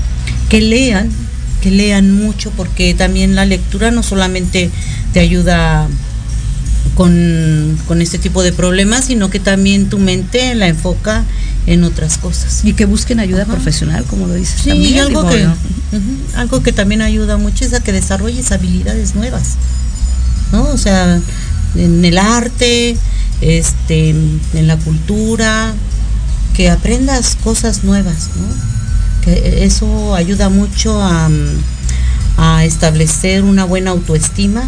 que 0.48 0.60
lean, 0.60 1.10
que 1.60 1.70
lean 1.70 2.12
mucho, 2.12 2.50
porque 2.52 2.94
también 2.94 3.34
la 3.34 3.44
lectura 3.44 3.90
no 3.90 4.02
solamente 4.02 4.70
te 5.12 5.20
ayuda 5.20 5.88
con, 6.94 7.78
con 7.86 8.02
este 8.02 8.18
tipo 8.18 8.42
de 8.42 8.52
problemas, 8.52 9.06
sino 9.06 9.30
que 9.30 9.40
también 9.40 9.88
tu 9.88 9.98
mente 9.98 10.54
la 10.54 10.68
enfoca 10.68 11.24
en 11.66 11.84
otras 11.84 12.18
cosas. 12.18 12.64
Y 12.64 12.72
que 12.72 12.86
busquen 12.86 13.20
ayuda 13.20 13.44
profesional, 13.44 14.04
como 14.04 14.26
lo 14.26 14.34
dices 14.34 14.60
Sí, 14.62 14.70
también. 14.70 14.94
y 14.94 14.98
algo 14.98 15.22
digo, 15.22 15.32
que, 15.32 16.36
algo 16.36 16.62
que 16.62 16.72
también 16.72 17.02
ayuda 17.02 17.36
mucho 17.36 17.64
es 17.64 17.74
a 17.74 17.80
que 17.80 17.92
desarrolles 17.92 18.50
habilidades 18.52 19.14
nuevas, 19.14 19.56
¿no? 20.52 20.64
O 20.64 20.78
sea, 20.78 21.20
en 21.76 22.04
el 22.04 22.18
arte, 22.18 22.96
este, 23.40 24.10
en 24.10 24.66
la 24.66 24.76
cultura, 24.78 25.72
que 26.54 26.70
aprendas 26.70 27.36
cosas 27.44 27.84
nuevas, 27.84 28.30
¿no? 28.36 29.22
Que 29.24 29.64
eso 29.64 30.14
ayuda 30.16 30.48
mucho 30.48 31.00
a, 31.00 31.28
a 32.36 32.64
establecer 32.64 33.44
una 33.44 33.64
buena 33.64 33.90
autoestima. 33.90 34.62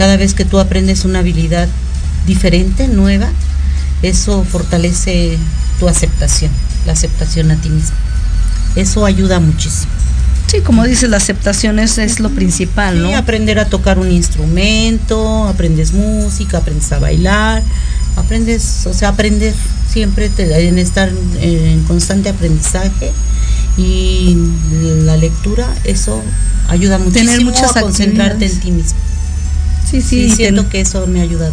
Cada 0.00 0.16
vez 0.16 0.32
que 0.32 0.46
tú 0.46 0.58
aprendes 0.58 1.04
una 1.04 1.18
habilidad 1.18 1.68
diferente, 2.26 2.88
nueva, 2.88 3.28
eso 4.00 4.44
fortalece 4.44 5.36
tu 5.78 5.88
aceptación, 5.90 6.50
la 6.86 6.94
aceptación 6.94 7.50
a 7.50 7.56
ti 7.56 7.68
mismo. 7.68 7.94
Eso 8.76 9.04
ayuda 9.04 9.40
muchísimo. 9.40 9.92
Sí, 10.46 10.60
como 10.62 10.84
dices, 10.84 11.10
la 11.10 11.18
aceptación 11.18 11.78
es, 11.78 11.98
es 11.98 12.18
lo 12.18 12.30
principal, 12.30 13.02
¿no? 13.02 13.14
Aprender 13.14 13.58
a 13.58 13.66
tocar 13.66 13.98
un 13.98 14.10
instrumento, 14.10 15.44
aprendes 15.46 15.92
música, 15.92 16.56
aprendes 16.56 16.90
a 16.92 16.98
bailar, 16.98 17.62
aprendes, 18.16 18.86
o 18.86 18.94
sea, 18.94 19.10
aprender 19.10 19.52
siempre 19.92 20.30
te- 20.30 20.66
en 20.66 20.78
estar 20.78 21.10
en 21.42 21.84
constante 21.84 22.30
aprendizaje 22.30 23.12
y 23.76 24.34
la 25.04 25.18
lectura, 25.18 25.68
eso 25.84 26.22
ayuda 26.68 26.96
muchísimo 26.96 27.32
Tener 27.32 27.44
muchas 27.44 27.76
a 27.76 27.82
concentrarte 27.82 28.46
en 28.46 28.60
ti 28.60 28.70
mismo. 28.70 28.98
Sí, 29.90 30.00
sí, 30.02 30.28
Sí, 30.30 30.36
siento 30.36 30.62
ten- 30.62 30.70
que 30.70 30.80
eso 30.80 31.06
me 31.06 31.20
ha 31.20 31.22
ayudado. 31.24 31.52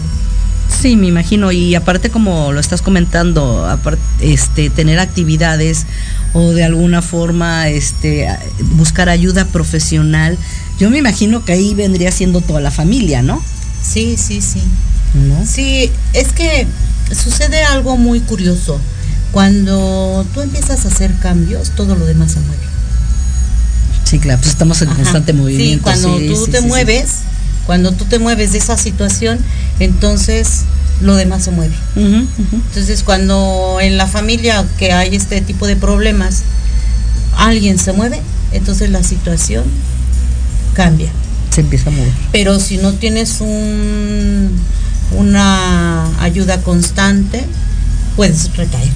Sí, 0.81 0.95
me 0.95 1.07
imagino. 1.07 1.51
Y 1.51 1.73
aparte, 1.75 2.09
como 2.11 2.51
lo 2.51 2.59
estás 2.59 2.81
comentando, 2.81 3.65
aparte, 3.65 4.01
este, 4.21 4.69
tener 4.69 4.99
actividades 4.99 5.85
o 6.33 6.51
de 6.51 6.63
alguna 6.63 7.01
forma 7.01 7.69
este, 7.69 8.27
buscar 8.75 9.09
ayuda 9.09 9.45
profesional, 9.45 10.37
yo 10.77 10.89
me 10.89 10.97
imagino 10.99 11.43
que 11.45 11.53
ahí 11.53 11.73
vendría 11.73 12.11
siendo 12.11 12.41
toda 12.41 12.59
la 12.59 12.69
familia, 12.69 13.21
¿no? 13.23 13.41
Sí, 13.81 14.17
sí, 14.17 14.41
sí. 14.41 14.61
¿No? 15.15 15.45
Sí, 15.47 15.89
es 16.13 16.31
que 16.33 16.67
sucede 17.11 17.63
algo 17.63 17.97
muy 17.97 18.19
curioso. 18.19 18.79
Cuando 19.31 20.25
tú 20.33 20.41
empiezas 20.41 20.85
a 20.85 20.89
hacer 20.89 21.11
cambios, 21.19 21.71
todo 21.71 21.95
lo 21.95 22.05
demás 22.05 22.33
se 22.33 22.39
mueve. 22.41 22.63
Sí, 24.03 24.19
claro, 24.19 24.39
pues 24.39 24.51
estamos 24.51 24.81
en 24.81 24.89
Ajá. 24.89 24.97
constante 24.97 25.33
movimiento. 25.33 25.77
Sí, 25.77 25.79
cuando 25.83 26.17
sí, 26.19 26.27
tú 26.27 26.45
sí, 26.45 26.51
te 26.51 26.61
sí. 26.61 26.67
mueves, 26.67 27.09
cuando 27.67 27.91
tú 27.91 28.05
te 28.05 28.17
mueves 28.17 28.53
de 28.53 28.57
esa 28.57 28.77
situación, 28.77 29.37
entonces 29.79 30.61
lo 31.01 31.15
demás 31.15 31.43
se 31.43 31.51
mueve. 31.51 31.75
Entonces, 31.95 33.03
cuando 33.03 33.77
en 33.81 33.97
la 33.97 34.07
familia 34.07 34.65
que 34.77 34.93
hay 34.93 35.15
este 35.15 35.41
tipo 35.41 35.67
de 35.67 35.75
problemas, 35.75 36.43
alguien 37.35 37.77
se 37.77 37.91
mueve, 37.91 38.21
entonces 38.53 38.89
la 38.89 39.03
situación 39.03 39.65
cambia. 40.73 41.11
Se 41.53 41.61
empieza 41.61 41.89
a 41.89 41.91
mover. 41.91 42.11
Pero 42.31 42.57
si 42.59 42.77
no 42.77 42.93
tienes 42.93 43.41
un, 43.41 44.49
una 45.11 46.23
ayuda 46.23 46.61
constante, 46.61 47.45
puedes 48.15 48.55
recaer. 48.55 48.89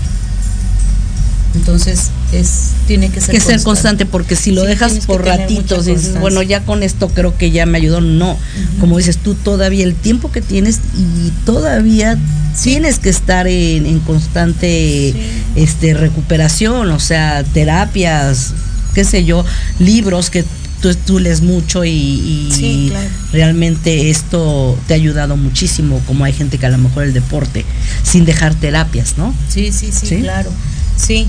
Entonces, 1.56 2.10
es, 2.32 2.72
tiene 2.88 3.10
que 3.10 3.20
ser 3.22 3.36
que 3.36 3.42
ser 3.42 3.62
constante 3.64 4.06
porque 4.06 4.36
si 4.36 4.52
lo 4.52 4.62
Sí, 4.62 4.68
dejas 4.68 5.06
por 5.06 5.26
ratitos 5.26 5.88
y 5.88 5.96
dices, 5.96 6.20
bueno, 6.20 6.42
ya 6.42 6.62
con 6.64 6.84
esto 6.84 7.10
creo 7.10 7.38
que 7.38 7.52
ya 7.52 7.66
me 7.66 7.78
ayudó, 7.78 8.02
no. 8.02 8.38
Como 8.80 8.98
dices 8.98 9.18
tú, 9.18 9.36
todavía 9.36 9.84
el 9.84 9.96
tiempo 9.96 10.32
que 10.32 10.42
tienes 10.42 10.80
y 10.98 11.32
todavía 11.46 12.18
tienes 12.64 13.00
que 13.00 13.10
estar 13.10 13.48
en, 13.48 13.86
en 13.86 14.00
constante 14.00 15.14
este 15.56 15.94
recuperación, 15.94 16.92
o 16.92 17.00
sea, 17.00 17.44
terapias, 17.54 18.54
qué 18.94 19.04
sé 19.04 19.24
yo, 19.26 19.46
libros 19.80 20.30
que 20.30 20.44
tú, 20.82 20.94
tú 21.06 21.20
lees 21.20 21.42
mucho 21.42 21.86
y, 21.86 21.90
y 21.92 22.52
Sí, 22.54 22.88
claro. 22.90 23.08
realmente 23.32 24.10
esto 24.10 24.78
te 24.88 24.94
ha 24.94 24.98
ayudado 24.98 25.38
muchísimo, 25.38 26.02
como 26.08 26.26
hay 26.26 26.34
gente 26.34 26.58
que 26.58 26.66
a 26.66 26.70
lo 26.70 26.78
mejor 26.78 27.04
el 27.04 27.14
deporte, 27.14 27.66
sin 28.04 28.26
dejar 28.26 28.56
terapias, 28.56 29.18
¿no? 29.18 29.34
Sí, 29.50 29.72
sí, 29.72 29.90
¿Sí? 29.92 30.18
claro. 30.22 30.50
Sí. 30.98 31.28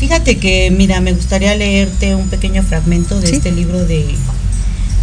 Fíjate 0.00 0.38
que, 0.38 0.70
mira, 0.70 1.00
me 1.00 1.12
gustaría 1.12 1.54
leerte 1.54 2.14
un 2.14 2.28
pequeño 2.28 2.62
fragmento 2.62 3.20
de 3.20 3.28
Sí. 3.28 3.34
este 3.36 3.52
libro 3.52 3.84
de, 3.84 4.06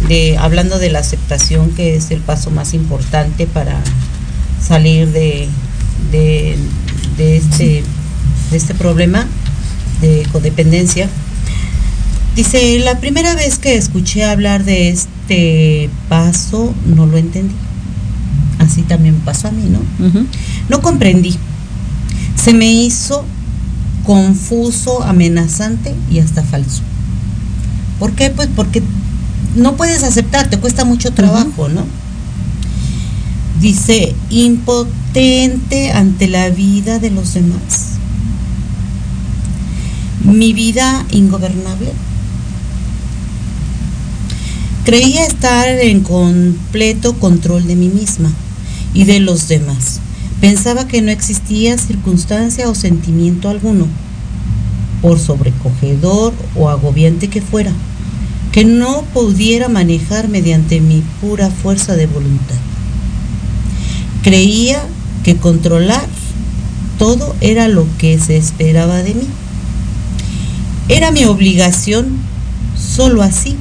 de 0.08 0.36
hablando 0.36 0.78
de 0.78 0.90
la 0.90 0.98
aceptación, 0.98 1.70
que 1.70 1.94
es 1.96 2.10
el 2.10 2.20
paso 2.20 2.50
más 2.50 2.74
importante 2.74 3.46
para 3.46 3.80
salir 4.60 5.08
de, 5.12 5.48
de, 6.10 6.56
de 7.16 7.36
este, 7.36 7.84
de 8.50 8.56
este 8.56 8.74
problema 8.74 9.26
de 10.00 10.26
codependencia. 10.32 11.08
Dice, 12.34 12.78
la 12.80 12.98
primera 12.98 13.34
vez 13.36 13.58
que 13.58 13.76
escuché 13.76 14.24
hablar 14.24 14.64
de 14.64 14.90
este 14.90 15.90
paso 16.08 16.74
no 16.86 17.06
lo 17.06 17.18
entendí. 17.18 17.54
Así 18.58 18.82
también 18.82 19.14
pasó 19.24 19.48
a 19.48 19.50
mí, 19.52 19.62
¿no? 19.70 19.80
No 20.68 20.82
comprendí. 20.82 21.36
Se 22.36 22.52
me 22.52 22.66
hizo 22.70 23.24
confuso, 24.08 25.02
amenazante 25.02 25.94
y 26.10 26.20
hasta 26.20 26.42
falso. 26.42 26.80
¿Por 27.98 28.12
qué? 28.12 28.30
Pues 28.30 28.48
porque 28.56 28.82
no 29.54 29.76
puedes 29.76 30.02
aceptar, 30.02 30.48
te 30.48 30.56
cuesta 30.56 30.86
mucho 30.86 31.12
trabajo, 31.12 31.68
¿no? 31.68 31.84
Dice, 33.60 34.14
impotente 34.30 35.92
ante 35.92 36.26
la 36.26 36.48
vida 36.48 36.98
de 36.98 37.10
los 37.10 37.34
demás. 37.34 37.98
Mi 40.24 40.54
vida 40.54 41.04
ingobernable. 41.10 41.92
Creía 44.86 45.26
estar 45.26 45.68
en 45.68 46.00
completo 46.00 47.12
control 47.18 47.66
de 47.66 47.76
mí 47.76 47.90
misma 47.90 48.30
y 48.94 49.04
de 49.04 49.20
los 49.20 49.48
demás. 49.48 50.00
Pensaba 50.40 50.86
que 50.86 51.02
no 51.02 51.10
existía 51.10 51.76
circunstancia 51.78 52.68
o 52.68 52.74
sentimiento 52.74 53.48
alguno, 53.48 53.86
por 55.02 55.18
sobrecogedor 55.18 56.32
o 56.54 56.68
agobiante 56.68 57.28
que 57.28 57.40
fuera, 57.40 57.72
que 58.52 58.64
no 58.64 59.02
pudiera 59.14 59.68
manejar 59.68 60.28
mediante 60.28 60.80
mi 60.80 61.02
pura 61.20 61.50
fuerza 61.50 61.96
de 61.96 62.06
voluntad. 62.06 62.56
Creía 64.22 64.80
que 65.24 65.36
controlar 65.36 66.06
todo 66.98 67.34
era 67.40 67.68
lo 67.68 67.86
que 67.98 68.18
se 68.18 68.36
esperaba 68.36 69.02
de 69.02 69.14
mí. 69.14 69.26
Era 70.88 71.10
mi 71.10 71.24
obligación, 71.24 72.18
solo 72.76 73.22
así 73.22 73.56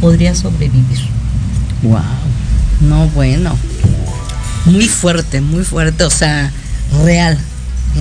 podría 0.00 0.34
sobrevivir. 0.34 1.00
Wow. 1.82 2.00
No, 2.88 3.08
bueno. 3.08 3.56
Muy 4.64 4.88
fuerte, 4.88 5.40
muy 5.40 5.64
fuerte, 5.64 6.04
o 6.04 6.10
sea, 6.10 6.52
real, 7.04 7.38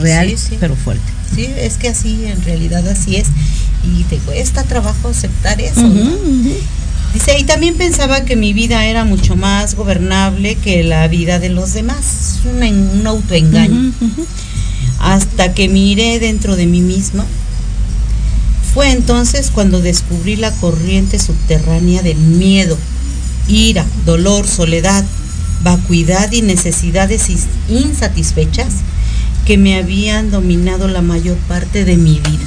real, 0.02 0.30
Sí, 0.30 0.38
sí. 0.38 0.58
pero 0.60 0.76
fuerte. 0.76 1.04
Sí, 1.34 1.48
es 1.58 1.78
que 1.78 1.90
así, 1.90 2.26
en 2.26 2.42
realidad 2.44 2.88
así 2.88 3.16
es. 3.16 3.28
Y 3.84 4.04
te 4.04 4.18
cuesta 4.18 4.64
trabajo 4.64 5.10
aceptar 5.10 5.60
eso. 5.62 5.82
¿no? 5.82 6.12
Dice, 7.14 7.38
y 7.40 7.44
también 7.46 7.76
pensaba 7.76 8.22
que 8.26 8.36
mi 8.36 8.54
vida 8.54 8.86
era 8.86 9.06
mucho 9.06 9.36
más 9.36 9.76
gobernable 9.76 10.56
que 10.56 10.84
la 10.84 11.08
vida 11.08 11.40
de 11.40 11.50
los 11.50 11.74
demás. 11.74 12.40
Un, 12.46 12.64
en- 12.64 12.90
un 13.00 13.08
autoengaño. 13.08 13.92
Hasta 15.00 15.54
que 15.54 15.68
miré 15.68 16.20
dentro 16.20 16.56
de 16.56 16.68
mí 16.68 16.82
misma. 16.82 17.26
Fue 18.74 18.92
entonces 18.92 19.52
cuando 19.52 19.82
descubrí 19.82 20.36
la 20.36 20.52
corriente 20.52 21.18
subterránea 21.20 22.02
del 22.04 22.18
miedo, 22.18 22.78
ira, 23.48 23.86
dolor, 24.06 24.48
soledad, 24.48 25.04
vacuidad 25.64 26.32
y 26.32 26.42
necesidades 26.42 27.30
is- 27.30 27.48
insatisfechas 27.70 28.68
que 29.46 29.58
me 29.58 29.76
habían 29.78 30.32
dominado 30.32 30.88
la 30.88 31.02
mayor 31.02 31.38
parte 31.48 31.86
de 31.86 31.98
mi 31.98 32.20
vida. 32.20 32.46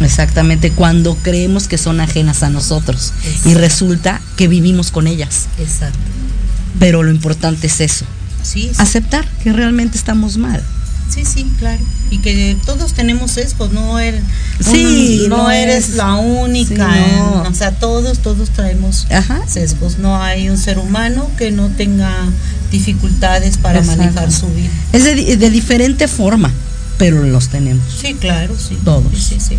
Exactamente, 0.00 0.70
cuando 0.70 1.14
creemos 1.16 1.68
que 1.68 1.76
son 1.76 2.00
ajenas 2.00 2.42
a 2.42 2.48
nosotros 2.50 3.12
y 3.44 3.54
resulta 3.54 4.20
que 4.36 4.48
vivimos 4.48 4.90
con 4.90 5.06
ellas. 5.06 5.46
Exacto. 5.58 5.98
Pero 6.78 7.02
lo 7.02 7.10
importante 7.10 7.66
es 7.66 7.80
eso. 7.80 8.06
Sí, 8.42 8.62
sí. 8.72 8.76
Aceptar 8.78 9.28
que 9.42 9.52
realmente 9.52 9.98
estamos 9.98 10.38
mal. 10.38 10.62
Sí, 11.12 11.24
sí, 11.24 11.50
claro. 11.58 11.82
Y 12.10 12.18
que 12.18 12.56
todos 12.64 12.92
tenemos 12.94 13.32
sesgos, 13.32 13.72
no 13.72 13.98
eres, 13.98 14.22
Sí, 14.60 15.26
no, 15.28 15.38
no 15.38 15.50
eres 15.50 15.90
es- 15.90 15.94
la 15.96 16.14
única. 16.14 16.92
sí, 16.94 17.00
no. 17.18 17.42
o 17.42 17.54
sea, 17.54 17.72
todos, 17.72 18.20
todos 18.20 18.50
traemos 18.50 19.06
Ajá. 19.10 19.40
sesgos. 19.48 19.98
No 19.98 20.22
hay 20.22 20.48
un 20.48 20.56
ser 20.56 20.78
humano 20.78 21.28
que 21.36 21.50
no 21.50 21.68
tenga 21.68 22.10
dificultades 22.70 23.56
para 23.58 23.80
Exacto. 23.80 24.02
manejar 24.02 24.32
su 24.32 24.46
vida. 24.48 24.70
Es 24.92 25.04
de, 25.04 25.36
de 25.36 25.50
diferente 25.50 26.06
forma, 26.08 26.50
pero 26.98 27.24
los 27.24 27.48
tenemos. 27.48 27.82
Sí, 28.00 28.14
claro, 28.14 28.54
sí. 28.56 28.78
Todos. 28.84 29.12
Sí, 29.18 29.38
sí. 29.40 29.56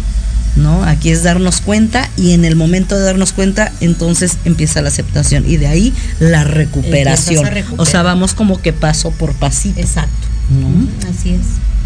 ¿no? 0.55 0.83
Aquí 0.83 1.09
es 1.11 1.23
darnos 1.23 1.61
cuenta 1.61 2.09
y 2.17 2.31
en 2.31 2.43
el 2.43 2.57
momento 2.57 2.97
de 2.97 3.03
darnos 3.03 3.31
cuenta, 3.31 3.71
entonces 3.79 4.33
empieza 4.43 4.81
la 4.81 4.89
aceptación 4.89 5.45
y 5.49 5.55
de 5.57 5.67
ahí 5.67 5.93
la 6.19 6.43
recuperación. 6.43 7.45
O 7.77 7.85
sea, 7.85 8.03
vamos 8.03 8.33
como 8.33 8.61
que 8.61 8.73
paso 8.73 9.11
por 9.11 9.33
pasito. 9.33 9.79
Exacto. 9.79 10.27
¿No? 10.59 11.09
Así 11.09 11.31
es. 11.31 11.41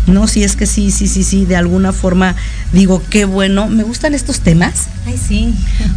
No, 0.07 0.28
sí, 0.28 0.43
es 0.43 0.55
que 0.55 0.68
sí, 0.68 0.91
sí, 0.91 1.07
sí, 1.07 1.24
sí, 1.24 1.45
de 1.45 1.55
alguna 1.55 1.91
forma 1.91 2.36
digo, 2.74 3.01
qué 3.09 3.26
bueno, 3.26 3.68
me 3.68 3.82
gustan 3.84 4.13
estos 4.13 4.39
temas, 4.39 4.74
Ay, 5.07 5.16
sí. 5.28 5.55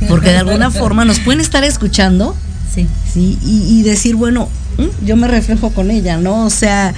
porque 0.09 0.31
de 0.31 0.39
alguna 0.39 0.71
forma 0.71 1.05
nos 1.05 1.21
pueden 1.21 1.41
estar 1.41 1.62
escuchando, 1.64 2.35
Sí. 2.75 2.87
¿sí? 3.12 3.39
Y, 3.45 3.79
y 3.81 3.83
decir, 3.83 4.14
bueno, 4.16 4.49
mm, 4.79 5.05
yo 5.07 5.16
me 5.16 5.29
reflejo 5.29 5.71
con 5.71 5.91
ella, 5.91 6.16
¿no? 6.19 6.47
O 6.47 6.51
sea, 6.51 6.95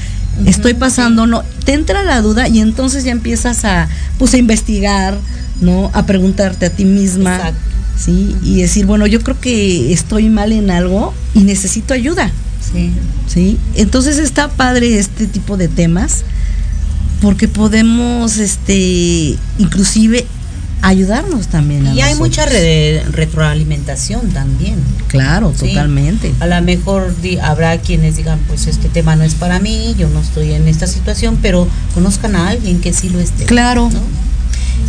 estoy 0.47 0.75
pasando, 0.75 1.27
no, 1.27 1.43
te 1.65 1.73
entra 1.75 2.03
la 2.05 2.21
duda 2.21 2.47
y 2.49 2.61
entonces 2.61 3.03
ya 3.05 3.11
empiezas 3.13 3.65
a, 3.65 3.89
pues, 4.19 4.35
a 4.35 4.37
investigar, 4.39 5.17
¿no? 5.61 5.91
A 5.95 6.07
preguntarte 6.07 6.67
a 6.67 6.71
ti 6.71 6.85
misma, 6.85 7.37
Exacto. 7.37 7.59
¿sí? 8.05 8.37
Y 8.43 8.61
decir, 8.63 8.87
bueno, 8.87 9.07
yo 9.07 9.21
creo 9.23 9.41
que 9.41 9.93
estoy 9.93 10.29
mal 10.29 10.53
en 10.53 10.71
algo 10.71 11.13
y 11.35 11.41
necesito 11.41 11.93
ayuda, 11.95 12.31
Sí. 12.73 12.93
¿sí? 13.27 13.59
Entonces 13.75 14.19
está 14.19 14.49
padre 14.49 14.99
este 14.99 15.27
tipo 15.27 15.57
de 15.57 15.69
temas 15.69 16.25
porque 17.21 17.49
podemos, 17.49 18.39
este, 18.39 19.37
inclusive 19.59 20.27
ayudarnos 20.83 21.49
también. 21.49 21.87
a 21.87 21.95
Y 21.95 22.01
hay 22.01 22.13
nosotros. 22.15 22.19
mucha 22.21 22.47
re- 22.47 23.03
retroalimentación 23.13 24.31
también. 24.31 24.77
Claro, 25.09 25.53
Sí. 25.59 25.69
totalmente. 25.69 26.33
A 26.41 26.47
lo 26.47 26.63
mejor 26.63 27.15
di- 27.21 27.39
habrá 27.39 27.77
quienes 27.79 28.17
digan, 28.17 28.39
pues 28.49 28.67
este 28.67 28.89
tema 28.89 29.17
no 29.17 29.25
es 29.25 29.35
para 29.35 29.59
mí, 29.61 29.95
yo 29.99 30.09
no 30.09 30.21
estoy 30.21 30.53
en 30.55 30.67
esta 30.69 30.87
situación, 30.87 31.39
pero 31.43 31.69
conozcan 31.93 32.35
a 32.37 32.49
alguien 32.49 32.81
que 32.81 32.93
sí 32.95 33.11
lo 33.11 33.21
esté. 33.21 33.45
Claro. 33.45 33.91
¿no? 33.93 34.01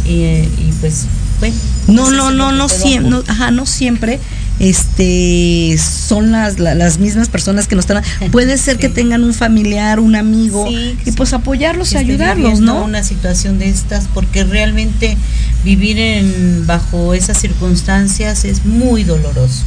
Y, 0.10 0.22
eh, 0.24 0.50
y 0.60 0.72
pues, 0.80 1.06
bueno. 1.40 1.56
No, 1.88 2.04
pues 2.04 2.14
no, 2.16 2.32
no, 2.32 2.52
no 2.54 2.68
puedo 2.68 2.82
siempre, 2.82 3.10
no, 3.10 3.24
ajá, 3.28 3.52
no 3.52 3.66
siempre 3.66 4.20
este 4.62 5.76
son 5.78 6.32
las, 6.32 6.60
la- 6.60 6.76
las 6.76 7.00
mismas 7.00 7.30
personas 7.30 7.68
que 7.68 7.76
nos 7.76 7.84
están 7.86 8.04
puede 8.32 8.58
ser 8.58 8.78
que 8.78 8.90
tengan 8.90 9.24
un 9.24 9.34
familiar 9.34 10.00
un 10.00 10.16
amigo 10.16 10.68
Sí, 10.68 10.96
y 11.06 11.12
pues 11.14 11.34
apoyarlos 11.34 11.94
y 11.94 11.98
ayudarlos 11.98 12.60
no 12.60 12.84
una 12.84 13.04
situación 13.04 13.58
de 13.60 13.70
estas 13.70 14.06
porque 14.14 14.44
realmente 14.44 15.18
vivir 15.64 15.98
en 16.00 16.66
bajo 16.68 17.14
esas 17.14 17.38
circunstancias 17.40 18.46
es 18.46 18.66
muy 18.66 19.04
doloroso. 19.04 19.64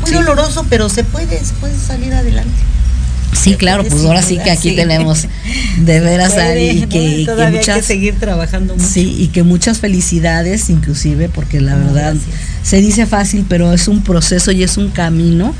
Muy 0.00 0.10
Sí. 0.10 0.14
doloroso 0.14 0.66
pero 0.70 0.88
se 0.88 1.04
puede 1.04 1.38
se 1.44 1.54
puede 1.54 1.74
salir 1.78 2.12
adelante 2.14 2.50
sí 3.32 3.54
claro 3.54 3.84
pues 3.84 4.04
ahora 4.04 4.22
sí 4.22 4.38
que 4.42 4.50
aquí 4.50 4.70
sí. 4.70 4.76
tenemos 4.76 5.26
de 5.78 6.00
veras 6.00 6.32
Puede, 6.32 6.50
Ari, 6.52 6.68
y 6.70 6.80
¿no? 6.82 6.88
que, 6.88 7.20
y 7.20 7.24
todavía 7.26 7.46
hay 7.60 7.64
que 7.64 7.72
muchas 7.72 7.84
seguir 7.86 8.14
trabajando 8.18 8.74
mucho 8.76 8.86
sí 8.88 9.16
y 9.18 9.28
que 9.28 9.42
muchas 9.42 9.78
felicidades 9.78 10.70
inclusive 10.70 11.28
porque 11.28 11.60
la 11.60 11.74
No, 11.76 11.86
verdad 11.92 12.14
gracias. 12.14 12.36
se 12.62 12.80
dice 12.80 13.06
fácil 13.06 13.44
pero 13.48 13.72
es 13.72 13.88
un 13.88 14.02
proceso 14.02 14.52
y 14.52 14.62
es 14.62 14.76
un 14.76 14.90
camino 14.90 15.54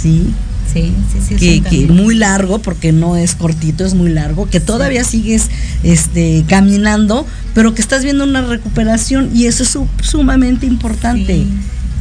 sí 0.00 0.26
sí 0.72 0.92
sí 1.12 1.36
sí 1.38 1.60
que, 1.60 1.62
que 1.62 1.86
muy 1.86 2.14
largo 2.14 2.58
porque 2.60 2.92
no 2.92 3.16
es 3.16 3.34
cortito 3.34 3.84
es 3.84 3.94
muy 3.94 4.10
largo 4.10 4.48
que 4.48 4.58
todavía 4.60 5.04
sigues 5.04 5.48
este 5.82 6.44
caminando 6.48 7.26
pero 7.54 7.74
que 7.74 7.82
estás 7.82 8.02
viendo 8.04 8.24
una 8.24 8.42
recuperación 8.42 9.30
y 9.34 9.46
eso 9.46 9.62
es 9.62 9.68
su- 9.70 9.86
sumamente 10.02 10.66
importante 10.66 11.34
Sí. 11.36 11.46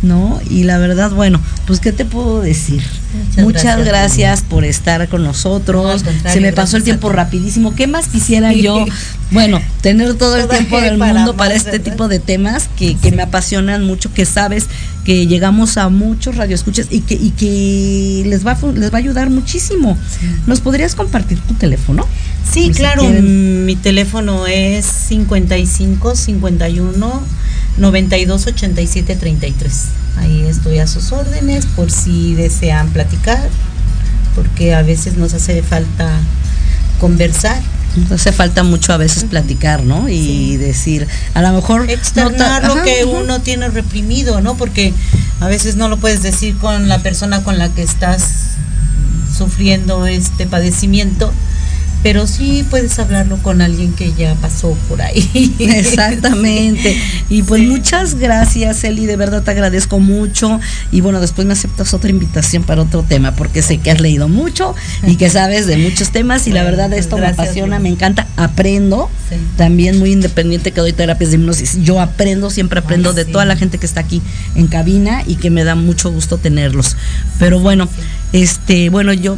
no 0.04 0.40
y 0.50 0.64
la 0.64 0.78
verdad 0.78 1.12
bueno 1.12 1.40
pues 1.68 1.80
qué 1.80 1.92
te 1.92 2.06
puedo 2.06 2.42
decir 2.42 2.82
Muchas 3.14 3.44
muchas, 3.44 3.64
gracias, 3.64 3.86
gracias, 3.88 4.42
por 4.44 4.64
estar 4.64 5.08
con 5.10 5.24
nosotros 5.24 6.04
No, 6.04 6.32
se 6.32 6.40
me 6.42 6.54
pasó 6.54 6.78
el 6.78 6.84
tiempo 6.84 7.10
ti. 7.10 7.16
rapidísimo 7.16 7.76
qué 7.76 7.88
más 7.88 8.08
quisiera 8.08 8.52
Sí. 8.54 8.62
yo 8.62 8.86
bueno 9.32 9.62
tener 9.82 10.14
todo 10.16 10.36
el 10.38 10.48
tiempo 10.48 10.80
del 10.82 10.98
para 10.98 11.14
mundo 11.14 11.36
para 11.36 11.54
este 11.56 11.72
¿verdad? 11.72 11.92
tipo 11.92 12.08
de 12.08 12.20
temas 12.20 12.70
que, 12.78 12.96
que 12.96 13.12
me 13.12 13.22
apasionan 13.24 13.86
mucho, 13.86 14.14
que 14.14 14.26
sabes 14.26 14.68
que 15.06 15.26
llegamos 15.28 15.78
a 15.78 15.90
muchos 15.90 16.36
radioescuchas 16.36 16.88
y 16.92 17.02
que, 17.02 17.16
y 17.16 17.32
que 17.32 18.24
les 18.30 18.46
va 18.46 18.58
les 18.76 18.92
va 18.92 18.96
a 18.96 19.00
ayudar 19.00 19.30
muchísimo. 19.30 19.98
¿Nos 20.48 20.62
podrías 20.62 20.96
compartir 20.96 21.40
tu 21.40 21.54
teléfono? 21.56 22.06
Sí, 22.52 22.66
si 22.68 22.72
claro, 22.72 23.04
mi 23.04 23.76
teléfono 23.78 24.46
es 24.48 24.86
55 24.86 26.16
51 26.16 27.24
92 27.78 28.48
87 28.48 29.16
33. 29.16 29.74
Ahí 30.18 30.42
estoy 30.48 30.80
a 30.80 30.88
sus 30.88 31.12
órdenes 31.12 31.66
por 31.66 31.90
si 31.92 32.34
desean 32.36 32.90
platicar, 32.90 33.42
porque 34.36 34.74
a 34.76 34.82
veces 34.82 35.18
nos 35.18 35.34
hace 35.34 35.62
falta 35.64 36.10
conversar, 37.00 37.62
Nos 37.96 38.12
hace 38.14 38.32
falta 38.32 38.64
mucho 38.64 38.94
a 38.94 38.98
veces 38.98 39.26
platicar, 39.26 39.84
¿no? 39.84 40.08
Y 40.08 40.18
Sí. 40.22 40.58
decir, 40.58 41.08
a 41.34 41.42
lo 41.42 41.52
mejor... 41.52 41.90
externar 41.90 42.64
lo 42.64 42.74
ajá, 42.76 42.84
que 42.84 43.02
ajá. 43.02 43.10
uno 43.10 43.42
tiene 43.42 43.68
reprimido, 43.70 44.40
¿no? 44.40 44.56
Porque 44.56 44.94
a 45.42 45.48
veces 45.48 45.76
no 45.76 45.90
lo 45.90 45.98
puedes 45.98 46.22
decir 46.24 46.56
con 46.58 46.88
la 46.88 47.00
persona 47.00 47.44
con 47.44 47.58
la 47.58 47.68
que 47.68 47.82
estás 47.84 48.24
sufriendo 49.38 50.06
este 50.06 50.46
padecimiento, 50.48 51.34
pero 52.04 52.26
sí 52.28 52.66
puedes 52.70 52.98
hablarlo 53.00 53.38
con 53.38 53.62
alguien 53.62 53.94
que 53.94 54.12
ya 54.14 54.36
pasó 54.36 54.76
por 54.90 55.02
ahí. 55.02 55.56
Exactamente. 55.60 56.98
Y 57.30 57.44
pues 57.44 57.62
Sí. 57.62 57.68
muchas 57.68 58.16
gracias, 58.16 58.84
Eli, 58.84 59.06
de 59.06 59.16
verdad 59.16 59.44
te 59.44 59.52
agradezco 59.52 60.00
mucho. 60.00 60.60
Y 60.92 61.02
bueno, 61.02 61.20
después 61.22 61.46
me 61.46 61.54
aceptas 61.54 61.94
otra 61.94 62.10
invitación 62.10 62.64
para 62.64 62.82
otro 62.82 63.04
tema, 63.04 63.36
porque 63.36 63.62
sé 63.62 63.78
que 63.78 63.92
has 63.92 64.02
leído 64.02 64.28
mucho 64.28 64.74
y 65.06 65.16
que 65.16 65.30
sabes 65.30 65.68
de 65.68 65.78
muchos 65.78 66.10
temas. 66.12 66.48
Y 66.48 66.52
la 66.52 66.64
verdad, 66.64 66.92
esto 66.94 67.18
me 67.18 67.28
apasiona, 67.28 67.80
me 67.80 67.90
encanta, 67.90 68.28
aprendo. 68.36 69.10
Sí. 69.30 69.36
También 69.58 70.00
muy 70.00 70.12
independiente 70.12 70.72
que 70.72 70.82
doy 70.82 70.94
terapias 70.94 71.30
de 71.32 71.38
hipnosis. 71.38 71.78
Yo 71.84 72.02
aprendo, 72.02 72.50
siempre 72.50 72.80
aprendo 72.80 73.10
Ay, 73.12 73.16
de 73.18 73.26
sí. 73.26 73.32
toda 73.32 73.46
la 73.46 73.56
gente 73.56 73.78
que 73.78 73.86
está 73.86 74.00
aquí 74.02 74.22
en 74.56 74.68
cabina 74.68 75.24
y 75.28 75.36
que 75.36 75.50
me 75.50 75.64
da 75.64 75.76
mucho 75.76 76.12
gusto 76.12 76.38
tenerlos. 76.38 76.98
Pero 77.38 77.60
bueno, 77.60 77.88
este, 78.34 78.90
bueno, 78.90 79.14
yo 79.14 79.38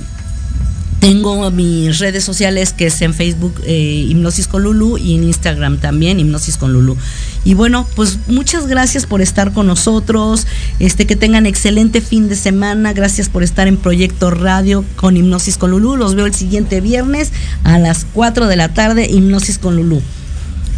tengo 1.03 1.51
mis 1.51 1.99
redes 1.99 2.23
sociales 2.23 2.71
que 2.71 2.87
es 2.87 3.01
en 3.01 3.13
Facebook 3.13 3.61
eh, 3.65 4.05
Hipnosis 4.07 4.47
con 4.47 4.63
Lulu 4.63 4.97
y 4.97 5.15
en 5.15 5.25
Instagram 5.25 5.77
también 5.77 6.17
Hipnosis 6.17 6.55
con 6.55 6.71
Lulu. 6.71 6.95
Y 7.43 7.55
bueno, 7.55 7.85
pues 7.97 8.19
muchas 8.27 8.67
gracias 8.67 9.05
por 9.05 9.21
estar 9.21 9.51
con 9.51 9.67
nosotros. 9.67 10.47
Este 10.79 11.05
que 11.05 11.17
tengan 11.17 11.45
excelente 11.45 11.99
fin 11.99 12.29
de 12.29 12.37
semana. 12.37 12.93
Gracias 12.93 13.27
por 13.27 13.43
estar 13.43 13.67
en 13.67 13.75
Proyecto 13.75 14.31
Radio 14.31 14.85
con 14.95 15.17
Hipnosis 15.17 15.57
con 15.57 15.71
Lulu. 15.71 15.97
Los 15.97 16.15
veo 16.15 16.25
el 16.25 16.33
siguiente 16.33 16.79
viernes 16.79 17.33
a 17.65 17.77
las 17.79 18.05
4 18.13 18.47
de 18.47 18.55
la 18.55 18.69
tarde 18.69 19.05
Hipnosis 19.09 19.57
con 19.57 19.75
Lulu. 19.75 20.01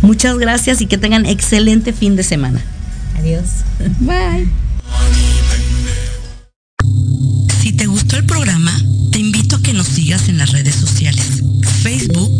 Muchas 0.01 0.39
gracias 0.39 0.81
y 0.81 0.87
que 0.87 0.97
tengan 0.97 1.27
excelente 1.27 1.93
fin 1.93 2.15
de 2.15 2.23
semana. 2.23 2.65
Adiós. 3.19 3.45
Bye. 3.99 4.47
Si 7.61 7.73
te 7.73 7.85
gustó 7.85 8.17
el 8.17 8.25
programa, 8.25 8.71
sigas 9.95 10.27
en 10.27 10.37
las 10.37 10.51
redes 10.51 10.75
sociales. 10.75 11.41
Facebook, 11.81 12.34